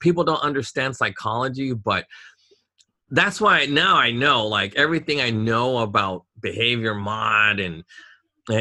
people 0.00 0.24
don't 0.24 0.42
understand 0.42 0.96
psychology, 0.96 1.72
but 1.72 2.06
that's 3.10 3.40
why 3.40 3.66
now 3.66 3.96
I 3.96 4.10
know, 4.10 4.46
like, 4.46 4.74
everything 4.76 5.20
I 5.20 5.30
know 5.30 5.78
about 5.78 6.24
behavior 6.40 6.94
mod 6.94 7.58
and 7.58 7.82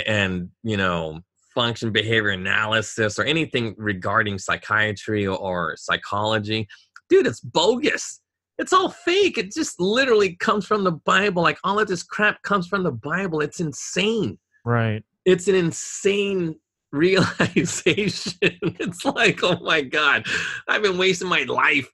and 0.08 0.50
you 0.64 0.78
know 0.78 1.20
function 1.54 1.92
behavior 1.92 2.30
analysis 2.30 3.20
or 3.20 3.24
anything 3.24 3.76
regarding 3.78 4.40
psychiatry 4.40 5.28
or, 5.28 5.38
or 5.38 5.76
psychology 5.78 6.68
dude 7.10 7.28
it's 7.28 7.42
bogus 7.42 8.22
it's 8.60 8.74
all 8.74 8.90
fake 8.90 9.38
it 9.38 9.52
just 9.52 9.80
literally 9.80 10.36
comes 10.36 10.66
from 10.66 10.84
the 10.84 10.92
bible 10.92 11.42
like 11.42 11.58
all 11.64 11.80
of 11.80 11.88
this 11.88 12.04
crap 12.04 12.42
comes 12.44 12.68
from 12.68 12.84
the 12.84 12.92
bible 12.92 13.42
it's 13.42 13.60
insane 13.60 14.38
Right. 14.66 15.04
it's 15.26 15.48
an 15.48 15.56
insane 15.56 16.56
realization 16.94 18.34
it's 18.42 19.04
like 19.06 19.40
oh 19.44 19.60
my 19.62 19.82
god 19.82 20.26
i've 20.68 20.84
been 20.84 20.98
wasting 20.98 21.28
my 21.28 21.44
life 21.44 21.90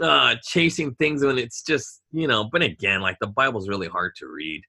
uh 0.00 0.34
chasing 0.42 0.94
things 0.96 1.24
when 1.24 1.38
it's 1.38 1.62
just 1.62 2.02
you 2.12 2.26
know 2.26 2.48
but 2.50 2.62
again 2.62 3.00
like 3.00 3.16
the 3.20 3.26
bible's 3.28 3.68
really 3.68 3.88
hard 3.88 4.14
to 4.16 4.26
read 4.26 4.62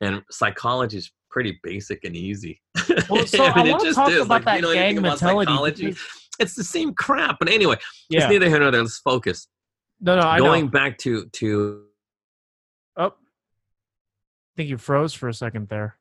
and 0.00 0.22
psychology 0.30 0.96
is 0.98 1.10
pretty 1.30 1.58
basic 1.62 2.04
and 2.04 2.16
easy 2.16 2.60
Well, 3.10 3.26
so 3.26 3.44
I 3.44 3.56
mean, 3.58 3.66
it 3.66 3.72
wanna 3.72 3.84
just 3.84 3.96
talk 3.96 4.10
is. 4.10 4.20
about 4.24 4.28
Like, 4.28 4.44
that 4.46 4.56
you 4.56 4.62
know 4.62 4.72
gang 4.74 4.98
about 4.98 5.08
mentality 5.20 5.50
psychology? 5.50 5.86
because- 5.86 6.02
It's 6.40 6.54
the 6.54 6.64
same 6.64 6.94
crap. 6.94 7.36
But 7.40 7.48
anyway, 7.50 7.76
Yeah. 8.08 8.20
it's 8.24 8.30
neither 8.30 8.48
here 8.48 8.60
nor 8.60 8.70
there. 8.70 8.80
Let's 8.82 8.98
focus. 8.98 9.48
No, 10.00 10.16
no, 10.16 10.22
I 10.26 10.38
Going 10.38 10.66
know. 10.66 10.70
back 10.70 10.98
to 10.98 11.26
to 11.26 11.84
Oh. 12.96 13.06
I 13.06 13.10
think 14.56 14.68
you 14.70 14.78
froze 14.78 15.14
for 15.14 15.28
a 15.28 15.34
second 15.34 15.68
there. 15.68 15.96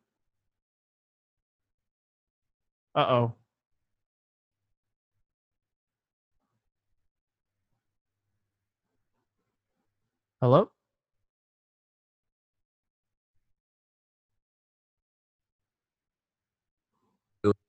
Uh 2.96 3.06
oh. 3.08 3.34
Hello? 10.42 10.72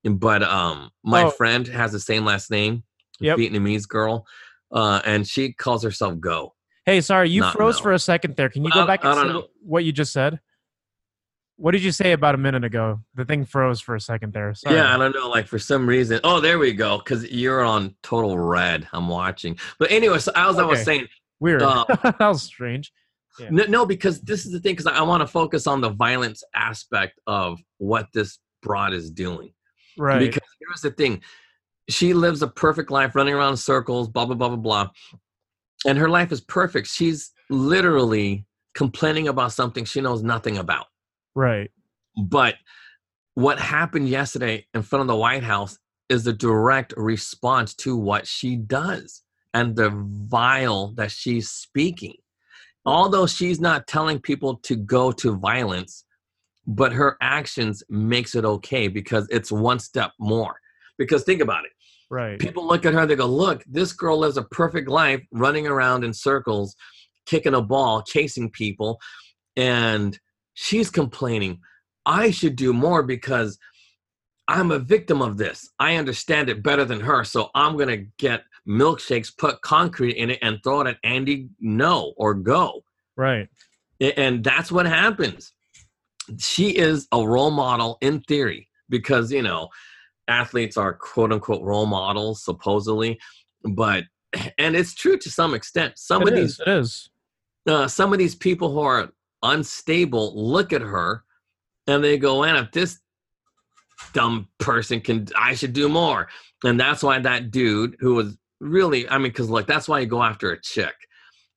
but 0.03 0.43
um 0.43 0.89
my 1.03 1.23
Oh. 1.25 1.31
friend 1.31 1.67
has 1.67 1.91
the 1.91 1.99
same 1.99 2.25
last 2.25 2.51
name, 2.51 2.83
Yep. 3.19 3.37
Vietnamese 3.37 3.87
girl, 3.87 4.25
uh, 4.71 5.01
and 5.05 5.27
she 5.27 5.53
calls 5.53 5.83
herself 5.83 6.19
Go. 6.19 6.53
Hey, 6.85 7.01
sorry, 7.01 7.29
you 7.29 7.41
Not 7.41 7.53
froze 7.53 7.77
no. 7.77 7.83
for 7.83 7.91
a 7.93 7.99
second 7.99 8.35
there. 8.35 8.49
Can 8.49 8.63
you 8.63 8.71
go 8.71 8.83
I- 8.83 8.87
back 8.87 9.05
I 9.05 9.21
and 9.21 9.29
know. 9.29 9.47
what 9.61 9.83
you 9.83 9.91
just 9.91 10.13
said? 10.13 10.39
What 11.57 11.71
did 11.71 11.83
you 11.83 11.91
say 11.91 12.13
about 12.13 12.35
a 12.35 12.37
minute 12.37 12.63
ago? 12.63 13.01
The 13.15 13.25
thing 13.25 13.43
froze 13.43 13.81
for 13.81 13.93
a 13.93 13.99
second 13.99 14.31
there. 14.31 14.53
Sorry. 14.53 14.77
Yeah, 14.77 14.95
I 14.95 14.97
don't 14.97 15.13
know. 15.13 15.27
Like 15.27 15.45
for 15.45 15.59
some 15.59 15.87
reason. 15.89 16.21
Oh, 16.23 16.39
there 16.39 16.57
we 16.57 16.71
go. 16.71 16.99
Because 16.99 17.29
you're 17.29 17.63
on 17.63 17.95
total 18.01 18.39
red. 18.39 18.87
I'm 18.93 19.09
watching. 19.09 19.57
But 19.77 19.91
anyway, 19.91 20.19
so 20.19 20.31
as 20.35 20.57
I 20.57 20.63
was 20.63 20.81
saying, 20.83 21.09
Weird. 21.39 21.61
Uh, 21.61 21.85
that 22.03 22.19
was 22.19 22.43
strange. 22.43 22.91
Yeah. 23.39 23.49
No, 23.51 23.63
no, 23.65 23.85
because 23.85 24.21
this 24.21 24.45
is 24.45 24.51
the 24.51 24.59
thing. 24.59 24.73
Because 24.73 24.87
I, 24.87 25.01
want 25.01 25.21
to 25.21 25.27
focus 25.27 25.67
on 25.67 25.81
the 25.81 25.89
violence 25.89 26.43
aspect 26.53 27.19
of 27.25 27.59
what 27.77 28.07
this 28.13 28.39
broad 28.61 28.93
is 28.93 29.09
doing. 29.09 29.53
Right. 29.97 30.19
Because 30.19 30.47
here's 30.59 30.81
the 30.81 30.91
thing: 30.91 31.21
she 31.89 32.13
lives 32.13 32.41
a 32.41 32.47
perfect 32.47 32.91
life, 32.91 33.15
running 33.15 33.33
around 33.33 33.51
in 33.51 33.57
circles, 33.57 34.07
blah 34.07 34.25
blah 34.25 34.35
blah 34.35 34.49
blah 34.49 34.57
blah, 34.57 34.89
and 35.85 35.97
her 35.97 36.09
life 36.09 36.31
is 36.31 36.41
perfect. 36.41 36.87
She's 36.87 37.31
literally 37.49 38.45
complaining 38.75 39.27
about 39.27 39.51
something 39.51 39.85
she 39.85 40.01
knows 40.01 40.23
nothing 40.23 40.57
about. 40.57 40.85
right. 41.35 41.71
But 42.17 42.55
what 43.33 43.59
happened 43.59 44.09
yesterday 44.09 44.65
in 44.73 44.81
front 44.81 45.01
of 45.01 45.07
the 45.07 45.15
White 45.15 45.43
House 45.43 45.77
is 46.09 46.23
the 46.23 46.33
direct 46.33 46.93
response 46.97 47.73
to 47.75 47.95
what 47.95 48.27
she 48.27 48.55
does 48.55 49.23
and 49.53 49.75
the 49.75 49.91
vile 49.93 50.93
that 50.95 51.11
she's 51.11 51.49
speaking. 51.49 52.15
Although 52.85 53.27
she's 53.27 53.59
not 53.59 53.87
telling 53.87 54.19
people 54.19 54.57
to 54.63 54.75
go 54.75 55.11
to 55.13 55.37
violence, 55.37 56.05
but 56.65 56.93
her 56.93 57.17
actions 57.21 57.83
makes 57.89 58.35
it 58.35 58.45
okay 58.45 58.87
because 58.87 59.27
it's 59.29 59.51
one 59.51 59.79
step 59.79 60.11
more. 60.19 60.59
Because 60.97 61.23
think 61.23 61.41
about 61.41 61.65
it. 61.65 61.71
Right. 62.09 62.39
People 62.39 62.67
look 62.67 62.85
at 62.85 62.93
her, 62.93 63.05
they 63.05 63.15
go, 63.15 63.27
Look, 63.27 63.63
this 63.67 63.93
girl 63.93 64.17
lives 64.17 64.37
a 64.37 64.43
perfect 64.43 64.89
life 64.89 65.23
running 65.31 65.67
around 65.67 66.03
in 66.03 66.13
circles, 66.13 66.75
kicking 67.25 67.53
a 67.53 67.61
ball, 67.61 68.01
chasing 68.01 68.49
people, 68.49 68.99
and 69.55 70.19
she's 70.53 70.89
complaining. 70.89 71.59
I 72.05 72.31
should 72.31 72.55
do 72.55 72.73
more 72.73 73.03
because 73.03 73.59
I'm 74.47 74.71
a 74.71 74.79
victim 74.79 75.21
of 75.21 75.37
this. 75.37 75.69
I 75.77 75.95
understand 75.97 76.49
it 76.49 76.63
better 76.63 76.83
than 76.83 76.99
her. 77.01 77.23
So 77.23 77.49
I'm 77.53 77.73
going 77.77 77.89
to 77.89 78.07
get 78.17 78.45
milkshakes, 78.67 79.35
put 79.37 79.61
concrete 79.61 80.17
in 80.17 80.31
it, 80.31 80.39
and 80.41 80.59
throw 80.63 80.81
it 80.81 80.87
at 80.87 80.97
Andy 81.03 81.49
Ngo 81.63 82.13
or 82.17 82.33
go. 82.33 82.83
Right. 83.15 83.47
And 84.01 84.43
that's 84.43 84.71
what 84.71 84.87
happens. 84.87 85.53
She 86.39 86.69
is 86.69 87.07
a 87.11 87.25
role 87.25 87.51
model 87.51 87.99
in 88.01 88.21
theory 88.21 88.69
because, 88.89 89.31
you 89.31 89.43
know, 89.43 89.69
athletes 90.29 90.77
are 90.77 90.93
quote 90.93 91.31
unquote 91.33 91.61
role 91.61 91.85
models, 91.85 92.43
supposedly. 92.43 93.19
But, 93.63 94.05
and 94.57 94.75
it's 94.75 94.93
true 94.93 95.17
to 95.17 95.29
some 95.29 95.53
extent. 95.53 95.93
Some 95.97 96.21
It 96.23 96.29
of 96.29 96.33
is, 96.35 96.57
these 96.57 96.59
It 96.67 96.69
is. 96.69 97.09
uh, 97.67 97.87
some 97.87 98.13
of 98.13 98.19
these 98.19 98.35
people 98.35 98.71
who 98.71 98.79
are 98.81 99.11
unstable 99.43 100.33
look 100.35 100.73
at 100.73 100.81
her 100.81 101.23
and 101.87 102.03
they 102.03 102.17
go, 102.17 102.41
"Man, 102.41 102.55
if 102.55 102.71
this 102.71 102.99
dumb 104.13 104.47
person 104.59 105.01
can, 105.01 105.27
I 105.37 105.55
should 105.55 105.73
do 105.73 105.89
more." 105.89 106.29
And 106.63 106.79
that's 106.79 107.03
why 107.03 107.19
that 107.19 107.51
dude 107.51 107.95
who 107.99 108.15
was 108.15 108.37
really, 108.59 109.09
I 109.09 109.17
mean, 109.17 109.31
because 109.31 109.49
look, 109.49 109.65
that's 109.67 109.87
why 109.87 109.99
you 109.99 110.05
go 110.05 110.21
after 110.21 110.51
a 110.51 110.61
chick 110.61 110.93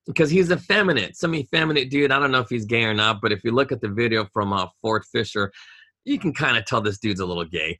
because 0.06 0.30
he's 0.30 0.50
effeminate, 0.50 1.16
some 1.16 1.34
effeminate 1.34 1.90
dude. 1.90 2.10
I 2.10 2.18
don't 2.18 2.32
know 2.32 2.40
if 2.40 2.48
he's 2.48 2.64
gay 2.64 2.84
or 2.84 2.94
not, 2.94 3.20
but 3.20 3.32
if 3.32 3.44
you 3.44 3.52
look 3.52 3.72
at 3.72 3.80
the 3.80 3.88
video 3.88 4.26
from 4.32 4.52
uh, 4.52 4.66
Ford 4.80 5.04
Fischer, 5.12 5.52
you 6.04 6.18
can 6.18 6.32
kind 6.32 6.56
of 6.56 6.64
tell 6.64 6.80
this 6.80 6.98
dude's 6.98 7.20
a 7.20 7.26
little 7.26 7.44
gay. 7.44 7.78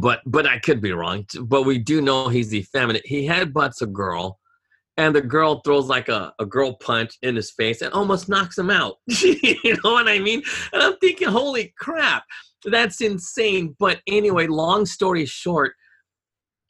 But 0.00 0.20
but 0.26 0.46
I 0.46 0.58
could 0.58 0.80
be 0.80 0.92
wrong. 0.92 1.24
But 1.40 1.62
we 1.62 1.78
do 1.78 2.00
know 2.00 2.28
he's 2.28 2.54
effeminate. 2.54 3.06
He 3.06 3.26
headbutts 3.26 3.80
a 3.80 3.86
girl, 3.86 4.38
and 4.98 5.14
the 5.14 5.22
girl 5.22 5.62
throws 5.64 5.86
like 5.86 6.08
a, 6.08 6.32
a 6.38 6.44
girl 6.44 6.74
punch 6.74 7.16
in 7.22 7.36
his 7.36 7.52
face 7.52 7.80
and 7.80 7.92
almost 7.92 8.28
knocks 8.28 8.58
him 8.58 8.68
out. 8.68 8.96
you 9.06 9.76
know 9.82 9.92
what 9.92 10.08
I 10.08 10.18
mean? 10.18 10.42
And 10.72 10.82
I'm 10.82 10.96
thinking, 10.98 11.28
holy 11.28 11.72
crap, 11.78 12.24
that's 12.64 13.00
insane. 13.00 13.76
But 13.78 14.00
anyway, 14.06 14.46
long 14.46 14.84
story 14.84 15.24
short, 15.24 15.72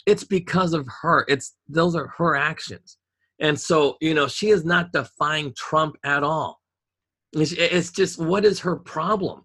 it's 0.06 0.24
because 0.24 0.72
of 0.72 0.86
her. 1.02 1.24
It's 1.28 1.56
those 1.68 1.96
are 1.96 2.12
her 2.18 2.36
actions. 2.36 2.98
And 3.40 3.58
so, 3.58 3.96
you 4.00 4.14
know, 4.14 4.28
she 4.28 4.50
is 4.50 4.64
not 4.64 4.92
defying 4.92 5.54
Trump 5.56 5.96
at 6.04 6.22
all. 6.22 6.60
It's, 7.32 7.52
it's 7.52 7.90
just 7.90 8.18
what 8.18 8.44
is 8.44 8.60
her 8.60 8.76
problem? 8.76 9.44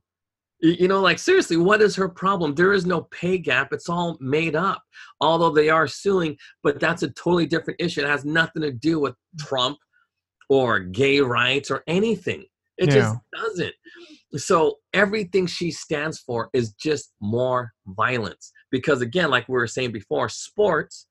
You 0.65 0.87
know, 0.87 1.01
like 1.01 1.19
seriously, 1.19 1.57
what 1.57 1.81
is 1.81 1.93
her 1.97 2.07
problem? 2.07 2.55
There 2.55 2.71
is 2.71 2.85
no 2.85 3.01
pay 3.11 3.37
gap. 3.37 3.73
It's 3.73 3.89
all 3.89 4.17
made 4.21 4.55
up. 4.55 4.81
Although 5.19 5.49
they 5.49 5.69
are 5.69 5.87
suing, 5.87 6.37
but 6.63 6.79
that's 6.79 7.03
a 7.03 7.09
totally 7.09 7.45
different 7.45 7.81
issue. 7.81 7.99
It 7.99 8.07
has 8.07 8.23
nothing 8.23 8.61
to 8.61 8.71
do 8.71 8.97
with 8.97 9.13
Trump 9.37 9.77
or 10.47 10.79
gay 10.79 11.19
rights 11.19 11.69
or 11.69 11.83
anything. 11.85 12.45
It 12.77 12.87
yeah. 12.89 12.95
just 12.95 13.17
doesn't. 13.35 13.73
So 14.37 14.77
everything 14.93 15.47
she 15.47 15.69
stands 15.69 16.19
for 16.19 16.49
is 16.53 16.71
just 16.73 17.11
more 17.19 17.73
violence. 17.85 18.53
Because 18.71 19.01
again, 19.01 19.29
like 19.29 19.49
we 19.49 19.55
were 19.55 19.67
saying 19.67 19.91
before, 19.91 20.29
sports 20.29 21.07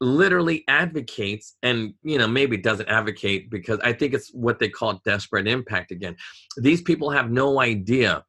literally 0.00 0.64
advocates 0.66 1.56
and 1.62 1.92
you 2.02 2.16
know 2.16 2.26
maybe 2.26 2.56
doesn't 2.56 2.88
advocate 2.88 3.50
because 3.50 3.78
i 3.84 3.92
think 3.92 4.14
it's 4.14 4.30
what 4.32 4.58
they 4.58 4.68
call 4.68 4.98
disparate 5.04 5.46
impact 5.46 5.90
again 5.90 6.16
these 6.56 6.80
people 6.80 7.10
have 7.10 7.30
no 7.30 7.60
idea 7.60 8.24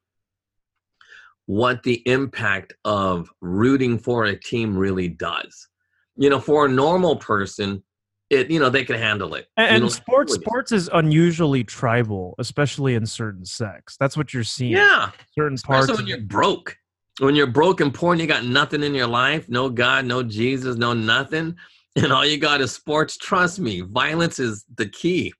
what 1.46 1.82
the 1.82 2.02
impact 2.06 2.74
of 2.84 3.30
rooting 3.40 3.98
for 3.98 4.24
a 4.24 4.36
team 4.36 4.76
really 4.76 5.08
does. 5.08 5.68
You 6.16 6.30
know, 6.30 6.40
for 6.40 6.66
a 6.66 6.68
normal 6.68 7.16
person, 7.16 7.82
it 8.30 8.50
you 8.50 8.58
know 8.58 8.70
they 8.70 8.84
can 8.84 8.96
handle 8.96 9.34
it. 9.34 9.46
And, 9.56 9.82
know, 9.82 9.88
sports 9.88 10.34
sports 10.34 10.72
is 10.72 10.88
unusually 10.92 11.64
tribal, 11.64 12.34
especially 12.38 12.94
in 12.94 13.06
certain 13.06 13.44
sects. 13.44 13.96
That's 13.98 14.16
what 14.16 14.32
you're 14.32 14.44
seeing. 14.44 14.72
Yeah, 14.72 15.10
certain 15.38 15.58
parts. 15.58 15.84
Especially 15.84 16.02
when 16.02 16.08
you're 16.08 16.26
broke. 16.26 16.76
When 17.20 17.34
you're 17.34 17.46
broke 17.46 17.80
and 17.80 17.92
poor 17.92 18.12
and 18.12 18.20
you 18.20 18.26
got 18.26 18.44
nothing 18.44 18.82
in 18.82 18.94
your 18.94 19.06
life, 19.06 19.48
no 19.48 19.68
God, 19.68 20.06
no 20.06 20.22
Jesus, 20.22 20.76
no 20.76 20.94
nothing, 20.94 21.54
and 21.96 22.12
all 22.12 22.24
you 22.24 22.38
got 22.38 22.60
is 22.60 22.72
sports. 22.72 23.16
Trust 23.16 23.60
me, 23.60 23.82
violence 23.82 24.38
is 24.38 24.64
the 24.76 24.88
key. 24.88 25.32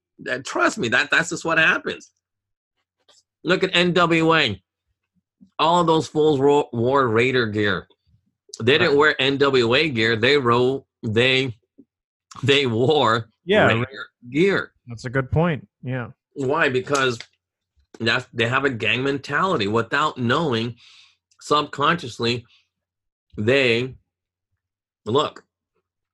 Trust 0.45 0.79
me, 0.79 0.89
that 0.89 1.11
that's 1.11 1.31
just 1.31 1.45
what 1.45 1.59
happens. 1.59 2.11
Look 3.45 3.65
at 3.65 3.73
NWA 3.73 4.61
all 5.59 5.81
of 5.81 5.87
those 5.87 6.09
fools 6.09 6.41
wore, 6.41 6.69
wore 6.73 7.09
Raider 7.09 7.47
gear. 7.47 7.87
They 8.61 8.79
didn't 8.79 8.99
wear 8.99 9.15
NWA 9.19 9.95
gear. 9.95 10.17
They 10.17 10.37
wrote 10.37 10.85
they 11.03 11.57
they 12.43 12.67
wore 12.67 13.29
yeah 13.45 13.67
Raider 13.67 14.07
gear. 14.31 14.73
That's 14.87 15.05
a 15.05 15.11
good 15.11 15.31
point. 15.31 15.67
Yeah. 15.83 16.09
Why? 16.35 16.69
Because 16.69 17.19
that's 17.99 18.27
they 18.33 18.49
have 18.49 18.65
a 18.65 18.71
gang 18.71 19.03
mentality 19.03 19.69
without 19.69 20.19
knowing 20.19 20.77
subconsciously 21.41 22.45
they 23.37 23.95
look 25.07 25.45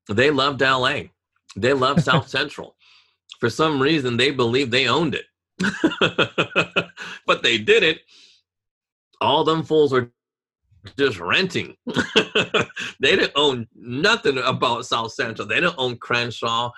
they 0.09 0.31
loved 0.31 0.61
LA. 0.61 1.01
They 1.57 1.73
loved 1.73 2.03
South 2.03 2.29
Central. 2.37 2.77
For 3.41 3.51
some 3.51 3.81
reason 3.81 4.17
they 4.17 4.31
believe 4.31 4.71
they 4.71 4.89
owned 4.89 5.15
it. 5.15 5.27
but 7.27 7.43
they 7.43 7.59
did 7.59 7.83
it 7.83 8.01
all 9.21 9.45
them 9.45 9.63
fools 9.63 9.93
are 9.93 10.11
just 10.97 11.19
renting. 11.19 11.77
they 13.01 13.17
didn't 13.17 13.33
own 13.35 13.67
nothing 13.75 14.39
about 14.39 14.87
South 14.87 15.13
Central. 15.13 15.47
They 15.47 15.57
didn't 15.57 15.75
own 15.79 15.97
Crenshaw 15.97 16.71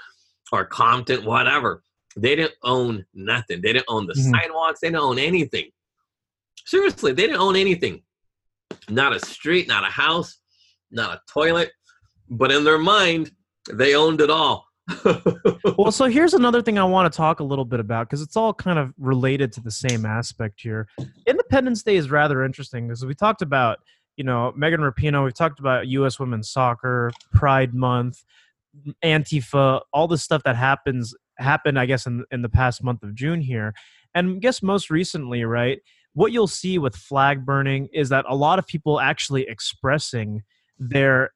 or 0.52 0.64
Compton, 0.64 1.24
whatever. 1.24 1.82
They 2.16 2.36
didn't 2.36 2.54
own 2.62 3.04
nothing. 3.14 3.60
They 3.62 3.72
didn't 3.72 3.86
own 3.88 4.06
the 4.06 4.14
mm-hmm. 4.14 4.30
sidewalks. 4.30 4.80
They 4.80 4.88
didn't 4.88 5.02
own 5.02 5.18
anything. 5.18 5.70
Seriously, 6.66 7.12
they 7.12 7.26
didn't 7.26 7.40
own 7.40 7.56
anything. 7.56 8.02
Not 8.88 9.14
a 9.14 9.24
street, 9.24 9.68
not 9.68 9.84
a 9.84 9.90
house, 9.90 10.38
not 10.90 11.14
a 11.14 11.20
toilet. 11.32 11.70
But 12.28 12.52
in 12.52 12.64
their 12.64 12.78
mind, 12.78 13.30
they 13.72 13.94
owned 13.94 14.20
it 14.20 14.30
all. 14.30 14.66
Well, 15.76 15.92
so 15.92 16.06
here's 16.06 16.34
another 16.34 16.62
thing 16.62 16.78
I 16.78 16.84
want 16.84 17.12
to 17.12 17.16
talk 17.16 17.40
a 17.40 17.44
little 17.44 17.64
bit 17.64 17.80
about 17.80 18.08
because 18.08 18.22
it's 18.22 18.36
all 18.36 18.54
kind 18.54 18.78
of 18.78 18.92
related 18.98 19.52
to 19.54 19.60
the 19.60 19.70
same 19.70 20.04
aspect 20.04 20.60
here. 20.62 20.88
Independence 21.26 21.82
Day 21.82 21.96
is 21.96 22.10
rather 22.10 22.44
interesting 22.44 22.88
because 22.88 23.04
we 23.04 23.14
talked 23.14 23.42
about, 23.42 23.78
you 24.16 24.24
know, 24.24 24.52
Megan 24.56 24.80
Rapinoe, 24.80 25.24
we've 25.24 25.34
talked 25.34 25.60
about 25.60 25.86
U.S. 25.88 26.18
women's 26.18 26.50
soccer, 26.50 27.12
Pride 27.32 27.74
Month, 27.74 28.22
Antifa, 29.04 29.80
all 29.92 30.08
the 30.08 30.18
stuff 30.18 30.42
that 30.44 30.56
happens 30.56 31.14
happened, 31.38 31.78
I 31.78 31.86
guess, 31.86 32.06
in 32.06 32.24
in 32.30 32.42
the 32.42 32.48
past 32.48 32.82
month 32.82 33.02
of 33.02 33.14
June 33.14 33.40
here, 33.40 33.74
and 34.14 34.36
I 34.36 34.38
guess 34.38 34.62
most 34.62 34.90
recently, 34.90 35.44
right? 35.44 35.80
What 36.12 36.32
you'll 36.32 36.48
see 36.48 36.78
with 36.78 36.96
flag 36.96 37.46
burning 37.46 37.88
is 37.92 38.08
that 38.08 38.24
a 38.28 38.34
lot 38.34 38.58
of 38.58 38.66
people 38.66 39.00
actually 39.00 39.48
expressing 39.48 40.42
their 40.78 41.30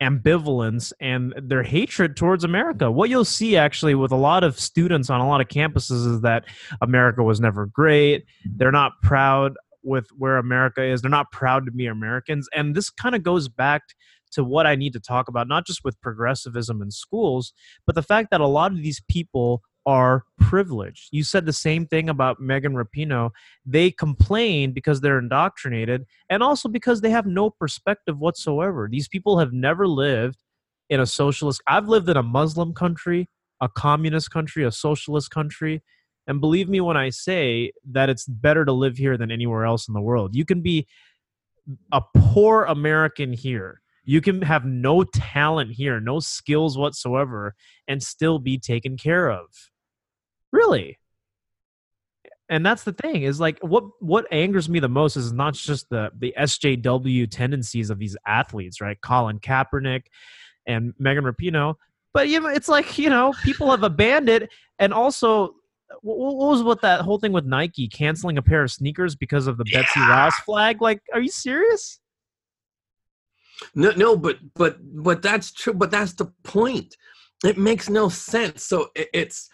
ambivalence 0.00 0.92
and 1.00 1.34
their 1.36 1.62
hatred 1.62 2.16
towards 2.16 2.44
America. 2.44 2.90
What 2.90 3.10
you'll 3.10 3.24
see 3.24 3.56
actually 3.56 3.94
with 3.94 4.12
a 4.12 4.16
lot 4.16 4.44
of 4.44 4.58
students 4.58 5.10
on 5.10 5.20
a 5.20 5.28
lot 5.28 5.40
of 5.40 5.48
campuses 5.48 6.06
is 6.06 6.20
that 6.22 6.44
America 6.80 7.22
was 7.22 7.40
never 7.40 7.66
great. 7.66 8.24
They're 8.44 8.72
not 8.72 8.92
proud 9.02 9.54
with 9.82 10.08
where 10.16 10.36
America 10.36 10.82
is. 10.82 11.02
They're 11.02 11.10
not 11.10 11.32
proud 11.32 11.66
to 11.66 11.72
be 11.72 11.86
Americans. 11.86 12.48
And 12.54 12.74
this 12.74 12.90
kind 12.90 13.14
of 13.14 13.22
goes 13.22 13.48
back 13.48 13.82
to 14.32 14.44
what 14.44 14.66
I 14.66 14.76
need 14.76 14.92
to 14.92 15.00
talk 15.00 15.28
about, 15.28 15.48
not 15.48 15.66
just 15.66 15.84
with 15.84 16.00
progressivism 16.00 16.80
in 16.82 16.90
schools, 16.90 17.52
but 17.86 17.94
the 17.94 18.02
fact 18.02 18.30
that 18.30 18.40
a 18.40 18.46
lot 18.46 18.72
of 18.72 18.78
these 18.78 19.02
people 19.08 19.62
are 19.86 20.24
privileged. 20.38 21.08
You 21.10 21.24
said 21.24 21.46
the 21.46 21.52
same 21.52 21.86
thing 21.86 22.08
about 22.08 22.40
Megan 22.40 22.74
Rapinoe. 22.74 23.30
They 23.64 23.90
complain 23.90 24.72
because 24.72 25.00
they're 25.00 25.18
indoctrinated 25.18 26.06
and 26.28 26.42
also 26.42 26.68
because 26.68 27.00
they 27.00 27.10
have 27.10 27.26
no 27.26 27.50
perspective 27.50 28.18
whatsoever. 28.18 28.88
These 28.90 29.08
people 29.08 29.38
have 29.38 29.52
never 29.52 29.86
lived 29.86 30.42
in 30.88 31.00
a 31.00 31.06
socialist. 31.06 31.62
I've 31.66 31.88
lived 31.88 32.08
in 32.08 32.16
a 32.16 32.22
Muslim 32.22 32.74
country, 32.74 33.28
a 33.60 33.68
communist 33.68 34.30
country, 34.30 34.64
a 34.64 34.72
socialist 34.72 35.30
country. 35.30 35.82
And 36.26 36.40
believe 36.40 36.68
me 36.68 36.80
when 36.80 36.96
I 36.96 37.10
say 37.10 37.72
that 37.90 38.10
it's 38.10 38.26
better 38.26 38.64
to 38.64 38.72
live 38.72 38.96
here 38.96 39.16
than 39.16 39.30
anywhere 39.30 39.64
else 39.64 39.88
in 39.88 39.94
the 39.94 40.00
world. 40.00 40.34
You 40.34 40.44
can 40.44 40.60
be 40.60 40.86
a 41.92 42.02
poor 42.14 42.64
American 42.64 43.32
here 43.32 43.79
you 44.04 44.20
can 44.20 44.42
have 44.42 44.64
no 44.64 45.04
talent 45.04 45.72
here, 45.72 46.00
no 46.00 46.20
skills 46.20 46.76
whatsoever, 46.76 47.54
and 47.86 48.02
still 48.02 48.38
be 48.38 48.58
taken 48.58 48.96
care 48.96 49.30
of. 49.30 49.46
Really. 50.52 50.98
And 52.48 52.66
that's 52.66 52.82
the 52.82 52.92
thing 52.92 53.22
is 53.22 53.38
like 53.38 53.60
what 53.60 53.84
what 54.00 54.26
angers 54.32 54.68
me 54.68 54.80
the 54.80 54.88
most 54.88 55.16
is 55.16 55.32
not 55.32 55.54
just 55.54 55.88
the 55.88 56.10
the 56.18 56.34
SJW 56.36 57.30
tendencies 57.30 57.90
of 57.90 58.00
these 58.00 58.16
athletes, 58.26 58.80
right? 58.80 59.00
Colin 59.00 59.38
Kaepernick 59.38 60.06
and 60.66 60.92
Megan 60.98 61.22
Rapinoe, 61.22 61.76
but 62.12 62.28
you 62.28 62.40
know, 62.40 62.48
it's 62.48 62.68
like 62.68 62.98
you 62.98 63.08
know 63.08 63.32
people 63.44 63.70
have 63.70 63.84
abandoned 63.84 64.48
and 64.80 64.92
also 64.92 65.54
what 66.02 66.34
was 66.34 66.62
what 66.62 66.80
that 66.82 67.02
whole 67.02 67.18
thing 67.18 67.32
with 67.32 67.44
Nike 67.44 67.88
canceling 67.88 68.38
a 68.38 68.42
pair 68.42 68.62
of 68.62 68.70
sneakers 68.70 69.14
because 69.14 69.46
of 69.46 69.56
the 69.56 69.64
yeah. 69.66 69.82
Betsy 69.82 70.00
Ross 70.00 70.34
flag? 70.40 70.80
Like, 70.80 71.02
are 71.12 71.20
you 71.20 71.30
serious? 71.30 72.00
No, 73.74 73.90
no, 73.92 74.16
but 74.16 74.38
but 74.54 74.78
but 74.80 75.22
that's 75.22 75.52
true. 75.52 75.74
But 75.74 75.90
that's 75.90 76.12
the 76.12 76.26
point. 76.44 76.96
It 77.44 77.58
makes 77.58 77.88
no 77.88 78.08
sense. 78.08 78.64
So 78.64 78.90
it, 78.94 79.08
it's 79.12 79.50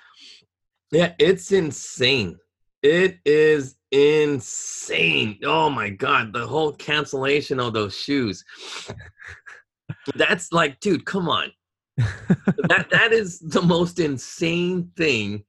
yeah, 0.91 1.15
it's 1.19 1.53
insane. 1.53 2.39
It 2.83 3.19
is 3.25 3.77
insane. 3.91 5.39
Oh 5.45 5.71
my 5.71 5.91
god, 5.91 6.33
the 6.33 6.47
whole 6.47 6.73
cancellation 6.73 7.59
of 7.59 7.73
those 7.73 7.97
shoes. 7.97 8.45
That's 10.15 10.53
like, 10.53 10.79
dude, 10.81 11.05
come 11.05 11.29
on. 11.29 11.51
that 11.97 12.89
that 12.91 13.13
is 13.13 13.41
the 13.41 13.63
most 13.63 13.99
insane 13.99 14.93
thing. 14.97 15.45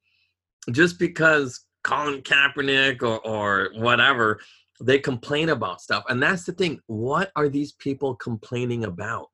Just 0.71 0.97
because 0.97 1.65
Colin 1.83 2.21
Kaepernick 2.21 3.01
or 3.03 3.19
or 3.19 3.69
whatever 3.75 4.39
they 4.81 4.99
complain 4.99 5.49
about 5.49 5.81
stuff. 5.81 6.03
And 6.07 6.21
that's 6.21 6.43
the 6.43 6.51
thing. 6.51 6.79
What 6.87 7.31
are 7.35 7.49
these 7.49 7.71
people 7.73 8.15
complaining 8.15 8.83
about? 8.83 9.29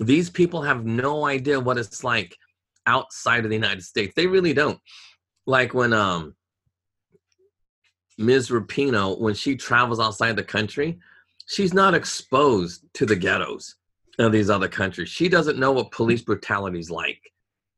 These 0.00 0.30
people 0.30 0.62
have 0.62 0.84
no 0.84 1.26
idea 1.26 1.60
what 1.60 1.78
it's 1.78 2.02
like 2.02 2.36
outside 2.86 3.44
of 3.44 3.50
the 3.50 3.56
United 3.56 3.82
States. 3.82 4.14
They 4.16 4.26
really 4.26 4.54
don't. 4.54 4.80
Like 5.46 5.74
when 5.74 5.92
um 5.92 6.34
Ms. 8.18 8.50
Rapinoe, 8.50 9.18
when 9.18 9.34
she 9.34 9.56
travels 9.56 9.98
outside 9.98 10.36
the 10.36 10.44
country, 10.44 10.98
she's 11.46 11.72
not 11.72 11.94
exposed 11.94 12.84
to 12.94 13.06
the 13.06 13.16
ghettos 13.16 13.76
of 14.18 14.32
these 14.32 14.50
other 14.50 14.68
countries. 14.68 15.08
She 15.08 15.28
doesn't 15.28 15.58
know 15.58 15.72
what 15.72 15.90
police 15.90 16.22
brutality 16.22 16.78
is 16.78 16.90
like 16.90 17.32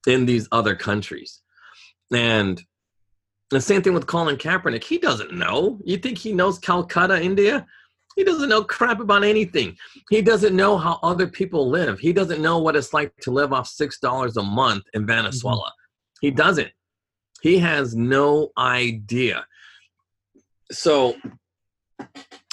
in 0.06 0.26
these 0.26 0.48
other 0.50 0.74
countries. 0.74 1.40
And 2.12 2.60
The 3.52 3.60
same 3.60 3.82
thing 3.82 3.92
with 3.92 4.06
Colin 4.06 4.36
Kaepernick. 4.36 4.82
He 4.82 4.96
doesn't 4.96 5.30
know. 5.34 5.78
You 5.84 5.98
think 5.98 6.16
he 6.16 6.32
knows 6.32 6.58
Calcutta, 6.58 7.20
India? 7.22 7.66
He 8.16 8.24
doesn't 8.24 8.48
know 8.48 8.64
crap 8.64 8.98
about 8.98 9.24
anything. 9.24 9.76
He 10.08 10.22
doesn't 10.22 10.56
know 10.56 10.78
how 10.78 10.98
other 11.02 11.26
people 11.26 11.68
live. 11.68 11.98
He 11.98 12.14
doesn't 12.14 12.40
know 12.40 12.58
what 12.58 12.76
it's 12.76 12.94
like 12.94 13.14
to 13.18 13.30
live 13.30 13.52
off 13.52 13.68
six 13.68 13.98
dollars 13.98 14.38
a 14.38 14.42
month 14.42 14.84
in 14.94 15.06
Venezuela. 15.06 15.70
He 16.22 16.30
doesn't. 16.30 16.70
He 17.42 17.58
has 17.58 17.94
no 17.94 18.52
idea. 18.56 19.44
So 20.70 21.16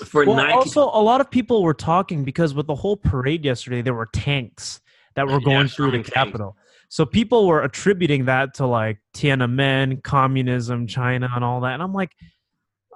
for 0.03 0.25
Well, 0.25 0.35
90 0.35 0.53
also, 0.53 0.83
a 0.83 1.01
lot 1.01 1.21
of 1.21 1.31
people 1.31 1.63
were 1.63 1.73
talking 1.73 2.25
because 2.25 2.53
with 2.53 2.67
the 2.67 2.75
whole 2.75 2.97
parade 2.97 3.45
yesterday, 3.45 3.81
there 3.81 3.93
were 3.93 4.09
tanks 4.11 4.81
that 5.15 5.25
were 5.25 5.39
Yeah, 5.39 5.45
going 5.45 5.67
through 5.69 5.91
the 5.91 5.97
tanks. 5.97 6.09
Capitol. 6.09 6.57
So 6.89 7.05
people 7.05 7.47
were 7.47 7.61
attributing 7.61 8.25
that 8.25 8.55
to 8.55 8.65
like 8.65 8.97
Tiananmen, 9.15 10.03
communism, 10.03 10.87
China, 10.87 11.29
and 11.33 11.43
all 11.43 11.61
that. 11.61 11.73
And 11.73 11.83
I'm 11.83 11.93
like, 11.93 12.11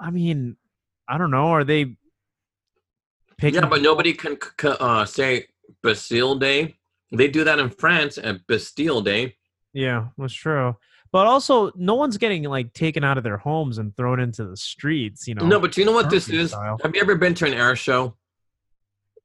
I 0.02 0.10
mean, 0.10 0.58
I 1.08 1.20
don't 1.20 1.32
know. 1.32 1.50
Are 1.50 1.64
they 1.64 1.96
picking? 3.38 3.62
Yeah, 3.62 3.68
but 3.68 3.84
nobody 3.84 4.14
can 4.14 4.38
uh, 4.64 5.06
say 5.06 5.48
Bastille 5.84 6.36
Day. 6.36 6.76
They 7.12 7.28
do 7.28 7.44
that 7.44 7.60
in 7.60 7.70
France 7.70 8.18
at 8.18 8.46
Bastille 8.48 9.02
Day. 9.02 9.36
Yeah, 9.74 10.08
that's 10.18 10.34
true. 10.34 10.76
But 11.12 11.28
also, 11.28 11.72
no 11.76 11.94
one's 11.94 12.18
getting 12.18 12.44
like 12.44 12.74
taken 12.74 13.04
out 13.04 13.20
of 13.20 13.24
their 13.24 13.38
homes 13.38 13.78
and 13.78 13.96
thrown 13.96 14.20
into 14.20 14.44
the 14.46 14.58
streets. 14.58 15.28
You 15.28 15.36
know. 15.36 15.46
No, 15.46 15.60
but 15.60 15.78
you 15.78 15.86
know 15.86 15.92
what 15.92 16.10
this 16.10 16.28
is? 16.30 16.50
style. 16.50 16.80
Have 16.82 16.96
you 16.96 17.02
ever 17.02 17.16
been 17.16 17.36
to 17.36 17.46
an 17.46 17.54
air 17.54 17.76
show? 17.76 18.16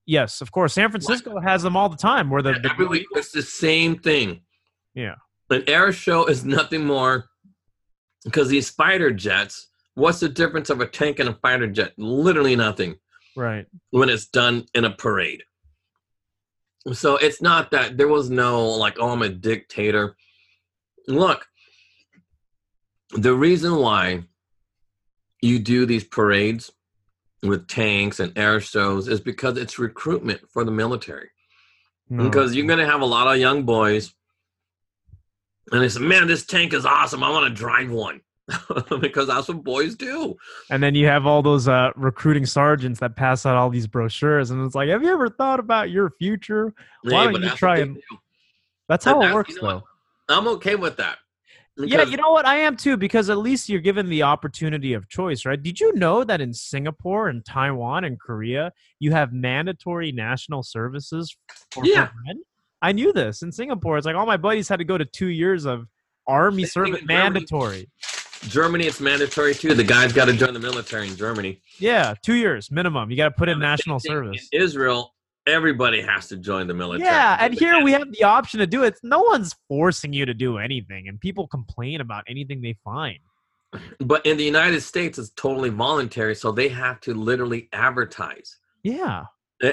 yes, 0.08 0.40
of 0.40 0.50
course. 0.50 0.72
San 0.72 0.90
Francisco 0.90 1.38
has 1.38 1.62
them 1.62 1.76
all 1.76 1.88
the 1.88 1.96
time. 1.96 2.28
Where 2.30 2.42
the, 2.42 2.54
the 2.54 2.70
Every 2.70 3.06
it's 3.12 3.30
the 3.30 3.42
same 3.42 3.98
thing. 3.98 4.40
Yeah. 4.98 5.14
An 5.48 5.62
air 5.68 5.92
show 5.92 6.26
is 6.26 6.44
nothing 6.44 6.84
more 6.84 7.26
because 8.24 8.48
these 8.48 8.68
fighter 8.68 9.12
jets. 9.12 9.68
What's 9.94 10.18
the 10.18 10.28
difference 10.28 10.70
of 10.70 10.80
a 10.80 10.86
tank 10.86 11.20
and 11.20 11.28
a 11.28 11.34
fighter 11.34 11.68
jet? 11.68 11.92
Literally 11.96 12.56
nothing 12.56 12.96
right. 13.36 13.66
when 13.90 14.08
it's 14.08 14.26
done 14.26 14.66
in 14.74 14.84
a 14.84 14.90
parade. 14.90 15.44
So 16.92 17.16
it's 17.16 17.40
not 17.40 17.70
that 17.70 17.96
there 17.96 18.08
was 18.08 18.28
no 18.28 18.70
like, 18.70 18.96
oh, 18.98 19.10
I'm 19.10 19.22
a 19.22 19.28
dictator. 19.28 20.16
Look, 21.06 21.46
the 23.12 23.34
reason 23.34 23.76
why 23.76 24.24
you 25.40 25.60
do 25.60 25.86
these 25.86 26.04
parades 26.04 26.72
with 27.44 27.68
tanks 27.68 28.18
and 28.18 28.36
air 28.36 28.60
shows 28.60 29.06
is 29.06 29.20
because 29.20 29.56
it's 29.56 29.78
recruitment 29.78 30.40
for 30.50 30.64
the 30.64 30.72
military. 30.72 31.30
No. 32.08 32.24
Because 32.24 32.56
you're 32.56 32.66
going 32.66 32.80
to 32.80 32.86
have 32.86 33.02
a 33.02 33.06
lot 33.06 33.32
of 33.32 33.40
young 33.40 33.64
boys, 33.64 34.12
and 35.72 35.82
they 35.82 35.88
said, 35.88 36.02
man, 36.02 36.26
this 36.26 36.44
tank 36.46 36.72
is 36.72 36.84
awesome. 36.86 37.22
I 37.22 37.30
want 37.30 37.48
to 37.48 37.54
drive 37.54 37.90
one. 37.90 38.20
because 39.00 39.26
that's 39.26 39.46
what 39.48 39.62
boys 39.62 39.94
do. 39.94 40.34
And 40.70 40.82
then 40.82 40.94
you 40.94 41.06
have 41.06 41.26
all 41.26 41.42
those 41.42 41.68
uh, 41.68 41.90
recruiting 41.96 42.46
sergeants 42.46 42.98
that 43.00 43.14
pass 43.14 43.44
out 43.44 43.56
all 43.56 43.68
these 43.68 43.86
brochures, 43.86 44.50
and 44.50 44.64
it's 44.64 44.74
like, 44.74 44.88
have 44.88 45.02
you 45.02 45.12
ever 45.12 45.28
thought 45.28 45.60
about 45.60 45.90
your 45.90 46.10
future? 46.18 46.72
Why 47.02 47.24
Yeah, 47.26 47.30
don't 47.32 47.42
you 47.42 47.50
try 47.50 47.78
and- 47.80 47.96
do. 47.96 48.00
That's 48.88 49.04
And 49.06 49.16
how 49.16 49.20
it 49.20 49.22
that's- 49.24 49.34
works, 49.34 49.50
you 49.54 49.60
know 49.60 49.68
though. 49.68 49.74
what? 49.74 49.84
I'm 50.38 50.48
okay 50.48 50.76
with 50.76 50.96
that. 50.96 51.18
Yeah, 51.76 52.02
you 52.04 52.16
know 52.16 52.30
what? 52.32 52.44
I 52.46 52.56
am 52.56 52.76
too, 52.76 52.96
because 52.96 53.28
at 53.30 53.36
least 53.38 53.68
you're 53.68 53.80
given 53.82 54.08
the 54.08 54.22
opportunity 54.24 54.94
of 54.94 55.08
choice, 55.10 55.44
right? 55.44 55.62
Did 55.62 55.78
you 55.78 55.92
know 55.94 56.24
that 56.24 56.40
in 56.40 56.52
Singapore 56.54 57.28
and 57.28 57.44
Taiwan 57.44 58.02
and 58.04 58.18
Korea, 58.18 58.72
you 58.98 59.12
have 59.12 59.32
mandatory 59.34 60.10
national 60.10 60.62
services 60.64 61.36
for, 61.70 61.82
for 61.82 61.86
Yeah. 61.86 62.08
men? 62.26 62.42
I 62.80 62.92
knew 62.92 63.12
this. 63.12 63.42
In 63.42 63.52
Singapore, 63.52 63.98
it's 63.98 64.06
like 64.06 64.16
all 64.16 64.26
my 64.26 64.36
buddies 64.36 64.68
had 64.68 64.78
to 64.78 64.84
go 64.84 64.96
to 64.98 65.04
two 65.04 65.28
years 65.28 65.64
of 65.64 65.86
army 66.26 66.64
service, 66.64 67.00
mandatory. 67.04 67.88
Germany, 68.42 68.86
it's 68.86 69.00
mandatory 69.00 69.54
too. 69.54 69.74
The 69.74 69.84
guy's 69.84 70.12
got 70.12 70.26
to 70.26 70.32
join 70.32 70.54
the 70.54 70.60
military 70.60 71.08
in 71.08 71.16
Germany. 71.16 71.60
Yeah, 71.78 72.14
two 72.22 72.34
years 72.34 72.70
minimum. 72.70 73.10
You 73.10 73.16
got 73.16 73.30
to 73.30 73.34
put 73.34 73.48
in 73.48 73.58
national 73.58 73.98
service. 73.98 74.48
In 74.52 74.62
Israel, 74.62 75.14
everybody 75.46 76.00
has 76.02 76.28
to 76.28 76.36
join 76.36 76.68
the 76.68 76.74
military. 76.74 77.08
Yeah, 77.08 77.36
and 77.40 77.54
here 77.54 77.82
we 77.82 77.92
have 77.92 78.12
the 78.12 78.24
option 78.24 78.60
to 78.60 78.66
do 78.66 78.84
it. 78.84 78.98
No 79.02 79.22
one's 79.22 79.56
forcing 79.66 80.12
you 80.12 80.26
to 80.26 80.34
do 80.34 80.58
anything, 80.58 81.08
and 81.08 81.18
people 81.20 81.48
complain 81.48 82.00
about 82.00 82.24
anything 82.28 82.60
they 82.62 82.76
find. 82.84 83.18
But 84.00 84.24
in 84.24 84.36
the 84.36 84.44
United 84.44 84.80
States, 84.82 85.18
it's 85.18 85.30
totally 85.30 85.68
voluntary, 85.70 86.34
so 86.34 86.52
they 86.52 86.68
have 86.68 87.00
to 87.02 87.14
literally 87.14 87.68
advertise. 87.72 88.56
Yeah, 88.82 89.24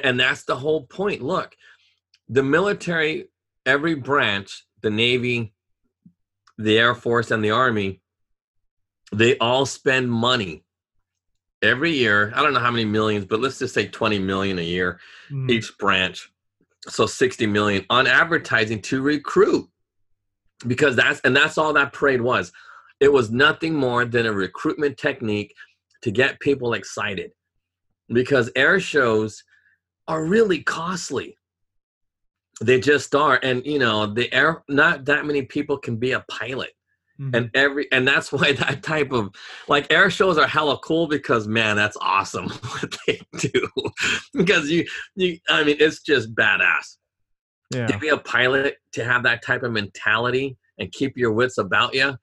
And 0.03 0.19
that's 0.19 0.43
the 0.43 0.55
whole 0.55 0.87
point. 0.87 1.21
Look, 1.21 1.55
the 2.28 2.43
military, 2.43 3.30
every 3.65 3.95
branch, 3.95 4.65
the 4.82 4.89
Navy, 4.89 5.53
the 6.57 6.78
Air 6.78 6.95
Force, 6.95 7.32
and 7.32 7.43
the 7.43 7.51
Army, 7.51 8.01
they 9.11 9.38
all 9.38 9.65
spend 9.65 10.11
money 10.11 10.63
every 11.61 11.91
year. 11.91 12.32
I 12.36 12.41
don't 12.41 12.53
know 12.53 12.59
how 12.59 12.71
many 12.71 12.86
millions, 12.86 13.26
but 13.26 13.39
let's 13.39 13.59
just 13.59 13.73
say 13.73 13.88
20 13.88 14.19
million 14.19 14.59
a 14.59 14.63
year 14.63 14.99
Mhm. 15.30 15.49
each 15.51 15.78
branch. 15.78 16.32
So 16.88 17.05
60 17.05 17.47
million 17.47 17.86
on 17.89 18.07
advertising 18.07 18.82
to 18.84 19.01
recruit. 19.01 19.69
Because 20.65 20.95
that's 20.95 21.19
and 21.21 21.36
that's 21.36 21.57
all 21.57 21.73
that 21.73 21.91
parade 21.93 22.21
was. 22.21 22.51
It 22.99 23.11
was 23.11 23.30
nothing 23.30 23.76
more 23.76 24.05
than 24.05 24.26
a 24.26 24.32
recruitment 24.32 24.97
technique 24.97 25.53
to 26.01 26.11
get 26.11 26.39
people 26.39 26.73
excited. 26.73 27.32
Because 28.07 28.49
air 28.55 28.80
shows 28.80 29.43
are 30.07 30.23
really 30.23 30.63
costly. 30.63 31.38
They 32.61 32.79
just 32.79 33.13
are. 33.15 33.39
And 33.43 33.65
you 33.65 33.79
know, 33.79 34.05
the 34.05 34.31
air 34.33 34.63
not 34.67 35.05
that 35.05 35.25
many 35.25 35.43
people 35.43 35.77
can 35.77 35.97
be 35.97 36.11
a 36.11 36.25
pilot 36.29 36.71
Mhm. 37.19 37.35
and 37.35 37.49
every 37.53 37.89
and 37.91 38.07
that's 38.07 38.31
why 38.33 38.51
that 38.53 38.83
type 38.83 39.11
of 39.11 39.29
like 39.67 39.91
air 39.91 40.09
shows 40.09 40.37
are 40.37 40.47
hella 40.47 40.77
cool 40.79 41.07
because 41.07 41.47
man 41.47 41.75
that's 41.75 41.97
awesome 42.01 42.49
what 42.49 42.97
they 43.07 43.21
do 43.37 43.69
because 44.33 44.69
you 44.69 44.85
you 45.15 45.37
i 45.49 45.63
mean 45.63 45.77
it's 45.79 46.01
just 46.01 46.35
badass 46.35 46.97
yeah. 47.73 47.87
to 47.87 47.97
be 47.97 48.09
a 48.09 48.17
pilot 48.17 48.77
to 48.91 49.03
have 49.05 49.23
that 49.23 49.41
type 49.41 49.63
of 49.63 49.71
mentality 49.71 50.57
and 50.77 50.91
keep 50.91 51.17
your 51.17 51.31
wits 51.31 51.57
about 51.57 51.93
you 51.93 52.17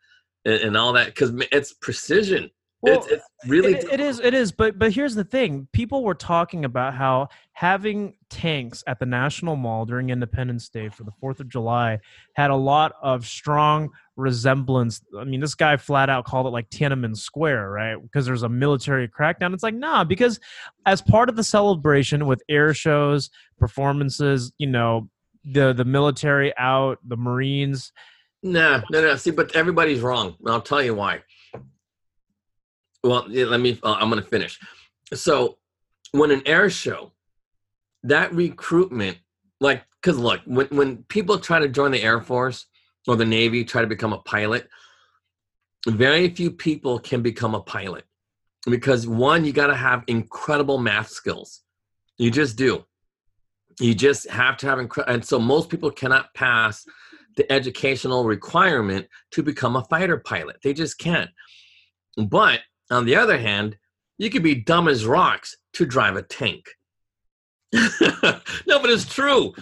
and, 0.44 0.60
and 0.60 0.76
all 0.76 0.92
that 0.92 1.06
because 1.06 1.32
it's 1.50 1.72
precision 1.72 2.50
Well, 2.82 2.98
it's, 2.98 3.06
it's 3.06 3.24
really 3.46 3.74
it, 3.74 3.84
it 3.92 4.00
is 4.00 4.18
it 4.18 4.34
is 4.34 4.50
but 4.50 4.76
but 4.76 4.92
here's 4.92 5.14
the 5.14 5.22
thing 5.22 5.68
people 5.72 6.02
were 6.02 6.14
talking 6.14 6.64
about 6.64 6.94
how 6.94 7.28
having 7.52 8.14
tanks 8.28 8.82
at 8.88 8.98
the 8.98 9.06
national 9.06 9.54
mall 9.54 9.86
during 9.86 10.10
independence 10.10 10.68
day 10.68 10.88
for 10.88 11.04
the 11.04 11.12
4th 11.22 11.38
of 11.38 11.48
july 11.48 12.00
had 12.34 12.50
a 12.50 12.56
lot 12.56 12.92
of 13.00 13.24
strong 13.24 13.90
resemblance 14.16 15.00
i 15.18 15.22
mean 15.22 15.40
this 15.40 15.54
guy 15.54 15.76
flat 15.76 16.10
out 16.10 16.24
called 16.24 16.46
it 16.46 16.50
like 16.50 16.68
tiananmen 16.70 17.16
square 17.16 17.70
right 17.70 18.02
because 18.02 18.26
there's 18.26 18.42
a 18.42 18.48
military 18.48 19.08
crackdown 19.08 19.54
it's 19.54 19.62
like 19.62 19.74
nah 19.74 20.02
because 20.02 20.40
as 20.84 21.00
part 21.00 21.28
of 21.28 21.36
the 21.36 21.44
celebration 21.44 22.26
with 22.26 22.42
air 22.48 22.74
shows 22.74 23.30
performances 23.58 24.52
you 24.58 24.66
know 24.66 25.08
the 25.44 25.72
the 25.72 25.84
military 25.84 26.52
out 26.58 26.98
the 27.06 27.16
marines 27.16 27.92
Nah, 28.44 28.82
no, 28.90 29.00
no. 29.00 29.14
See, 29.14 29.30
but 29.30 29.54
everybody's 29.54 30.00
wrong. 30.00 30.34
and 30.40 30.48
I'll 30.48 30.60
tell 30.60 30.82
you 30.82 30.96
why. 30.96 31.22
Well, 33.04 33.26
let 33.28 33.60
me. 33.60 33.78
Uh, 33.82 33.96
I'm 33.98 34.10
going 34.10 34.22
to 34.22 34.28
finish. 34.28 34.58
So, 35.12 35.58
when 36.12 36.30
an 36.30 36.42
air 36.46 36.70
show, 36.70 37.12
that 38.04 38.32
recruitment, 38.32 39.18
like, 39.60 39.82
because 40.00 40.18
look, 40.18 40.40
when 40.44 40.66
when 40.68 40.98
people 41.04 41.38
try 41.38 41.58
to 41.58 41.68
join 41.68 41.90
the 41.90 42.02
Air 42.02 42.20
Force 42.20 42.66
or 43.06 43.16
the 43.16 43.24
Navy, 43.24 43.64
try 43.64 43.80
to 43.80 43.86
become 43.86 44.12
a 44.12 44.18
pilot, 44.18 44.68
very 45.88 46.28
few 46.28 46.50
people 46.50 46.98
can 46.98 47.22
become 47.22 47.54
a 47.54 47.60
pilot 47.60 48.04
because 48.70 49.06
one, 49.06 49.44
you 49.44 49.52
got 49.52 49.66
to 49.68 49.74
have 49.74 50.04
incredible 50.06 50.78
math 50.78 51.08
skills. 51.08 51.62
You 52.18 52.30
just 52.30 52.56
do. 52.56 52.84
You 53.80 53.94
just 53.94 54.28
have 54.30 54.56
to 54.58 54.66
have 54.66 54.78
incredible, 54.78 55.14
and 55.14 55.24
so 55.24 55.38
most 55.38 55.68
people 55.68 55.90
cannot 55.90 56.32
pass 56.34 56.84
the 57.36 57.50
educational 57.50 58.24
requirement 58.24 59.08
to 59.32 59.42
become 59.42 59.76
a 59.76 59.84
fighter 59.84 60.18
pilot. 60.18 60.56
They 60.62 60.74
just 60.74 60.98
can't. 60.98 61.30
But 62.16 62.60
on 62.92 63.04
the 63.04 63.16
other 63.16 63.38
hand, 63.38 63.76
you 64.18 64.30
could 64.30 64.42
be 64.42 64.54
dumb 64.54 64.88
as 64.88 65.06
rocks 65.06 65.56
to 65.74 65.86
drive 65.86 66.16
a 66.16 66.22
tank. 66.22 66.64
no, 67.72 67.80
but 68.66 68.90
it's 68.90 69.06
true. 69.06 69.54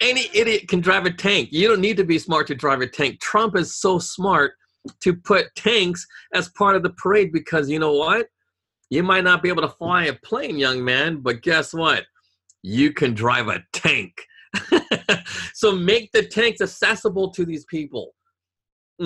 Any 0.00 0.28
idiot 0.32 0.68
can 0.68 0.80
drive 0.80 1.04
a 1.04 1.12
tank. 1.12 1.50
You 1.52 1.68
don't 1.68 1.80
need 1.80 1.98
to 1.98 2.04
be 2.04 2.18
smart 2.18 2.46
to 2.46 2.54
drive 2.54 2.80
a 2.80 2.86
tank. 2.86 3.20
Trump 3.20 3.56
is 3.56 3.76
so 3.76 3.98
smart 3.98 4.54
to 5.00 5.14
put 5.14 5.54
tanks 5.54 6.06
as 6.34 6.48
part 6.50 6.76
of 6.76 6.82
the 6.82 6.90
parade 6.90 7.32
because 7.32 7.68
you 7.68 7.78
know 7.78 7.92
what? 7.92 8.26
You 8.90 9.02
might 9.02 9.24
not 9.24 9.42
be 9.42 9.48
able 9.48 9.62
to 9.62 9.68
fly 9.68 10.06
a 10.06 10.14
plane, 10.14 10.58
young 10.58 10.84
man, 10.84 11.20
but 11.20 11.42
guess 11.42 11.72
what? 11.72 12.04
You 12.62 12.92
can 12.92 13.14
drive 13.14 13.48
a 13.48 13.62
tank. 13.72 14.14
so 15.54 15.72
make 15.72 16.10
the 16.12 16.26
tanks 16.26 16.60
accessible 16.60 17.30
to 17.32 17.44
these 17.44 17.64
people 17.66 18.14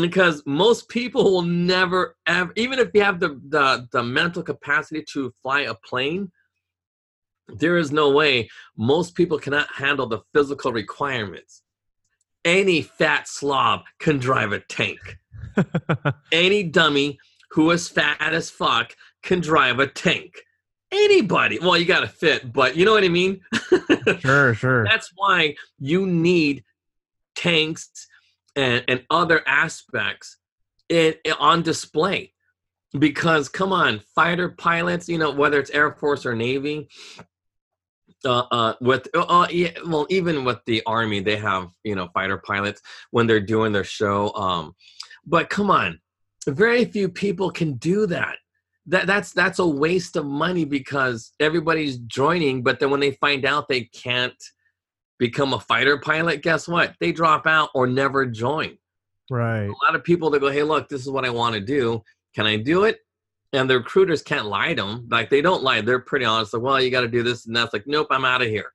because 0.01 0.42
most 0.47 0.88
people 0.88 1.24
will 1.24 1.42
never 1.42 2.16
ever 2.26 2.53
even 2.57 2.78
if 2.78 2.90
you 2.94 3.03
have 3.03 3.20
the, 3.20 3.40
the 3.49 3.86
the 3.92 4.03
mental 4.03 4.42
capacity 4.42 5.03
to 5.03 5.32
fly 5.42 5.62
a 5.62 5.74
plane 5.74 6.30
there 7.49 7.76
is 7.76 7.92
no 7.92 8.11
way 8.11 8.49
most 8.76 9.14
people 9.14 9.38
cannot 9.38 9.68
handle 9.72 10.07
the 10.07 10.20
physical 10.34 10.72
requirements 10.72 11.62
any 12.44 12.82
fat 12.82 13.28
slob 13.28 13.82
can 13.99 14.18
drive 14.18 14.53
a 14.53 14.61
tank 14.61 15.18
any 16.32 16.62
dummy 16.62 17.18
who 17.57 17.70
is 17.70 17.88
fat 17.88 18.18
as 18.20 18.51
fuck 18.51 18.94
can 19.22 19.40
drive 19.40 19.78
a 19.78 19.86
tank. 19.86 20.34
Anybody. 20.92 21.59
Well, 21.59 21.76
you 21.76 21.84
got 21.84 22.01
to 22.01 22.09
fit, 22.09 22.53
but 22.53 22.76
you 22.76 22.84
know 22.84 22.92
what 22.92 23.05
I 23.05 23.09
mean? 23.09 23.40
Sure, 24.20 24.55
sure. 24.55 24.84
That's 24.84 25.11
why 25.16 25.57
you 25.80 26.07
need 26.07 26.62
tanks 27.34 28.07
and, 28.57 28.84
and 28.88 29.04
other 29.11 29.42
aspects 29.46 30.38
in, 30.88 31.14
on 31.38 31.62
display. 31.62 32.32
Because 32.98 33.48
come 33.48 33.72
on, 33.72 34.00
fighter 34.14 34.48
pilots, 34.48 35.09
you 35.09 35.18
know, 35.18 35.30
whether 35.30 35.61
it's 35.61 35.70
Air 35.70 35.92
Force 35.92 36.24
or 36.24 36.34
Navy, 36.34 36.88
uh, 38.24 38.44
uh, 38.50 38.74
with 38.80 39.09
uh, 39.14 39.20
uh, 39.20 39.46
yeah, 39.50 39.70
well, 39.86 40.07
even 40.09 40.44
with 40.44 40.59
the 40.66 40.82
Army, 40.86 41.20
they 41.20 41.36
have 41.36 41.70
you 41.84 41.94
know 41.94 42.09
fighter 42.14 42.38
pilots 42.38 42.80
when 43.11 43.26
they're 43.26 43.40
doing 43.40 43.72
their 43.72 43.84
show. 43.84 44.32
Um, 44.34 44.74
but 45.26 45.50
come 45.50 45.70
on, 45.70 46.00
very 46.48 46.84
few 46.84 47.09
people 47.09 47.50
can 47.50 47.74
do 47.74 48.07
that. 48.07 48.36
That 48.86 49.07
that's 49.07 49.32
that's 49.32 49.59
a 49.59 49.66
waste 49.66 50.16
of 50.16 50.24
money 50.26 50.64
because 50.64 51.32
everybody's 51.40 51.98
joining, 51.98 52.62
but 52.62 52.80
then 52.80 52.90
when 52.90 53.00
they 53.00 53.12
find 53.12 53.44
out 53.44 53.68
they 53.68 53.82
can't 53.82 54.34
become 55.19 55.53
a 55.55 55.61
fighter 55.61 55.99
pilot, 55.99 56.43
guess 56.43 56.69
what? 56.69 56.95
They 57.01 57.12
drop 57.12 57.47
out 57.47 57.71
or 57.75 57.87
never 57.87 58.27
join. 58.27 58.77
Right. 59.31 59.64
A 59.67 59.85
lot 59.85 59.95
of 59.95 60.05
people 60.05 60.31
that 60.31 60.41
go, 60.41 60.51
"Hey, 60.51 60.62
look, 60.62 60.89
this 60.89 61.01
is 61.03 61.11
what 61.11 61.25
I 61.25 61.31
want 61.31 61.55
to 61.55 61.61
do. 61.61 62.03
Can 62.35 62.47
I 62.47 62.57
do 62.57 62.85
it?" 62.85 63.01
And 63.53 63.69
the 63.69 63.79
recruiters 63.79 64.23
can't 64.23 64.47
lie 64.47 64.75
to 64.75 64.83
them. 64.83 65.09
Like 65.11 65.31
they 65.31 65.41
don't 65.41 65.62
lie. 65.62 65.81
They're 65.81 65.99
pretty 66.01 66.25
honest. 66.25 66.53
Like, 66.55 66.62
well, 66.62 66.81
you 66.81 66.91
got 66.91 67.01
to 67.01 67.09
do 67.09 67.23
this 67.23 67.47
and 67.47 67.57
that's. 67.57 67.73
Like, 67.73 67.87
nope, 67.87 68.09
I'm 68.11 68.25
out 68.25 68.43
of 68.43 68.49
here. 68.49 68.73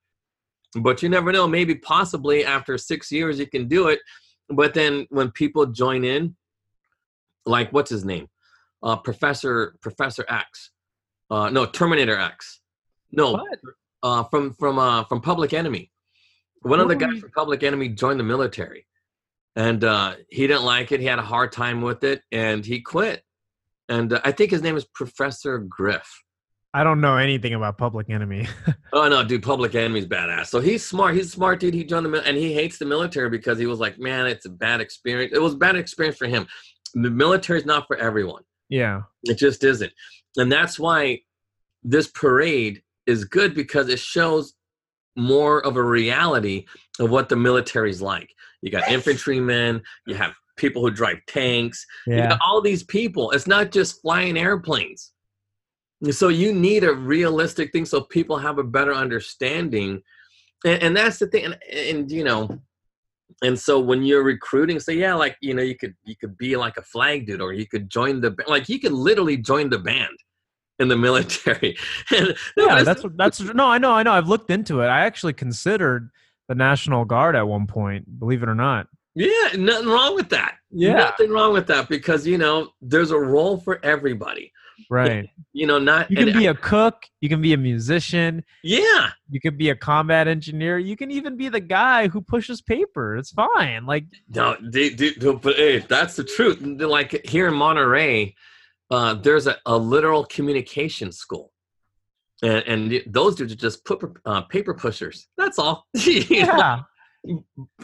But 0.76 1.02
you 1.04 1.10
never 1.10 1.32
know. 1.32 1.48
Maybe 1.48 1.76
possibly 1.76 2.46
after 2.46 2.78
six 2.78 3.12
years 3.12 3.40
you 3.40 3.48
can 3.48 3.68
do 3.68 3.88
it. 3.88 4.00
But 4.50 4.74
then 4.74 5.08
when 5.10 5.32
people 5.32 5.66
join 5.68 6.04
in, 6.04 6.36
like 7.46 7.72
what's 7.72 7.90
his 7.90 8.04
name, 8.04 8.28
uh, 8.84 8.98
Professor 8.98 9.76
Professor 9.82 10.26
X, 10.28 10.72
uh, 11.30 11.50
no 11.50 11.66
Terminator 11.66 12.18
X, 12.18 12.60
no, 13.12 13.34
What? 13.34 13.60
uh, 14.04 14.24
from 14.26 14.54
from 14.54 14.80
uh, 14.80 15.04
from 15.06 15.22
Public 15.22 15.54
Enemy. 15.54 15.92
One 16.62 16.80
of 16.80 16.88
the 16.88 16.96
guys 16.96 17.20
from 17.20 17.32
Public 17.32 17.64
Enemy 17.64 17.90
joined 17.90 18.20
the 18.20 18.24
military, 18.24 18.86
and 19.56 19.84
uh, 19.84 20.16
he 20.30 20.48
didn't 20.48 20.64
like 20.64 20.92
it. 20.92 21.00
He 21.00 21.06
had 21.08 21.20
a 21.20 21.24
hard 21.24 21.52
time 21.52 21.82
with 21.82 22.04
it, 22.04 22.22
and 22.32 22.66
he 22.66 22.82
quit. 22.82 23.24
And 23.90 24.14
uh, 24.14 24.22
I 24.24 24.32
think 24.32 24.52
his 24.52 24.62
name 24.62 24.78
is 24.78 24.86
Professor 24.86 25.58
Griff. 25.58 26.08
I 26.74 26.84
don't 26.86 27.02
know 27.02 27.18
anything 27.18 27.54
about 27.54 27.78
Public 27.78 28.10
Enemy. 28.10 28.48
Oh 28.94 29.08
no, 29.08 29.24
dude! 29.24 29.42
Public 29.42 29.74
Enemy's 29.74 30.06
badass. 30.06 30.48
So 30.48 30.60
he's 30.60 30.86
smart. 30.86 31.16
He's 31.16 31.28
a 31.28 31.30
smart, 31.30 31.62
dude. 31.62 31.74
He 31.74 31.86
joined 31.86 32.06
the 32.06 32.10
mil- 32.10 32.24
and 32.26 32.36
he 32.36 32.54
hates 32.54 32.78
the 32.78 32.84
military 32.86 33.30
because 33.30 33.58
he 33.58 33.66
was 33.66 33.80
like, 33.80 33.98
man, 33.98 34.28
it's 34.28 34.46
a 34.46 34.50
bad 34.50 34.82
experience. 34.82 35.32
It 35.34 35.40
was 35.42 35.54
a 35.54 35.58
bad 35.58 35.78
experience 35.78 36.18
for 36.18 36.28
him. 36.28 36.46
The 36.94 37.10
military 37.10 37.58
is 37.60 37.66
not 37.66 37.88
for 37.88 37.96
everyone. 37.96 38.44
yeah. 38.68 39.04
It 39.24 39.38
just 39.38 39.64
isn't. 39.64 39.94
And 40.36 40.52
that's 40.52 40.78
why 40.78 41.22
this 41.84 42.08
parade 42.08 42.82
is 43.08 43.24
good 43.24 43.56
because 43.56 43.88
it 43.88 44.00
shows 44.00 44.56
more 45.16 45.66
of 45.66 45.78
a 45.78 45.84
reality 45.84 46.66
of 47.00 47.10
what 47.10 47.30
the 47.30 47.36
military's 47.36 48.02
like. 48.02 48.34
You 48.62 48.72
got 48.72 48.90
infantrymen, 48.92 49.82
you 50.06 50.16
have 50.16 50.34
people 50.58 50.82
who 50.82 50.92
drive 50.92 51.18
tanks, 51.28 51.86
you 52.06 52.18
got 52.18 52.40
all 52.46 52.62
these 52.62 52.84
people. 52.84 53.32
It's 53.32 53.48
not 53.48 53.72
just 53.72 54.02
flying 54.02 54.38
airplanes. 54.38 55.12
So 56.12 56.30
you 56.30 56.54
need 56.54 56.84
a 56.84 56.94
realistic 56.94 57.72
thing 57.72 57.86
so 57.86 58.02
people 58.02 58.38
have 58.38 58.58
a 58.58 58.64
better 58.64 58.94
understanding. 58.94 60.02
And, 60.66 60.84
and 60.84 60.98
that's 60.98 61.20
the 61.20 61.28
thing. 61.28 61.46
And, 61.46 61.58
and 61.72 62.12
you 62.12 62.24
know, 62.24 62.60
and 63.44 63.58
so 63.58 63.80
when 63.80 64.04
you're 64.04 64.24
recruiting 64.24 64.80
say 64.80 64.94
yeah 64.94 65.14
like 65.14 65.38
you 65.42 65.54
know 65.54 65.62
you 65.62 65.76
could 65.76 65.96
you 66.04 66.16
could 66.16 66.38
be 66.38 66.56
like 66.56 66.78
a 66.78 66.82
flag 66.82 67.26
dude 67.26 67.42
or 67.42 67.54
you 67.54 67.66
could 67.66 67.90
join 67.90 68.22
the 68.22 68.36
like 68.48 68.70
you 68.70 68.80
could 68.80 68.92
literally 68.92 69.38
join 69.38 69.70
the 69.70 69.80
band 69.80 70.16
in 70.82 70.88
the 70.90 70.98
military 70.98 71.78
and 72.12 72.36
Yeah, 72.58 72.84
that's 72.84 73.06
that's 73.16 73.40
no, 73.40 73.68
I 73.68 73.78
know, 73.78 73.92
I 73.92 74.04
know. 74.04 74.12
I've 74.12 74.28
looked 74.28 74.50
into 74.50 74.82
it. 74.82 74.88
I 74.88 75.06
actually 75.06 75.34
considered 75.34 76.10
the 76.50 76.56
National 76.56 77.06
Guard 77.06 77.36
at 77.36 77.48
one 77.48 77.68
point, 77.68 78.20
believe 78.20 78.44
it 78.44 78.50
or 78.50 78.56
not. 78.56 78.88
yeah 79.16 79.50
nothing 79.58 79.88
wrong 79.88 80.16
with 80.16 80.30
that 80.30 80.56
Yeah. 80.72 80.94
nothing 80.94 81.30
wrong 81.32 81.54
with 81.54 81.68
that 81.68 81.88
because 81.88 82.26
you 82.28 82.38
know 82.38 82.70
there's 82.82 83.12
a 83.12 83.20
role 83.20 83.58
for 83.58 83.80
everybody 83.84 84.52
Right. 84.90 85.30
you 85.54 85.68
know 85.68 85.80
not 85.80 86.10
You 86.12 86.18
can 86.18 86.34
be 86.34 86.48
a 86.48 86.56
cook, 86.56 87.06
you 87.22 87.30
can 87.30 87.42
be 87.42 87.54
a 87.54 87.58
musician, 87.58 88.44
yeah 88.64 89.12
you 89.30 89.40
can 89.40 89.56
be 89.56 89.70
a 89.70 89.76
combat 89.76 90.28
engineer, 90.28 90.78
you 90.80 90.96
can 90.98 91.12
even 91.12 91.38
be 91.38 91.48
the 91.50 91.60
guy 91.62 92.08
who 92.08 92.20
pushes 92.22 92.62
paper. 92.62 93.16
It's 93.16 93.32
fine. 93.32 93.86
Like 93.86 94.06
No, 94.30 94.58
they, 94.62 94.90
they, 94.90 95.12
no, 95.22 95.34
but 95.38 95.56
hey, 95.56 95.80
that's 95.80 96.16
the 96.16 96.24
truth. 96.24 96.58
Like 96.62 97.26
here 97.26 97.48
in 97.48 97.54
Monterey, 97.54 98.36
uh, 98.92 99.16
there's 99.16 99.48
a, 99.48 99.58
a 99.66 99.76
literal 99.78 100.26
communication 100.26 101.12
school, 101.12 101.52
and 102.44 102.64
and 102.68 103.04
those 103.08 103.36
dudes 103.36 103.54
are 103.54 103.56
just 103.56 103.84
put 103.86 104.02
uh, 104.26 104.42
paper 104.44 104.74
pushers. 104.74 105.28
That's 105.38 105.58
all. 105.58 105.86
Know? 105.96 106.22
yeah. 106.30 106.80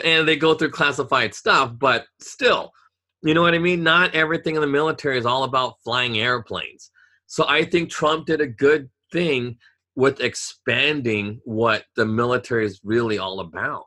and 0.04 0.28
they 0.28 0.36
go 0.36 0.56
through 0.56 0.72
classified 0.72 1.34
stuff, 1.34 1.72
but 1.78 2.06
still, 2.20 2.72
you 3.24 3.34
know 3.36 3.42
what 3.44 3.54
I 3.54 3.60
mean. 3.60 3.84
Not 3.84 4.16
everything 4.16 4.56
in 4.56 4.62
the 4.62 4.68
military 4.68 5.18
is 5.18 5.26
all 5.26 5.44
about 5.44 5.76
flying 5.84 6.18
airplanes. 6.20 6.92
So 7.28 7.46
I 7.48 7.64
think 7.64 7.90
Trump 7.90 8.26
did 8.26 8.42
a 8.42 8.48
good 8.48 8.90
thing 9.12 9.58
with 9.96 10.22
expanding 10.22 11.40
what 11.44 11.84
the 11.96 12.06
military 12.06 12.66
is 12.66 12.80
really 12.84 13.18
all 13.18 13.40
about. 13.40 13.86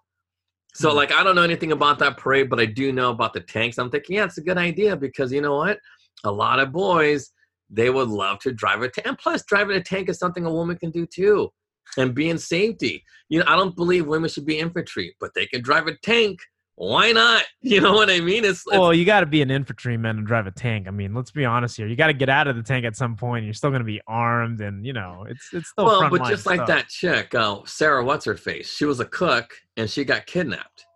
So, 0.75 0.91
Hmm. 0.91 0.97
like, 0.97 1.13
I 1.13 1.23
don't 1.25 1.35
know 1.35 1.43
anything 1.43 1.73
about 1.73 1.99
that 2.01 2.17
parade, 2.17 2.49
but 2.51 2.61
I 2.61 2.67
do 2.67 2.93
know 2.93 3.11
about 3.11 3.33
the 3.33 3.41
tanks. 3.41 3.79
I'm 3.79 3.91
thinking, 3.91 4.17
yeah, 4.17 4.25
it's 4.25 4.39
a 4.39 4.43
good 4.43 4.59
idea 4.59 4.97
because 4.97 5.33
you 5.33 5.41
know 5.41 5.57
what? 5.57 5.79
A 6.25 6.31
lot 6.31 6.61
of 6.61 6.73
boys, 6.73 7.31
they 7.71 7.91
would 7.91 8.09
love 8.09 8.39
to 8.41 8.53
drive 8.53 8.83
a 8.83 8.89
tank. 8.89 9.07
And 9.07 9.19
plus, 9.19 9.45
driving 9.45 9.77
a 9.77 9.83
tank 9.83 10.09
is 10.09 10.19
something 10.19 10.45
a 10.45 10.53
woman 10.53 10.77
can 10.77 10.91
do 10.91 11.07
too. 11.07 11.51
And 11.97 12.15
be 12.15 12.29
in 12.29 12.39
safety. 12.39 13.05
You 13.29 13.41
know, 13.41 13.45
I 13.49 13.57
don't 13.57 13.75
believe 13.75 14.07
women 14.07 14.31
should 14.31 14.47
be 14.47 14.59
infantry, 14.59 15.17
but 15.19 15.33
they 15.35 15.47
can 15.47 15.63
drive 15.63 15.87
a 15.87 15.97
tank. 16.03 16.39
Why 16.77 17.13
not? 17.13 17.45
You 17.63 17.81
know 17.81 17.93
what 17.93 18.09
I 18.09 18.21
mean? 18.21 18.45
It's, 18.45 18.63
it's 18.67 18.79
Well, 18.79 18.95
you 18.95 19.05
got 19.05 19.21
to 19.21 19.27
be 19.27 19.43
an 19.43 19.51
infantryman 19.51 20.19
and 20.19 20.27
drive 20.27 20.47
a 20.47 20.51
tank. 20.51 20.89
I 20.89 20.91
mean, 20.91 21.15
let's 21.15 21.31
be 21.31 21.45
honest 21.45 21.77
here. 21.77 21.87
You 21.87 21.95
got 21.95 22.07
to 22.07 22.15
get 22.15 22.31
out 22.31 22.49
of 22.49 22.57
the 22.57 22.63
tank 22.63 22.87
at 22.87 22.97
some 22.97 23.17
point. 23.17 23.45
You're 23.45 23.55
still 23.55 23.71
going 23.71 23.81
to 23.81 23.87
be 23.87 24.01
armed, 24.07 24.61
and 24.63 24.85
you 24.85 24.95
know, 24.95 25.27
it's 25.29 25.51
it's 25.53 25.69
still 25.69 25.85
well, 25.85 26.09
but 26.09 26.25
just 26.25 26.47
like 26.47 26.57
stuff. 26.57 26.69
that 26.69 26.89
chick, 26.89 27.35
uh, 27.35 27.59
Sarah, 27.67 28.03
what's 28.03 28.25
her 28.25 28.37
face? 28.37 28.73
She 28.73 28.87
was 28.87 28.99
a 28.99 29.05
cook 29.05 29.53
and 29.77 29.91
she 29.91 30.05
got 30.05 30.25
kidnapped. 30.27 30.87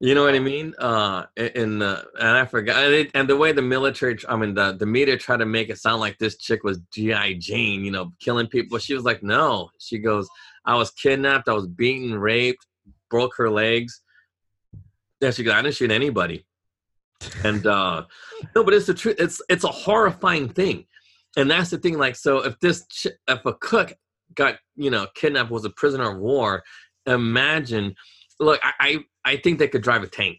You 0.00 0.14
know 0.14 0.24
what 0.24 0.34
I 0.34 0.40
mean? 0.40 0.74
Uh, 0.78 1.24
in 1.36 1.78
the 1.78 2.04
and 2.18 2.36
I 2.36 2.44
forgot, 2.44 2.84
and, 2.84 2.92
it, 2.92 3.10
and 3.14 3.28
the 3.28 3.36
way 3.36 3.52
the 3.52 3.62
military, 3.62 4.18
I 4.28 4.36
mean, 4.36 4.52
the 4.54 4.72
the 4.72 4.86
media 4.86 5.16
tried 5.16 5.38
to 5.38 5.46
make 5.46 5.70
it 5.70 5.78
sound 5.78 6.00
like 6.00 6.18
this 6.18 6.36
chick 6.36 6.64
was 6.64 6.80
GI 6.92 7.36
Jane, 7.36 7.84
you 7.84 7.90
know, 7.90 8.12
killing 8.20 8.48
people. 8.48 8.78
She 8.78 8.94
was 8.94 9.04
like, 9.04 9.22
no. 9.22 9.70
She 9.78 9.98
goes, 9.98 10.28
I 10.66 10.74
was 10.76 10.90
kidnapped, 10.90 11.48
I 11.48 11.52
was 11.52 11.68
beaten, 11.68 12.18
raped, 12.18 12.66
broke 13.08 13.36
her 13.36 13.48
legs. 13.48 14.02
Yeah, 15.20 15.30
she 15.30 15.44
goes, 15.44 15.54
I 15.54 15.62
didn't 15.62 15.76
shoot 15.76 15.90
anybody. 15.92 16.44
And 17.44 17.66
uh 17.66 18.04
no, 18.54 18.64
but 18.64 18.74
it's 18.74 18.86
the 18.86 18.94
truth. 18.94 19.16
It's 19.18 19.40
it's 19.48 19.64
a 19.64 19.68
horrifying 19.68 20.48
thing, 20.48 20.86
and 21.36 21.50
that's 21.50 21.70
the 21.70 21.78
thing. 21.78 21.96
Like, 21.96 22.16
so 22.16 22.38
if 22.44 22.58
this 22.60 22.84
ch- 22.88 23.06
if 23.28 23.46
a 23.46 23.54
cook 23.54 23.94
got 24.34 24.56
you 24.76 24.90
know 24.90 25.06
kidnapped 25.14 25.50
was 25.50 25.64
a 25.64 25.70
prisoner 25.70 26.10
of 26.10 26.18
war, 26.18 26.64
imagine. 27.06 27.94
Look, 28.40 28.60
I 28.62 28.72
I, 28.80 28.98
I 29.32 29.36
think 29.36 29.58
they 29.58 29.68
could 29.68 29.82
drive 29.82 30.02
a 30.02 30.08
tank. 30.08 30.38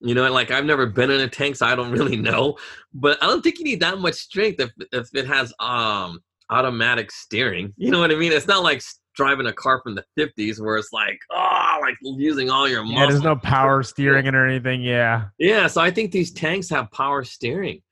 You 0.00 0.14
know, 0.14 0.30
like 0.32 0.50
I've 0.50 0.64
never 0.64 0.86
been 0.86 1.10
in 1.10 1.20
a 1.20 1.28
tank, 1.28 1.56
so 1.56 1.66
I 1.66 1.74
don't 1.74 1.90
really 1.98 2.16
know. 2.16 2.56
But 2.92 3.22
I 3.22 3.26
don't 3.26 3.42
think 3.42 3.58
you 3.58 3.64
need 3.64 3.80
that 3.80 3.98
much 3.98 4.14
strength 4.14 4.60
if 4.60 4.70
if 4.92 5.08
it 5.14 5.26
has 5.26 5.52
um 5.60 6.20
automatic 6.50 7.10
steering. 7.10 7.72
You 7.78 7.90
know 7.90 8.00
what 8.00 8.10
I 8.10 8.16
mean? 8.16 8.32
It's 8.32 8.46
not 8.46 8.62
like 8.62 8.82
driving 9.14 9.46
a 9.46 9.52
car 9.52 9.80
from 9.82 9.94
the 9.96 10.04
50s 10.18 10.60
where 10.60 10.76
it's 10.76 10.92
like 10.92 11.18
oh 11.30 11.78
like 11.80 11.96
using 12.02 12.48
all 12.48 12.68
your 12.68 12.82
muscles. 12.82 13.00
yeah, 13.00 13.06
there's 13.08 13.22
no 13.22 13.36
power 13.36 13.82
steering 13.92 14.26
it 14.26 14.34
or 14.34 14.46
anything. 14.46 14.82
Yeah, 14.82 15.28
Yeah, 15.38 15.66
so 15.66 15.80
I 15.80 15.90
think 15.90 16.12
these 16.12 16.32
tanks 16.32 16.70
have 16.70 16.90
power 16.92 17.24
steering. 17.24 17.82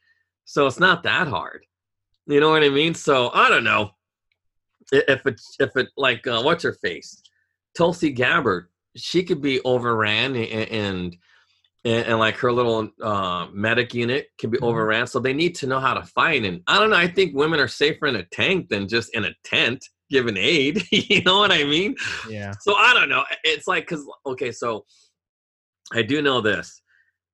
So 0.45 0.67
it's 0.67 0.81
not 0.81 1.03
that 1.03 1.29
hard. 1.29 1.65
You 2.27 2.41
know 2.41 2.51
what 2.51 2.63
I 2.63 2.69
mean? 2.69 2.95
So 2.95 3.31
I 3.35 3.49
don't 3.49 3.65
know. 3.65 3.91
If 4.93 5.27
it 5.27 5.41
if 5.61 5.77
it 5.77 5.89
like 5.97 6.27
uh, 6.27 6.41
what's 6.43 6.65
her 6.65 6.73
face? 6.73 7.23
Tulsi 7.77 8.11
Gabbard, 8.11 8.69
she 8.99 9.23
could 9.23 9.41
be 9.41 9.61
overran 9.65 10.35
and 10.37 10.47
and, 10.71 11.17
and, 11.85 12.07
and 12.07 12.19
like 12.19 12.37
her 12.37 12.53
little 12.53 12.91
uh, 13.03 13.47
medic 13.53 13.95
unit 13.95 14.29
can 14.39 14.51
be 14.51 14.59
Mhm. 14.59 14.67
overran. 14.67 15.07
So 15.07 15.21
they 15.21 15.33
need 15.33 15.55
to 15.57 15.67
know 15.67 15.81
how 15.81 15.95
to 15.95 16.05
fight. 16.05 16.45
And 16.45 16.63
I 16.67 16.79
don't 16.79 16.91
know. 16.91 16.97
I 16.97 17.09
think 17.09 17.35
women 17.35 17.61
are 17.61 17.69
safer 17.69 18.07
in 18.07 18.17
a 18.17 18.25
tank 18.25 18.69
than 18.69 18.89
just 18.89 19.15
in 19.15 19.25
a 19.25 19.35
tent 19.45 19.85
giving 20.11 20.37
aid. 20.37 20.83
you 20.93 21.23
know 21.23 21.39
what 21.39 21.53
I 21.53 21.65
mean? 21.65 21.95
yeah. 22.29 22.53
So 22.61 22.75
I 22.75 22.93
don't 22.95 23.09
know. 23.09 23.25
It's 23.45 23.67
like 23.69 23.85
because 23.89 24.05
okay, 24.27 24.53
so 24.53 24.85
I 25.93 26.03
do 26.03 26.21
know 26.21 26.41
this. 26.41 26.83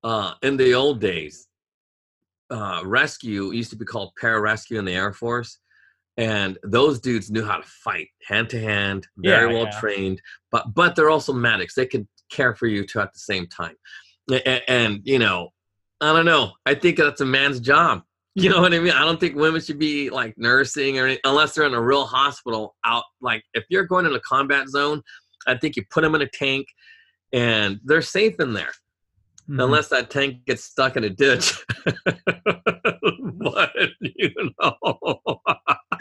Uh, 0.02 0.34
in 0.42 0.56
the 0.58 0.74
old 0.74 1.00
days, 1.00 1.48
uh, 2.50 2.82
rescue 2.84 3.52
used 3.52 3.70
to 3.70 3.76
be 3.76 3.86
called 3.86 4.12
pararescue 4.20 4.78
in 4.78 4.84
the 4.84 4.92
Air 4.94 5.12
Force, 5.14 5.58
and 6.16 6.58
those 6.62 7.00
dudes 7.00 7.30
knew 7.30 7.44
how 7.44 7.56
to 7.58 7.66
fight 7.66 8.08
hand 8.26 8.48
to 8.50 8.60
hand, 8.60 9.06
very 9.16 9.48
Yeah, 9.48 9.54
well 9.58 9.64
yeah. 9.72 9.80
trained. 9.80 10.22
But 10.50 10.74
but 10.74 10.94
they're 10.96 11.10
also 11.10 11.32
medics; 11.32 11.74
they 11.74 11.86
can 11.86 12.06
care 12.30 12.54
for 12.54 12.66
you 12.66 12.86
too 12.86 13.00
at 13.00 13.12
the 13.12 13.18
same 13.18 13.46
time. 13.46 13.74
And, 14.30 14.62
and 14.68 15.00
you 15.04 15.18
know, 15.18 15.50
I 16.00 16.12
don't 16.12 16.24
know. 16.24 16.52
I 16.66 16.74
think 16.74 16.96
that's 16.98 17.20
a 17.20 17.24
man's 17.26 17.60
job. 17.60 18.02
You 18.36 18.50
know 18.50 18.60
what 18.60 18.74
I 18.74 18.80
mean? 18.80 18.90
I 18.90 19.04
don't 19.04 19.20
think 19.20 19.36
women 19.36 19.60
should 19.60 19.78
be 19.78 20.10
like 20.10 20.34
nursing 20.36 20.98
or 20.98 21.06
any, 21.06 21.20
unless 21.22 21.54
they're 21.54 21.66
in 21.66 21.72
a 21.72 21.80
real 21.80 22.04
hospital 22.04 22.74
out. 22.84 23.04
Like 23.20 23.44
if 23.54 23.62
you're 23.68 23.84
going 23.84 24.06
in 24.06 24.12
a 24.12 24.18
combat 24.18 24.68
zone, 24.68 25.02
I 25.46 25.56
think 25.56 25.76
you 25.76 25.84
put 25.88 26.00
them 26.00 26.16
in 26.16 26.22
a 26.22 26.26
tank 26.28 26.66
and 27.32 27.78
they're 27.84 28.02
safe 28.02 28.40
in 28.40 28.52
there. 28.52 28.72
Mhm. 29.48 29.62
Unless 29.62 29.86
that 29.90 30.10
tank 30.10 30.46
gets 30.46 30.64
stuck 30.64 30.96
in 30.96 31.04
a 31.04 31.10
ditch. 31.10 31.52
but 31.84 33.70
you 34.00 34.30
know, 34.60 35.40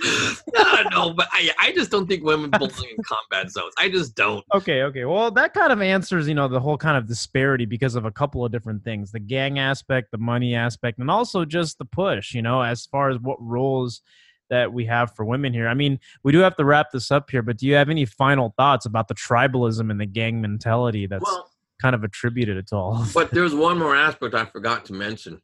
I 0.56 0.88
know, 0.92 1.14
but 1.14 1.28
I, 1.32 1.50
I 1.60 1.72
just 1.72 1.92
don't 1.92 2.08
think 2.08 2.24
women 2.24 2.50
belong 2.52 2.70
in 2.70 3.04
combat 3.04 3.52
zones. 3.52 3.74
I 3.78 3.90
just 3.90 4.16
don't. 4.16 4.44
Okay, 4.54 4.84
okay. 4.84 5.06
Well, 5.06 5.32
that 5.32 5.54
kind 5.54 5.72
of 5.72 5.82
answers, 5.82 6.28
you 6.28 6.34
know, 6.34 6.48
the 6.48 6.60
whole 6.60 6.78
kind 6.78 6.98
of 6.98 7.08
disparity 7.08 7.66
because 7.66 7.96
of 7.96 8.06
a 8.06 8.12
couple 8.12 8.46
of 8.46 8.52
different 8.52 8.84
things 8.84 9.12
the 9.12 9.20
gang 9.20 9.60
aspect, 9.60 10.12
the 10.12 10.18
money 10.18 10.56
aspect, 10.56 11.00
and 11.00 11.10
also 11.10 11.46
just 11.46 11.78
the 11.78 11.86
push, 11.86 12.34
you 12.34 12.42
know, 12.42 12.62
as 12.62 12.86
far 12.86 13.10
as 13.10 13.20
what 13.20 13.38
roles 13.42 14.02
that 14.50 14.72
we 14.72 14.86
have 14.86 15.16
for 15.16 15.26
women 15.26 15.54
here. 15.54 15.68
I 15.68 15.74
mean, 15.74 16.00
we 16.24 16.32
do 16.32 16.40
have 16.40 16.56
to 16.58 16.66
wrap 16.66 16.92
this 16.92 17.12
up 17.12 17.30
here, 17.30 17.42
but 17.42 17.58
do 17.58 17.66
you 17.66 17.76
have 17.76 17.90
any 17.90 18.06
final 18.06 18.54
thoughts 18.58 18.86
about 18.86 19.08
the 19.08 19.16
tribalism 19.16 19.90
and 19.90 20.00
the 20.00 20.06
gang 20.06 20.42
mentality 20.42 21.08
that's 21.08 21.24
Well, 21.24 21.50
kind 21.82 21.96
of 21.96 22.04
attributed 22.04 22.68
to 22.68 22.76
all 22.76 23.02
of 23.02 23.14
But 23.14 23.32
there's 23.32 23.56
one 23.56 23.78
more 23.78 23.96
aspect 23.96 24.36
I 24.36 24.46
forgot 24.46 24.86
to 24.86 24.94
mention. 24.94 25.42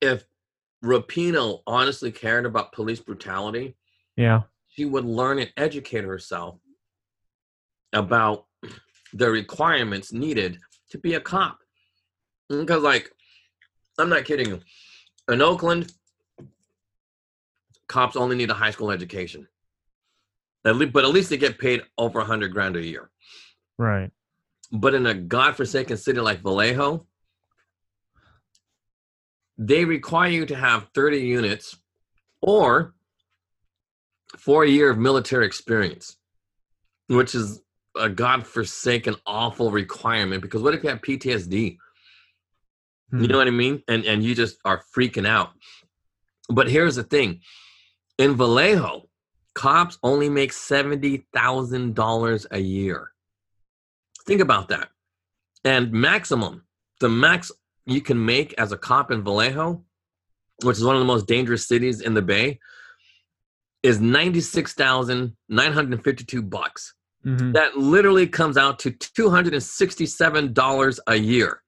If 0.00 0.24
Rapinoe 0.84 1.62
honestly 1.66 2.12
cared 2.12 2.46
about 2.46 2.72
police 2.72 3.00
brutality, 3.00 3.76
Yeah. 4.16 4.42
she 4.68 4.84
would 4.84 5.04
learn 5.04 5.38
and 5.38 5.52
educate 5.56 6.04
herself 6.04 6.58
about 7.92 8.46
the 9.12 9.30
requirements 9.30 10.12
needed 10.12 10.58
to 10.90 10.98
be 10.98 11.14
a 11.14 11.20
cop. 11.20 11.58
Because, 12.48 12.82
like, 12.82 13.12
I'm 13.98 14.08
not 14.08 14.24
kidding 14.24 14.48
you. 14.48 14.60
In 15.28 15.42
Oakland, 15.42 15.92
cops 17.88 18.16
only 18.16 18.36
need 18.36 18.50
a 18.50 18.54
high 18.54 18.70
school 18.70 18.90
education. 18.90 19.48
At 20.64 20.76
least, 20.76 20.92
but 20.92 21.04
at 21.04 21.10
least 21.10 21.30
they 21.30 21.36
get 21.36 21.58
paid 21.58 21.82
over 21.96 22.20
a 22.20 22.24
hundred 22.24 22.52
grand 22.52 22.76
a 22.76 22.84
year. 22.84 23.10
Right. 23.78 24.10
But 24.72 24.94
in 24.94 25.06
a 25.06 25.14
godforsaken 25.14 25.96
city 25.96 26.20
like 26.20 26.40
Vallejo, 26.40 27.06
they 29.58 29.84
require 29.84 30.30
you 30.30 30.46
to 30.46 30.56
have 30.56 30.88
30 30.94 31.18
units 31.18 31.76
or 32.40 32.94
four 34.36 34.64
year 34.64 34.90
of 34.90 34.98
military 34.98 35.46
experience, 35.46 36.16
which 37.08 37.34
is 37.34 37.60
a 37.96 38.08
godforsaken, 38.08 39.16
awful 39.26 39.72
requirement. 39.72 40.42
Because 40.42 40.62
what 40.62 40.74
if 40.74 40.84
you 40.84 40.90
have 40.90 41.00
PTSD? 41.00 41.78
Hmm. 43.10 43.20
You 43.20 43.28
know 43.28 43.38
what 43.38 43.48
I 43.48 43.50
mean? 43.50 43.82
And 43.88 44.04
and 44.04 44.22
you 44.22 44.34
just 44.34 44.58
are 44.64 44.82
freaking 44.96 45.26
out. 45.26 45.50
But 46.48 46.70
here's 46.70 46.96
the 46.96 47.02
thing: 47.02 47.40
in 48.18 48.36
Vallejo, 48.36 49.08
cops 49.54 49.98
only 50.02 50.28
make 50.28 50.52
seventy 50.52 51.26
thousand 51.34 51.94
dollars 51.94 52.46
a 52.50 52.58
year. 52.58 53.10
Think 54.26 54.40
about 54.40 54.68
that. 54.68 54.90
And 55.64 55.90
maximum, 55.90 56.64
the 57.00 57.08
max 57.08 57.50
you 57.88 58.00
can 58.00 58.22
make 58.24 58.54
as 58.58 58.72
a 58.72 58.76
cop 58.78 59.10
in 59.10 59.24
Vallejo, 59.24 59.82
which 60.64 60.76
is 60.76 60.84
one 60.84 60.94
of 60.96 61.00
the 61.00 61.06
most 61.06 61.26
dangerous 61.26 61.66
cities 61.66 62.00
in 62.00 62.14
the 62.14 62.22
Bay, 62.22 62.58
is 63.82 64.00
ninety-six 64.00 64.74
thousand 64.74 65.36
nine 65.48 65.72
hundred 65.72 66.02
fifty-two 66.04 66.42
bucks. 66.42 66.94
Mhm. 67.26 67.52
That 67.54 67.76
literally 67.76 68.26
comes 68.26 68.56
out 68.56 68.78
to 68.80 68.90
two 68.90 69.30
hundred 69.30 69.54
and 69.54 69.62
sixty-seven 69.62 70.52
dollars 70.52 71.00
a 71.06 71.16
year. 71.16 71.62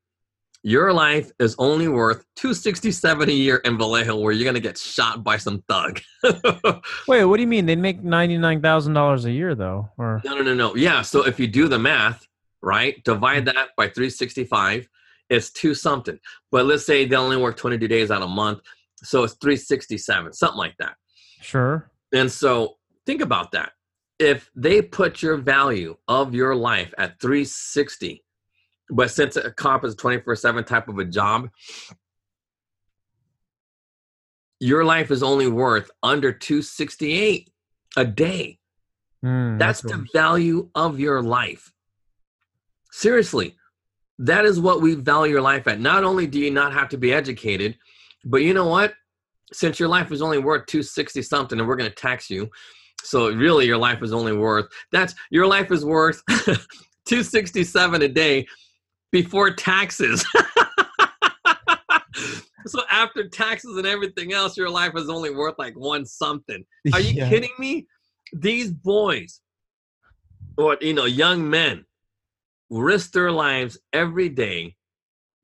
Your 0.63 0.93
life 0.93 1.31
is 1.39 1.57
only 1.59 1.89
worth 1.89 2.23
two 2.37 2.53
sixty-seven 2.53 3.29
a 3.31 3.33
year 3.33 3.57
in 3.65 3.79
Vallejo, 3.79 4.17
where 4.17 4.33
you're 4.33 4.45
gonna 4.45 4.61
get 4.61 4.77
shot 4.77 5.25
by 5.25 5.39
some 5.39 5.63
thug. 5.69 6.01
Wait, 7.09 7.25
what 7.25 7.37
do 7.37 7.41
you 7.43 7.47
mean? 7.49 7.65
They 7.65 7.77
make 7.77 8.03
$99,000 8.03 9.25
a 9.25 9.31
year, 9.33 9.55
though? 9.55 9.89
Or 9.97 10.21
No, 10.25 10.35
no, 10.37 10.43
no, 10.43 10.55
no. 10.55 10.75
Yeah. 10.77 11.01
So 11.03 11.27
if 11.27 11.41
you 11.41 11.47
do 11.47 11.67
the 11.69 11.79
math, 11.79 12.27
right, 12.61 13.03
divide 13.05 13.47
that 13.47 13.69
by 13.77 13.85
365, 13.89 14.87
it's 15.31 15.51
two 15.51 15.73
something. 15.75 16.19
But 16.51 16.67
let's 16.67 16.85
say 16.85 17.07
they 17.07 17.17
only 17.17 17.37
work 17.37 17.57
22 17.57 17.89
days 17.89 18.11
out 18.11 18.23
a 18.23 18.27
month. 18.27 18.61
So 18.97 19.25
it's 19.25 19.35
367, 19.35 20.33
something 20.35 20.59
like 20.59 20.75
that. 20.79 20.97
Sure. 21.41 21.91
And 22.13 22.31
so 22.31 22.77
think 23.07 23.23
about 23.23 23.53
that. 23.53 23.73
If 24.19 24.51
they 24.55 24.83
put 24.83 25.23
your 25.23 25.39
value 25.39 25.97
of 26.09 26.35
your 26.35 26.55
life 26.55 26.93
at 26.99 27.19
360, 27.21 28.23
but 28.91 29.11
since 29.11 29.37
a 29.37 29.51
cop 29.53 29.85
is 29.85 29.95
24 29.95 30.37
7 30.37 30.65
type 30.65 30.89
of 30.89 30.99
a 30.99 31.05
job, 31.05 31.49
your 34.59 34.85
life 34.85 35.11
is 35.11 35.23
only 35.23 35.49
worth 35.49 35.91
under 36.03 36.33
268 36.33 37.51
a 37.97 38.05
day. 38.05 38.59
Mm, 39.25 39.59
That's 39.59 39.83
what- 39.85 39.93
the 39.93 40.07
value 40.13 40.71
of 40.75 41.01
your 41.01 41.23
life. 41.23 41.73
Seriously, 42.93 43.57
that 44.21 44.45
is 44.45 44.61
what 44.61 44.83
we 44.83 44.95
value 44.95 45.33
your 45.33 45.41
life 45.41 45.67
at. 45.67 45.81
Not 45.81 46.05
only 46.05 46.27
do 46.27 46.39
you 46.39 46.51
not 46.51 46.75
have 46.75 46.91
to 46.91 46.99
be 46.99 47.13
educated, 47.13 47.77
but 48.25 48.43
you 48.43 48.53
know 48.53 48.67
what? 48.67 48.93
Since 49.53 49.81
your 49.81 49.89
life 49.89 50.13
is 50.13 50.21
only 50.21 50.39
worth 50.39 50.67
260 50.67 51.23
something 51.23 51.59
and 51.59 51.67
we're 51.67 51.77
going 51.77 51.89
to 51.89 51.97
tax 51.97 52.29
you, 52.31 52.51
so 53.03 53.33
really 53.33 53.65
your 53.67 53.79
life 53.79 54.03
is 54.03 54.13
only 54.13 54.37
worth 54.37 54.67
that's 54.93 55.15
your 55.31 55.47
life 55.47 55.73
is 55.73 55.87
worth 55.87 56.23
267 56.29 58.03
a 58.03 58.09
day 58.09 58.47
before 59.11 59.55
taxes. 59.55 60.25
so 62.67 62.83
after 62.91 63.27
taxes 63.27 63.79
and 63.79 63.87
everything 63.87 64.35
else, 64.35 64.55
your 64.57 64.69
life 64.69 64.93
is 64.97 65.09
only 65.09 65.35
worth 65.35 65.55
like 65.59 65.75
one 65.79 66.05
something. 66.05 66.63
Are 66.93 67.01
you 67.01 67.15
Yeah. 67.15 67.29
kidding 67.31 67.51
me? 67.59 67.87
These 68.35 68.71
boys, 68.71 69.41
or 70.59 70.77
you 70.83 70.93
know, 70.95 71.07
young 71.07 71.49
men, 71.49 71.87
risk 72.71 73.13
their 73.13 73.33
lives 73.33 73.79
every 73.93 74.29
day 74.29 74.77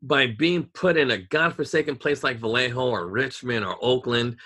by 0.02 0.28
being 0.28 0.64
put 0.74 0.96
in 0.96 1.10
a 1.10 1.18
godforsaken 1.18 1.96
place 1.96 2.22
like 2.22 2.38
Vallejo 2.38 2.88
or 2.88 3.08
Richmond 3.08 3.64
or 3.64 3.76
Oakland. 3.82 4.36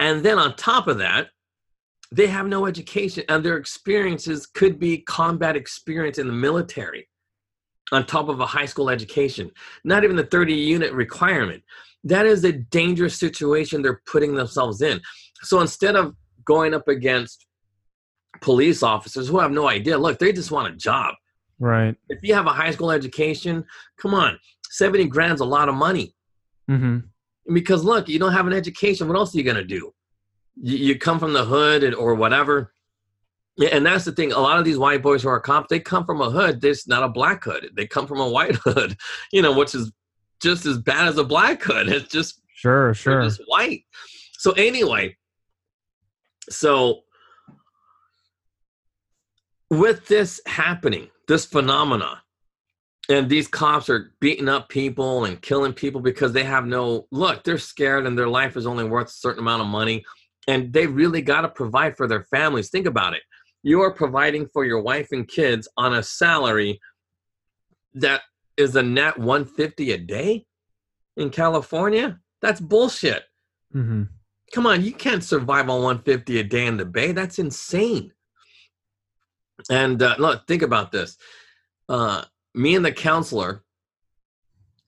And 0.00 0.24
then 0.24 0.38
on 0.38 0.56
top 0.56 0.88
of 0.88 0.98
that, 0.98 1.28
they 2.10 2.26
have 2.26 2.46
no 2.46 2.66
education 2.66 3.24
and 3.28 3.44
their 3.44 3.56
experiences 3.56 4.46
could 4.46 4.78
be 4.78 4.98
combat 4.98 5.56
experience 5.56 6.18
in 6.18 6.26
the 6.26 6.32
military 6.32 7.08
on 7.92 8.04
top 8.04 8.28
of 8.28 8.40
a 8.40 8.46
high 8.46 8.66
school 8.66 8.90
education, 8.90 9.50
not 9.84 10.04
even 10.04 10.16
the 10.16 10.24
30 10.24 10.54
unit 10.54 10.92
requirement. 10.92 11.62
That 12.04 12.26
is 12.26 12.44
a 12.44 12.52
dangerous 12.52 13.18
situation 13.18 13.82
they're 13.82 14.02
putting 14.06 14.34
themselves 14.34 14.82
in. 14.82 15.00
So 15.42 15.60
instead 15.60 15.96
of 15.96 16.14
going 16.44 16.74
up 16.74 16.88
against 16.88 17.46
police 18.40 18.82
officers 18.82 19.28
who 19.28 19.38
have 19.38 19.52
no 19.52 19.68
idea, 19.68 19.98
look, 19.98 20.18
they 20.18 20.32
just 20.32 20.50
want 20.50 20.72
a 20.72 20.76
job. 20.76 21.14
Right. 21.58 21.96
If 22.08 22.20
you 22.22 22.34
have 22.34 22.46
a 22.46 22.52
high 22.52 22.70
school 22.70 22.90
education, 22.90 23.64
come 24.00 24.14
on, 24.14 24.38
70 24.70 25.06
grand's 25.06 25.40
a 25.40 25.44
lot 25.44 25.68
of 25.68 25.74
money. 25.74 26.14
hmm 26.68 26.98
Because 27.52 27.84
look, 27.84 28.08
you 28.08 28.18
don't 28.18 28.32
have 28.32 28.46
an 28.46 28.52
education. 28.52 29.08
What 29.08 29.16
else 29.16 29.34
are 29.34 29.38
you 29.38 29.44
going 29.44 29.56
to 29.56 29.64
do? 29.64 29.92
You, 30.60 30.76
you 30.76 30.98
come 30.98 31.18
from 31.18 31.32
the 31.32 31.44
hood 31.44 31.82
and, 31.84 31.94
or 31.94 32.14
whatever. 32.14 32.72
Yeah, 33.56 33.70
and 33.72 33.84
that's 33.84 34.04
the 34.04 34.12
thing. 34.12 34.30
A 34.32 34.38
lot 34.38 34.58
of 34.60 34.64
these 34.64 34.78
white 34.78 35.02
boys 35.02 35.22
who 35.22 35.28
are 35.28 35.40
cops, 35.40 35.66
they 35.68 35.80
come 35.80 36.04
from 36.04 36.20
a 36.20 36.30
hood. 36.30 36.64
It's 36.64 36.86
not 36.86 37.02
a 37.02 37.08
black 37.08 37.42
hood. 37.42 37.70
They 37.76 37.86
come 37.88 38.06
from 38.06 38.20
a 38.20 38.28
white 38.28 38.54
hood, 38.64 38.96
you 39.32 39.42
know, 39.42 39.52
which 39.52 39.74
is 39.74 39.90
just 40.40 40.64
as 40.64 40.78
bad 40.78 41.08
as 41.08 41.18
a 41.18 41.24
black 41.24 41.60
hood. 41.62 41.88
It's 41.88 42.08
just 42.08 42.40
Sure, 42.54 42.94
sure. 42.94 43.22
just 43.22 43.40
white. 43.46 43.82
So 44.34 44.52
anyway, 44.52 45.16
so 46.50 47.00
with 49.70 50.06
this 50.06 50.40
happening, 50.46 51.08
this 51.26 51.44
phenomena, 51.44 52.22
and 53.08 53.28
these 53.28 53.48
cops 53.48 53.88
are 53.88 54.12
beating 54.20 54.48
up 54.48 54.68
people 54.68 55.24
and 55.24 55.40
killing 55.40 55.72
people 55.72 56.00
because 56.00 56.32
they 56.32 56.44
have 56.44 56.66
no 56.66 57.06
look, 57.10 57.42
they're 57.42 57.58
scared 57.58 58.06
and 58.06 58.18
their 58.18 58.28
life 58.28 58.56
is 58.56 58.66
only 58.66 58.84
worth 58.84 59.08
a 59.08 59.12
certain 59.12 59.40
amount 59.40 59.62
of 59.62 59.68
money. 59.68 60.04
And 60.46 60.72
they 60.72 60.86
really 60.86 61.22
got 61.22 61.42
to 61.42 61.48
provide 61.48 61.96
for 61.96 62.06
their 62.06 62.24
families. 62.24 62.70
Think 62.70 62.86
about 62.86 63.14
it. 63.14 63.22
You 63.62 63.80
are 63.80 63.92
providing 63.92 64.48
for 64.52 64.64
your 64.64 64.80
wife 64.82 65.08
and 65.12 65.26
kids 65.26 65.68
on 65.76 65.94
a 65.94 66.02
salary 66.02 66.80
that 67.94 68.22
is 68.56 68.76
a 68.76 68.82
net 68.82 69.18
150 69.18 69.92
a 69.92 69.98
day 69.98 70.46
in 71.16 71.30
California. 71.30 72.18
That's 72.40 72.60
bullshit. 72.60 73.24
hmm 73.72 74.04
Come 74.54 74.66
on, 74.66 74.82
you 74.82 74.92
can't 74.92 75.22
survive 75.22 75.68
on 75.68 75.82
150 75.82 76.40
a 76.40 76.44
day 76.44 76.64
in 76.64 76.78
the 76.78 76.86
Bay. 76.86 77.12
That's 77.12 77.38
insane. 77.38 78.12
And 79.70 80.02
uh, 80.02 80.14
look, 80.18 80.46
think 80.46 80.62
about 80.62 80.92
this. 80.92 81.16
Uh, 81.88 82.24
me 82.54 82.74
and 82.76 82.84
the 82.84 82.92
counselor 82.92 83.62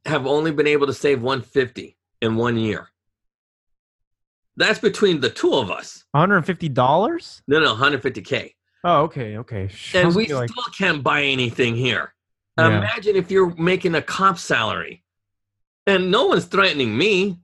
have 0.07 0.27
only 0.27 0.51
been 0.53 0.67
able 0.67 0.87
to 0.87 0.95
save 0.95 1.23
150 1.23 1.97
in 2.23 2.37
one 2.37 2.57
year. 2.57 2.89
That's 4.57 4.79
between 4.79 5.21
the 5.21 5.31
two 5.31 5.55
of 5.55 5.71
us. 5.71 6.05
$150? 6.15 7.43
No, 7.49 7.61
no, 7.61 7.75
150k, 7.75 8.55
Oh, 8.85 9.03
okay, 9.03 9.37
okay. 9.39 9.71
and 9.95 10.15
we 10.15 10.27
like- 10.33 10.51
still 10.51 10.65
can't 10.77 11.03
buy 11.03 11.23
anything 11.23 11.77
here. 11.77 12.15
Yeah. 12.59 12.79
Imagine 12.79 13.17
if 13.17 13.31
you're 13.31 13.55
making 13.57 13.95
a 13.95 14.03
cop 14.03 14.39
salary, 14.39 15.03
and 15.87 16.11
no 16.11 16.27
one's 16.27 16.45
threatening 16.45 16.97
me. 16.97 17.39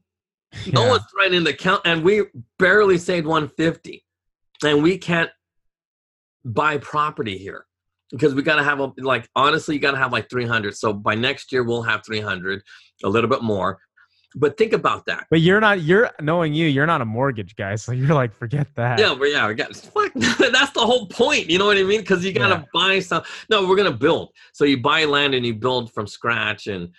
No 0.71 0.83
Yeah. 0.83 0.89
one's 0.91 1.03
threatening 1.11 1.43
the 1.43 1.53
count, 1.53 1.81
and 1.85 2.03
we 2.03 2.23
barely 2.59 2.97
saved 2.99 3.25
150, 3.25 4.05
and 4.63 4.83
we 4.83 4.97
can't 4.97 5.31
buy 6.53 6.77
property 6.77 7.37
here 7.37 7.65
because 8.11 8.33
we 8.33 8.41
got 8.41 8.55
to 8.55 8.63
have 8.63 8.79
a 8.79 8.91
like 8.97 9.27
honestly, 9.35 9.75
you 9.75 9.81
got 9.81 9.91
to 9.91 9.97
have 9.97 10.11
like 10.11 10.29
300. 10.29 10.75
So 10.75 10.93
by 10.93 11.15
next 11.15 11.51
year, 11.51 11.63
we'll 11.63 11.83
have 11.83 12.05
300, 12.05 12.61
a 13.03 13.09
little 13.09 13.29
bit 13.29 13.43
more. 13.43 13.79
But 14.35 14.57
think 14.57 14.73
about 14.73 15.05
that. 15.07 15.25
But 15.31 15.39
you're 15.41 15.59
not. 15.61 15.81
You're 15.81 16.11
knowing 16.21 16.53
you. 16.53 16.67
You're 16.67 16.85
not 16.85 17.01
a 17.01 17.05
mortgage 17.05 17.55
guy, 17.55 17.75
so 17.75 17.91
you're 17.91 18.13
like, 18.13 18.33
forget 18.33 18.67
that. 18.75 18.99
Yeah, 18.99 19.15
but 19.17 19.25
yeah, 19.25 19.47
we 19.47 19.53
got 19.55 19.75
fuck, 19.75 20.11
that's 20.15 20.71
the 20.71 20.81
whole 20.85 21.07
point. 21.07 21.49
You 21.49 21.57
know 21.57 21.65
what 21.65 21.77
I 21.77 21.83
mean? 21.83 22.01
Because 22.01 22.23
you 22.25 22.33
gotta 22.33 22.55
Yeah. 22.55 22.63
buy 22.73 22.99
some. 22.99 23.23
No, 23.49 23.67
we're 23.67 23.77
gonna 23.77 23.91
build. 23.91 24.29
So 24.53 24.65
you 24.65 24.81
buy 24.81 25.05
land 25.05 25.33
and 25.33 25.45
you 25.45 25.55
build 25.55 25.91
from 25.93 26.07
scratch, 26.07 26.67
and 26.67 26.89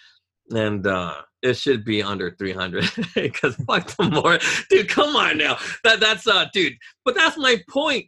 and 0.51 0.87
uh 0.87 1.15
it 1.43 1.55
should 1.57 1.85
be 1.85 2.03
under 2.03 2.31
300 2.33 2.85
because 3.15 3.55
fuck 3.69 3.87
the 3.97 4.05
more 4.05 4.39
dude 4.71 4.89
come 4.89 5.15
on 5.15 5.37
now 5.39 5.57
that 5.85 6.01
that's 6.01 6.27
uh 6.27 6.47
dude 6.53 6.73
but 7.05 7.15
that's 7.15 7.37
my 7.37 7.63
point 7.69 8.07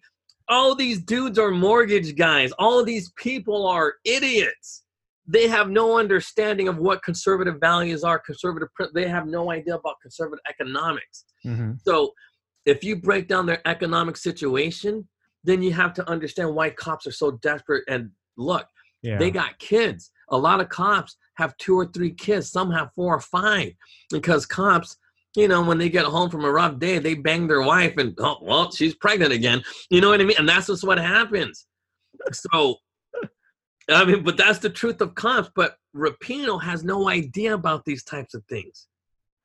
all 0.51 0.75
these 0.75 1.01
dudes 1.03 1.39
are 1.39 1.51
mortgage 1.51 2.17
guys 2.17 2.53
all 2.59 2.85
these 2.85 3.11
people 3.17 3.67
are 3.67 3.95
idiots 4.05 4.85
they 5.27 5.47
have 5.47 5.71
no 5.71 5.99
understanding 5.99 6.67
of 6.69 6.79
what 6.79 7.03
conservative 7.03 7.57
values 7.61 8.03
are 8.05 8.19
conservative 8.19 8.69
they 8.95 9.09
have 9.09 9.27
no 9.27 9.51
idea 9.51 9.75
about 9.75 9.95
conservative 10.03 10.43
economics 10.49 11.25
hmm 11.43 11.73
so 11.85 12.13
if 12.67 12.85
you 12.85 12.97
break 12.97 13.29
down 13.29 13.47
their 13.47 13.67
economic 13.67 14.17
situation, 14.17 15.09
then 15.45 15.63
you 15.63 15.73
have 15.73 15.95
to 15.95 16.09
understand 16.09 16.55
why 16.55 16.71
cops 16.71 17.07
are 17.07 17.13
so 17.13 17.33
desperate. 17.33 17.85
And 17.89 18.11
look, 18.37 18.67
Yeah. 19.03 19.19
they 19.19 19.31
got 19.31 19.59
kids. 19.59 20.11
A 20.29 20.37
lot 20.37 20.61
of 20.61 20.69
cops 20.69 21.17
have 21.35 21.57
two 21.57 21.75
or 21.79 21.87
three 21.87 22.13
kids. 22.13 22.51
Some 22.51 22.71
have 22.71 22.93
four 22.95 23.15
or 23.15 23.21
five 23.21 23.73
because 24.11 24.45
cops, 24.47 24.97
you 25.37 25.49
know, 25.49 25.63
when 25.63 25.79
they 25.79 25.89
get 25.89 26.05
home 26.05 26.29
from 26.31 26.45
a 26.45 26.51
rough 26.51 26.79
day, 26.79 26.99
they 26.99 27.15
bang 27.15 27.47
their 27.47 27.63
wife 27.63 27.97
and, 27.99 28.15
oh, 28.19 28.39
well, 28.43 28.71
she's 28.73 28.95
pregnant 28.95 29.33
again. 29.33 29.63
You 29.89 30.01
know 30.01 30.11
what 30.11 30.21
I 30.21 30.25
mean? 30.25 30.37
And 30.39 30.49
that's 30.49 30.67
just 30.67 30.85
what 30.85 30.99
happens. 30.99 31.67
So, 32.33 32.77
I 33.89 34.05
mean, 34.05 34.23
but 34.25 34.37
that's 34.37 34.59
the 34.59 34.71
truth 34.71 35.01
of 35.01 35.15
cops. 35.15 35.51
But 35.55 35.77
Rapinoe 35.97 36.63
has 36.63 36.85
no 36.85 37.09
idea 37.09 37.55
about 37.55 37.85
these 37.85 38.05
types 38.05 38.35
of 38.35 38.45
things. 38.49 38.89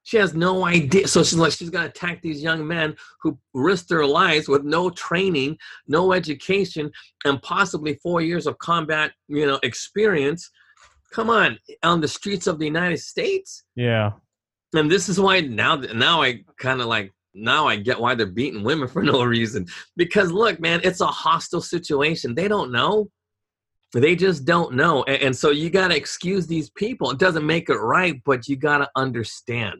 She 0.03 0.17
has 0.17 0.35
no 0.35 0.65
idea. 0.65 1.07
So 1.07 1.23
she's 1.23 1.37
like, 1.37 1.53
she's 1.53 1.69
gonna 1.69 1.87
attack 1.87 2.21
these 2.21 2.41
young 2.41 2.67
men 2.67 2.95
who 3.21 3.37
risk 3.53 3.87
their 3.87 4.05
lives 4.05 4.47
with 4.47 4.63
no 4.63 4.89
training, 4.89 5.57
no 5.87 6.13
education, 6.13 6.91
and 7.25 7.41
possibly 7.41 7.95
four 8.03 8.21
years 8.21 8.45
of 8.45 8.57
combat, 8.57 9.11
you 9.27 9.47
know, 9.47 9.59
experience. 9.63 10.49
Come 11.11 11.29
on, 11.29 11.57
on 11.81 12.01
the 12.01 12.07
streets 12.07 12.45
of 12.45 12.59
the 12.59 12.65
United 12.65 12.97
States. 12.97 13.63
yeah. 13.75 14.11
And 14.77 14.91
this 14.91 15.09
is 15.09 15.19
why 15.19 15.41
now, 15.41 15.75
now 15.75 16.21
I 16.21 16.43
kind 16.57 16.81
of 16.81 16.87
like 16.87 17.13
now 17.33 17.67
I 17.67 17.75
get 17.75 17.99
why 17.99 18.15
they're 18.15 18.25
beating 18.25 18.63
women 18.63 18.87
for 18.87 19.03
no 19.03 19.23
reason. 19.23 19.67
Because 19.95 20.31
look, 20.31 20.59
man, 20.59 20.81
it's 20.83 21.01
a 21.01 21.07
hostile 21.07 21.61
situation. 21.61 22.33
They 22.33 22.47
don't 22.47 22.71
know. 22.71 23.09
They 23.93 24.15
just 24.15 24.45
don't 24.45 24.73
know. 24.73 25.03
And, 25.03 25.21
and 25.21 25.35
so 25.35 25.51
you 25.51 25.69
got 25.69 25.89
to 25.89 25.95
excuse 25.95 26.47
these 26.47 26.69
people. 26.71 27.11
It 27.11 27.19
doesn't 27.19 27.45
make 27.45 27.69
it 27.69 27.77
right, 27.77 28.21
but 28.25 28.47
you 28.47 28.55
got 28.55 28.79
to 28.79 28.89
understand 28.95 29.79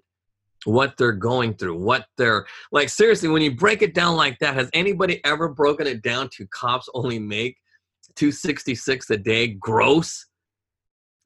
what 0.66 0.98
they're 0.98 1.12
going 1.12 1.54
through, 1.56 1.78
what 1.78 2.06
they're 2.18 2.46
like. 2.72 2.90
Seriously, 2.90 3.30
when 3.30 3.42
you 3.42 3.56
break 3.56 3.82
it 3.82 3.94
down 3.94 4.16
like 4.16 4.40
that, 4.40 4.56
has 4.56 4.70
anybody 4.74 5.24
ever 5.26 5.48
broken 5.50 5.88
it 5.88 6.02
down 6.02 6.30
to 6.38 6.48
cops 6.48 6.90
only 6.94 7.20
make 7.20 7.58
266 8.16 9.10
a 9.10 9.18
day 9.18 9.48
gross? 9.48 10.26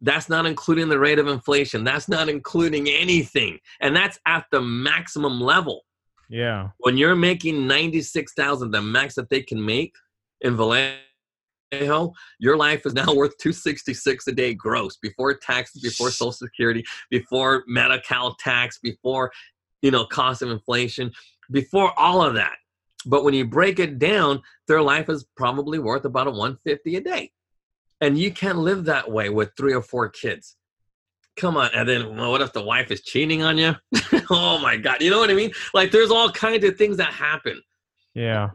That's 0.02 0.30
not 0.30 0.45
including 0.45 0.89
the 0.89 1.00
rate 1.00 1.20
of 1.20 1.28
inflation. 1.28 1.84
That's 1.84 2.08
not 2.08 2.30
including 2.30 2.88
anything. 2.88 3.60
And 3.82 3.95
that's 3.95 4.20
at 4.26 4.45
the 4.52 4.62
maximum 4.62 5.41
level. 5.41 5.86
Yeah. 6.30 6.70
When 6.78 6.97
you're 6.97 7.16
making 7.16 7.68
96,000, 7.68 8.72
the 8.72 8.82
max 8.82 9.16
that 9.16 9.30
they 9.30 9.41
can 9.41 9.64
make 9.64 9.95
in 10.41 10.56
Vallejo, 10.56 12.14
your 12.39 12.56
life 12.56 12.86
is 12.86 12.93
now 12.93 13.14
worth 13.16 13.38
266 13.39 14.28
a 14.28 14.32
day 14.32 14.54
gross 14.54 14.97
before 14.97 15.34
taxes, 15.36 15.82
before 15.82 16.12
social 16.12 16.32
security, 16.32 16.86
before 17.10 17.64
medical 17.68 18.36
tax, 18.36 18.78
before, 18.78 19.32
you 19.82 19.91
know, 19.91 20.06
cost 20.06 20.41
of 20.41 20.52
inflation, 20.52 21.12
before 21.52 21.97
all 22.00 22.22
of 22.22 22.36
that. 22.36 22.56
But 23.06 23.24
when 23.24 23.34
you 23.34 23.45
break 23.45 23.80
it 23.80 23.97
down, 23.97 24.41
their 24.68 24.82
life 24.82 25.10
is 25.10 25.26
probably 25.36 25.80
worth 25.80 26.06
about 26.06 26.28
a 26.28 26.32
150 26.32 26.95
a 26.97 27.02
day. 27.02 27.32
And 28.02 28.18
you 28.18 28.32
can't 28.32 28.58
live 28.58 28.86
that 28.86 29.12
way 29.12 29.30
with 29.30 29.52
three 29.58 29.74
or 29.74 29.82
four 29.82 30.10
kids. 30.10 30.56
Come 31.36 31.58
on. 31.58 31.70
And 31.74 31.88
then 31.88 32.16
well, 32.16 32.32
what 32.32 32.41
if 32.41 32.54
the 32.54 32.64
wife 32.64 32.91
is 32.91 33.02
cheating 33.02 33.43
on 33.43 33.58
you? 33.58 33.76
oh 34.30 34.60
my 34.60 34.78
God. 34.78 35.02
You 35.02 35.10
know 35.10 35.20
what 35.20 35.30
I 35.30 35.34
mean? 35.34 35.52
Like 35.74 35.91
there's 35.91 36.12
all 36.12 36.32
kinds 36.32 36.66
of 36.66 36.78
things 36.78 36.97
that 36.97 37.14
happen. 37.14 37.62
Yeah. 38.14 38.52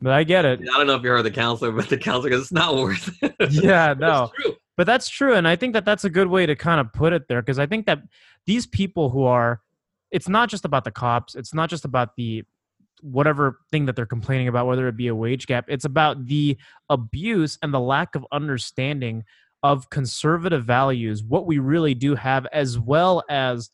But 0.00 0.12
I 0.12 0.24
get 0.24 0.44
it. 0.44 0.60
I 0.60 0.76
don't 0.76 0.86
know 0.86 0.94
if 0.94 1.02
you 1.02 1.10
heard 1.10 1.22
the 1.22 1.30
counselor, 1.30 1.72
but 1.72 1.88
the 1.88 1.96
counselor 1.96 2.30
goes, 2.30 2.42
it's 2.42 2.52
not 2.52 2.76
worth 2.76 3.16
it. 3.22 3.34
Yeah. 3.50 3.94
No. 3.98 4.30
But 4.76 4.86
that's 4.86 5.08
true, 5.08 5.34
and 5.34 5.48
I 5.48 5.56
think 5.56 5.72
that 5.72 5.86
that's 5.86 6.04
a 6.04 6.10
good 6.10 6.26
way 6.26 6.44
to 6.44 6.54
kind 6.54 6.80
of 6.80 6.92
put 6.92 7.14
it 7.14 7.28
there 7.28 7.40
because 7.40 7.58
I 7.58 7.64
think 7.64 7.86
that 7.86 8.02
these 8.44 8.66
people 8.66 9.08
who 9.08 9.24
are, 9.24 9.62
it's 10.10 10.28
not 10.28 10.50
just 10.50 10.66
about 10.66 10.84
the 10.84 10.90
cops, 10.90 11.34
it's 11.34 11.54
not 11.54 11.70
just 11.70 11.86
about 11.86 12.14
the 12.16 12.44
whatever 13.02 13.58
thing 13.70 13.86
that 13.86 13.96
they're 13.96 14.06
complaining 14.06 14.48
about, 14.48 14.66
whether 14.66 14.88
it 14.88 14.96
be 14.96 15.08
a 15.08 15.14
wage 15.14 15.46
gap. 15.46 15.66
It's 15.68 15.84
about 15.84 16.26
the 16.26 16.56
abuse 16.88 17.58
and 17.62 17.72
the 17.72 17.80
lack 17.80 18.14
of 18.14 18.26
understanding 18.32 19.24
of 19.62 19.90
conservative 19.90 20.64
values, 20.64 21.22
what 21.24 21.46
we 21.46 21.58
really 21.58 21.94
do 21.94 22.14
have, 22.14 22.46
as 22.52 22.78
well 22.78 23.24
as 23.28 23.70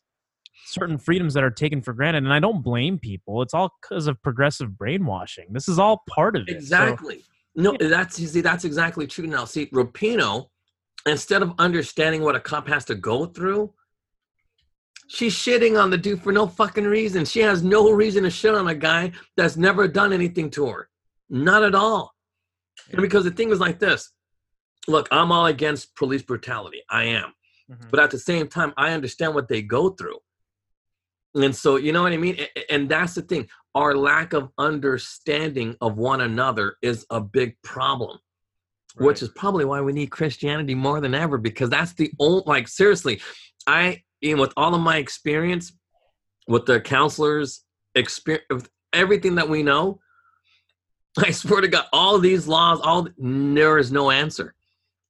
certain 0.65 0.97
freedoms 0.97 1.33
that 1.33 1.43
are 1.43 1.51
taken 1.51 1.81
for 1.81 1.93
granted. 1.93 2.23
And 2.23 2.33
I 2.33 2.39
don't 2.39 2.63
blame 2.63 2.97
people; 2.97 3.41
it's 3.41 3.53
all 3.53 3.71
because 3.81 4.07
of 4.07 4.21
progressive 4.23 4.77
brainwashing. 4.77 5.47
This 5.51 5.67
is 5.67 5.79
all 5.79 6.03
part 6.09 6.35
of 6.35 6.43
it. 6.47 6.51
So- 6.51 6.55
Exactly. 6.57 7.23
no, 7.55 7.75
that's 7.79 8.19
you 8.19 8.27
see, 8.27 8.41
that's 8.41 8.65
exactly 8.65 9.07
true 9.07 9.27
now. 9.27 9.45
See, 9.45 9.67
Rapinoe, 9.67 10.47
instead 11.05 11.41
of 11.41 11.53
understanding 11.59 12.21
what 12.23 12.35
a 12.35 12.39
cop 12.39 12.67
has 12.67 12.85
to 12.85 12.95
go 12.95 13.25
through, 13.25 13.73
she's 15.07 15.35
shitting 15.35 15.81
on 15.81 15.89
the 15.89 15.97
dude 15.97 16.21
for 16.21 16.31
no 16.31 16.47
fucking 16.47 16.85
reason. 16.85 17.25
She 17.25 17.39
has 17.41 17.63
no 17.63 17.91
reason 17.91 18.23
to 18.23 18.29
shit 18.29 18.55
on 18.55 18.67
a 18.67 18.75
guy 18.75 19.11
that's 19.37 19.57
never 19.57 19.87
done 19.87 20.13
anything 20.13 20.49
to 20.51 20.67
her. 20.67 20.89
Not 21.29 21.63
at 21.63 21.75
all. 21.75 22.13
And 22.91 23.01
because 23.01 23.23
the 23.23 23.31
thing 23.31 23.51
is 23.51 23.59
like 23.59 23.79
this. 23.79 24.11
Look, 24.87 25.07
I'm 25.11 25.31
all 25.31 25.45
against 25.45 25.95
police 25.95 26.21
brutality. 26.23 26.81
I 26.89 27.03
am. 27.05 27.33
Mhm. 27.71 27.89
but 27.91 27.99
at 28.01 28.11
the 28.11 28.19
same 28.19 28.47
time 28.49 28.73
i 28.75 28.91
understand 28.91 29.33
what 29.33 29.47
they 29.47 29.61
go 29.61 29.89
through 29.91 30.17
and 31.35 31.55
so 31.55 31.77
you 31.77 31.93
know 31.93 32.03
what 32.03 32.11
i 32.11 32.17
mean 32.17 32.37
and 32.69 32.89
that's 32.89 33.13
the 33.15 33.21
thing 33.21 33.47
our 33.73 33.95
lack 33.95 34.33
of 34.33 34.49
understanding 34.57 35.75
of 35.79 35.97
one 35.97 36.19
another 36.21 36.75
is 36.81 37.05
a 37.09 37.21
big 37.21 37.55
problem 37.63 38.17
which 38.97 39.21
is 39.23 39.29
probably 39.29 39.63
why 39.65 39.79
we 39.79 39.93
need 39.93 40.07
christianity 40.11 40.75
more 40.75 40.99
than 40.99 41.15
ever 41.15 41.37
because 41.37 41.69
that's 41.69 41.93
the 41.93 42.11
only 42.19 42.43
like 42.45 42.67
seriously 42.67 43.21
i 43.65 44.01
know, 44.23 44.41
with 44.41 44.53
all 44.57 44.73
of 44.73 44.81
my 44.81 44.97
experience 44.97 45.73
with 46.47 46.65
the 46.65 46.79
counselors 46.79 47.63
experience 47.95 48.45
with 48.49 48.69
everything 48.91 49.35
that 49.35 49.49
we 49.49 49.63
know 49.63 49.99
i 51.19 51.31
swear 51.31 51.61
to 51.61 51.67
god 51.67 51.85
all 51.93 52.17
these 52.19 52.47
laws 52.47 52.79
all 52.81 53.07
there 53.17 53.77
is 53.77 53.91
no 53.91 54.11
answer. 54.11 54.53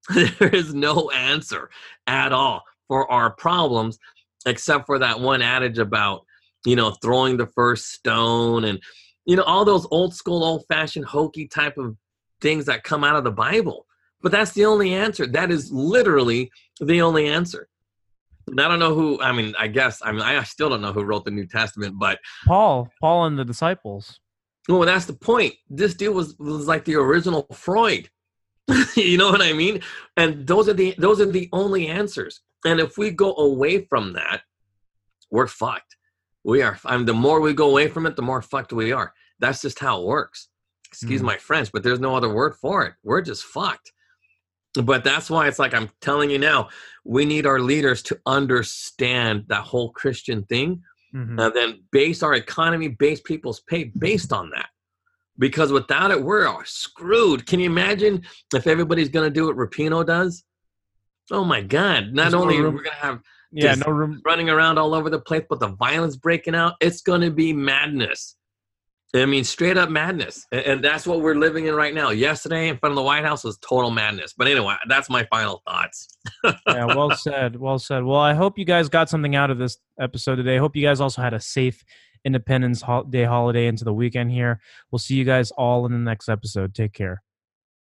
There 0.14 0.50
is 0.50 0.74
no 0.74 1.10
answer 1.12 1.70
at 2.08 2.34
all 2.34 2.64
for 2.90 3.10
our 3.10 3.32
problems 3.32 3.98
except 4.46 4.86
for 4.86 5.00
that 5.00 5.20
one 5.20 5.42
adage 5.42 5.80
about 5.80 6.26
you 6.66 6.76
know 6.76 6.92
throwing 7.02 7.38
the 7.38 7.48
first 7.48 7.94
stone 7.94 8.66
and 8.66 8.82
you 9.26 9.38
know 9.38 9.44
all 9.44 9.64
those 9.64 9.88
old 9.92 10.14
school 10.14 10.44
old 10.44 10.66
fashioned 10.68 11.06
hokey 11.06 11.48
type 11.48 11.78
of 11.78 11.96
things 12.42 12.66
that 12.66 12.84
come 12.84 13.04
out 13.06 13.16
of 13.16 13.24
the 13.24 13.32
bible. 13.32 13.86
But 14.22 14.32
that's 14.32 14.52
the 14.52 14.66
only 14.66 14.94
answer. 14.94 15.26
That 15.26 15.52
is 15.52 15.72
literally 15.72 16.52
the 16.80 17.02
only 17.02 17.28
answer 17.28 17.70
and 18.48 18.60
i 18.62 18.68
don't 18.68 18.80
know 18.80 18.94
who 18.94 19.22
i 19.22 19.32
mean 19.32 19.54
i 19.60 19.68
guess 19.68 20.02
i 20.04 20.12
mean 20.12 20.22
i 20.22 20.42
still 20.44 20.70
don't 20.70 20.82
know 20.82 20.92
who 20.94 21.04
wrote 21.04 21.26
the 21.26 21.32
new 21.32 21.46
testament 21.48 21.96
but 22.00 22.20
Paul, 22.46 22.90
Paul, 23.02 23.26
and 23.26 23.38
the 23.40 23.46
disciples. 23.46 24.20
well 24.68 24.82
that's 24.82 25.06
the 25.06 25.14
point. 25.14 25.54
This 25.70 25.94
dude 25.94 26.16
was 26.16 26.36
was 26.40 26.68
like 26.68 26.86
the 26.86 26.96
original 26.96 27.48
freud. 27.54 28.10
You 28.96 29.18
know 29.18 29.30
what 29.32 29.42
i 29.42 29.52
mean? 29.54 29.82
And 30.18 30.48
those 30.48 30.70
are 30.70 30.74
the 30.74 30.96
those 30.98 31.20
are 31.20 31.26
the 31.26 31.50
only 31.52 31.88
answers. 31.88 32.42
And 32.66 32.80
if 32.80 32.98
we 32.98 33.12
go 33.12 33.36
away 33.36 33.86
from 33.86 34.14
that 34.14 34.42
we're 35.32 35.48
fucked. 35.48 35.96
We 36.46 36.62
are 36.62 36.78
i 36.86 36.96
mean 36.98 37.06
the 37.06 37.14
more 37.14 37.40
we 37.42 37.54
go 37.54 37.70
away 37.70 37.88
from 37.88 38.06
it 38.06 38.16
the 38.16 38.22
more 38.22 38.42
fucked 38.42 38.72
we 38.74 38.92
are. 38.92 39.14
That's 39.40 39.62
just 39.62 39.80
how 39.80 40.02
it 40.02 40.06
works. 40.08 40.50
Excuse 40.88 41.22
Mm. 41.22 41.26
my 41.26 41.38
french 41.38 41.72
but 41.74 41.82
there's 41.84 42.00
no 42.08 42.16
other 42.16 42.32
word 42.34 42.56
for 42.56 42.86
it. 42.86 42.94
We're 43.04 43.22
just 43.22 43.44
fucked 43.44 43.92
but 44.82 45.04
that's 45.04 45.30
why 45.30 45.48
it's 45.48 45.60
like 45.60 45.74
i'm 45.74 45.90
telling 46.02 46.30
you 46.32 46.40
now 46.40 46.68
we 47.04 47.26
need 47.26 47.46
our 47.46 47.60
leaders 47.60 48.02
to 48.02 48.18
understand 48.26 49.44
that 49.48 49.62
whole 49.64 49.92
christian 49.92 50.44
thing 50.46 50.82
Mhm. 51.16 51.40
and 51.46 51.56
then 51.56 51.84
base 51.92 52.24
our 52.24 52.34
economy, 52.34 52.88
base 52.88 53.22
people's 53.22 53.60
pay 53.60 53.84
based 54.00 54.34
on 54.34 54.50
that. 54.50 54.70
Because 55.38 55.72
without 55.72 56.10
it, 56.10 56.20
we're 56.24 56.48
screwed. 56.66 57.46
Can 57.46 57.60
you 57.60 57.68
imagine 57.68 58.24
if 58.56 58.66
everybody's 58.66 59.10
going 59.10 59.28
to 59.28 59.34
do 59.34 59.46
what 59.46 59.56
Rapinoe 59.56 60.04
does? 60.08 60.44
Oh 61.30 61.44
my 61.44 61.62
God! 61.62 62.14
Not 62.14 62.24
There's 62.24 62.34
no 62.34 62.42
only 62.42 62.60
we're 62.62 62.72
going 62.72 62.84
to 62.86 62.92
have 62.96 63.20
Yeah, 63.52 63.76
no 63.76 63.92
room. 63.92 64.22
running 64.26 64.50
around 64.50 64.80
all 64.80 64.96
over 64.96 65.12
the 65.12 65.20
place, 65.20 65.44
but 65.48 65.60
the 65.60 65.68
violence 65.68 66.16
breaking 66.16 66.56
out, 66.56 66.74
it's 66.82 67.02
going 67.04 67.22
to 67.22 67.30
be 67.30 67.54
madness. 67.54 68.36
I 69.16 69.26
mean, 69.26 69.44
straight 69.44 69.78
up 69.78 69.90
madness. 69.90 70.46
And, 70.52 70.84
that's 70.84 71.06
what 71.06 71.22
we're 71.22 71.36
living 71.36 71.68
in 71.68 71.76
right 71.76 71.94
now. 71.94 72.10
Yesterday 72.10 72.68
in 72.68 72.78
front 72.78 72.92
of 72.92 72.96
the 72.96 73.04
White 73.04 73.24
House 73.24 73.44
was 73.44 73.58
total 73.60 73.92
madness. 73.92 74.34
But 74.36 74.48
anyway, 74.48 74.76
that's 74.88 75.10
my 75.10 75.24
final 75.26 75.62
thoughts. 75.68 76.18
yeah, 76.68 76.86
well 76.86 77.12
said. 77.16 77.56
Well 77.56 77.78
said. 77.78 78.04
Well, 78.04 78.20
I 78.20 78.34
hope 78.34 78.58
you 78.58 78.66
guys 78.66 78.90
got 78.90 79.10
something 79.10 79.36
out 79.36 79.52
of 79.52 79.60
this 79.60 79.78
episode 80.00 80.38
today. 80.38 80.58
Hope 80.58 80.76
you 80.76 80.84
guys 80.84 81.00
also 81.00 81.22
had 81.22 81.34
a 81.34 81.40
safe 81.40 81.84
Independence 82.26 82.84
Day 83.10 83.26
holiday 83.26 83.68
into 83.68 83.84
the 83.84 83.94
weekend 83.94 84.32
here. 84.32 84.60
We'll 84.92 85.00
see 85.00 85.16
you 85.16 85.26
guys 85.26 85.52
all 85.52 85.86
in 85.86 85.92
the 85.92 85.98
next 86.00 86.30
episode. 86.30 86.74
Take 86.74 86.94
care. 86.94 87.22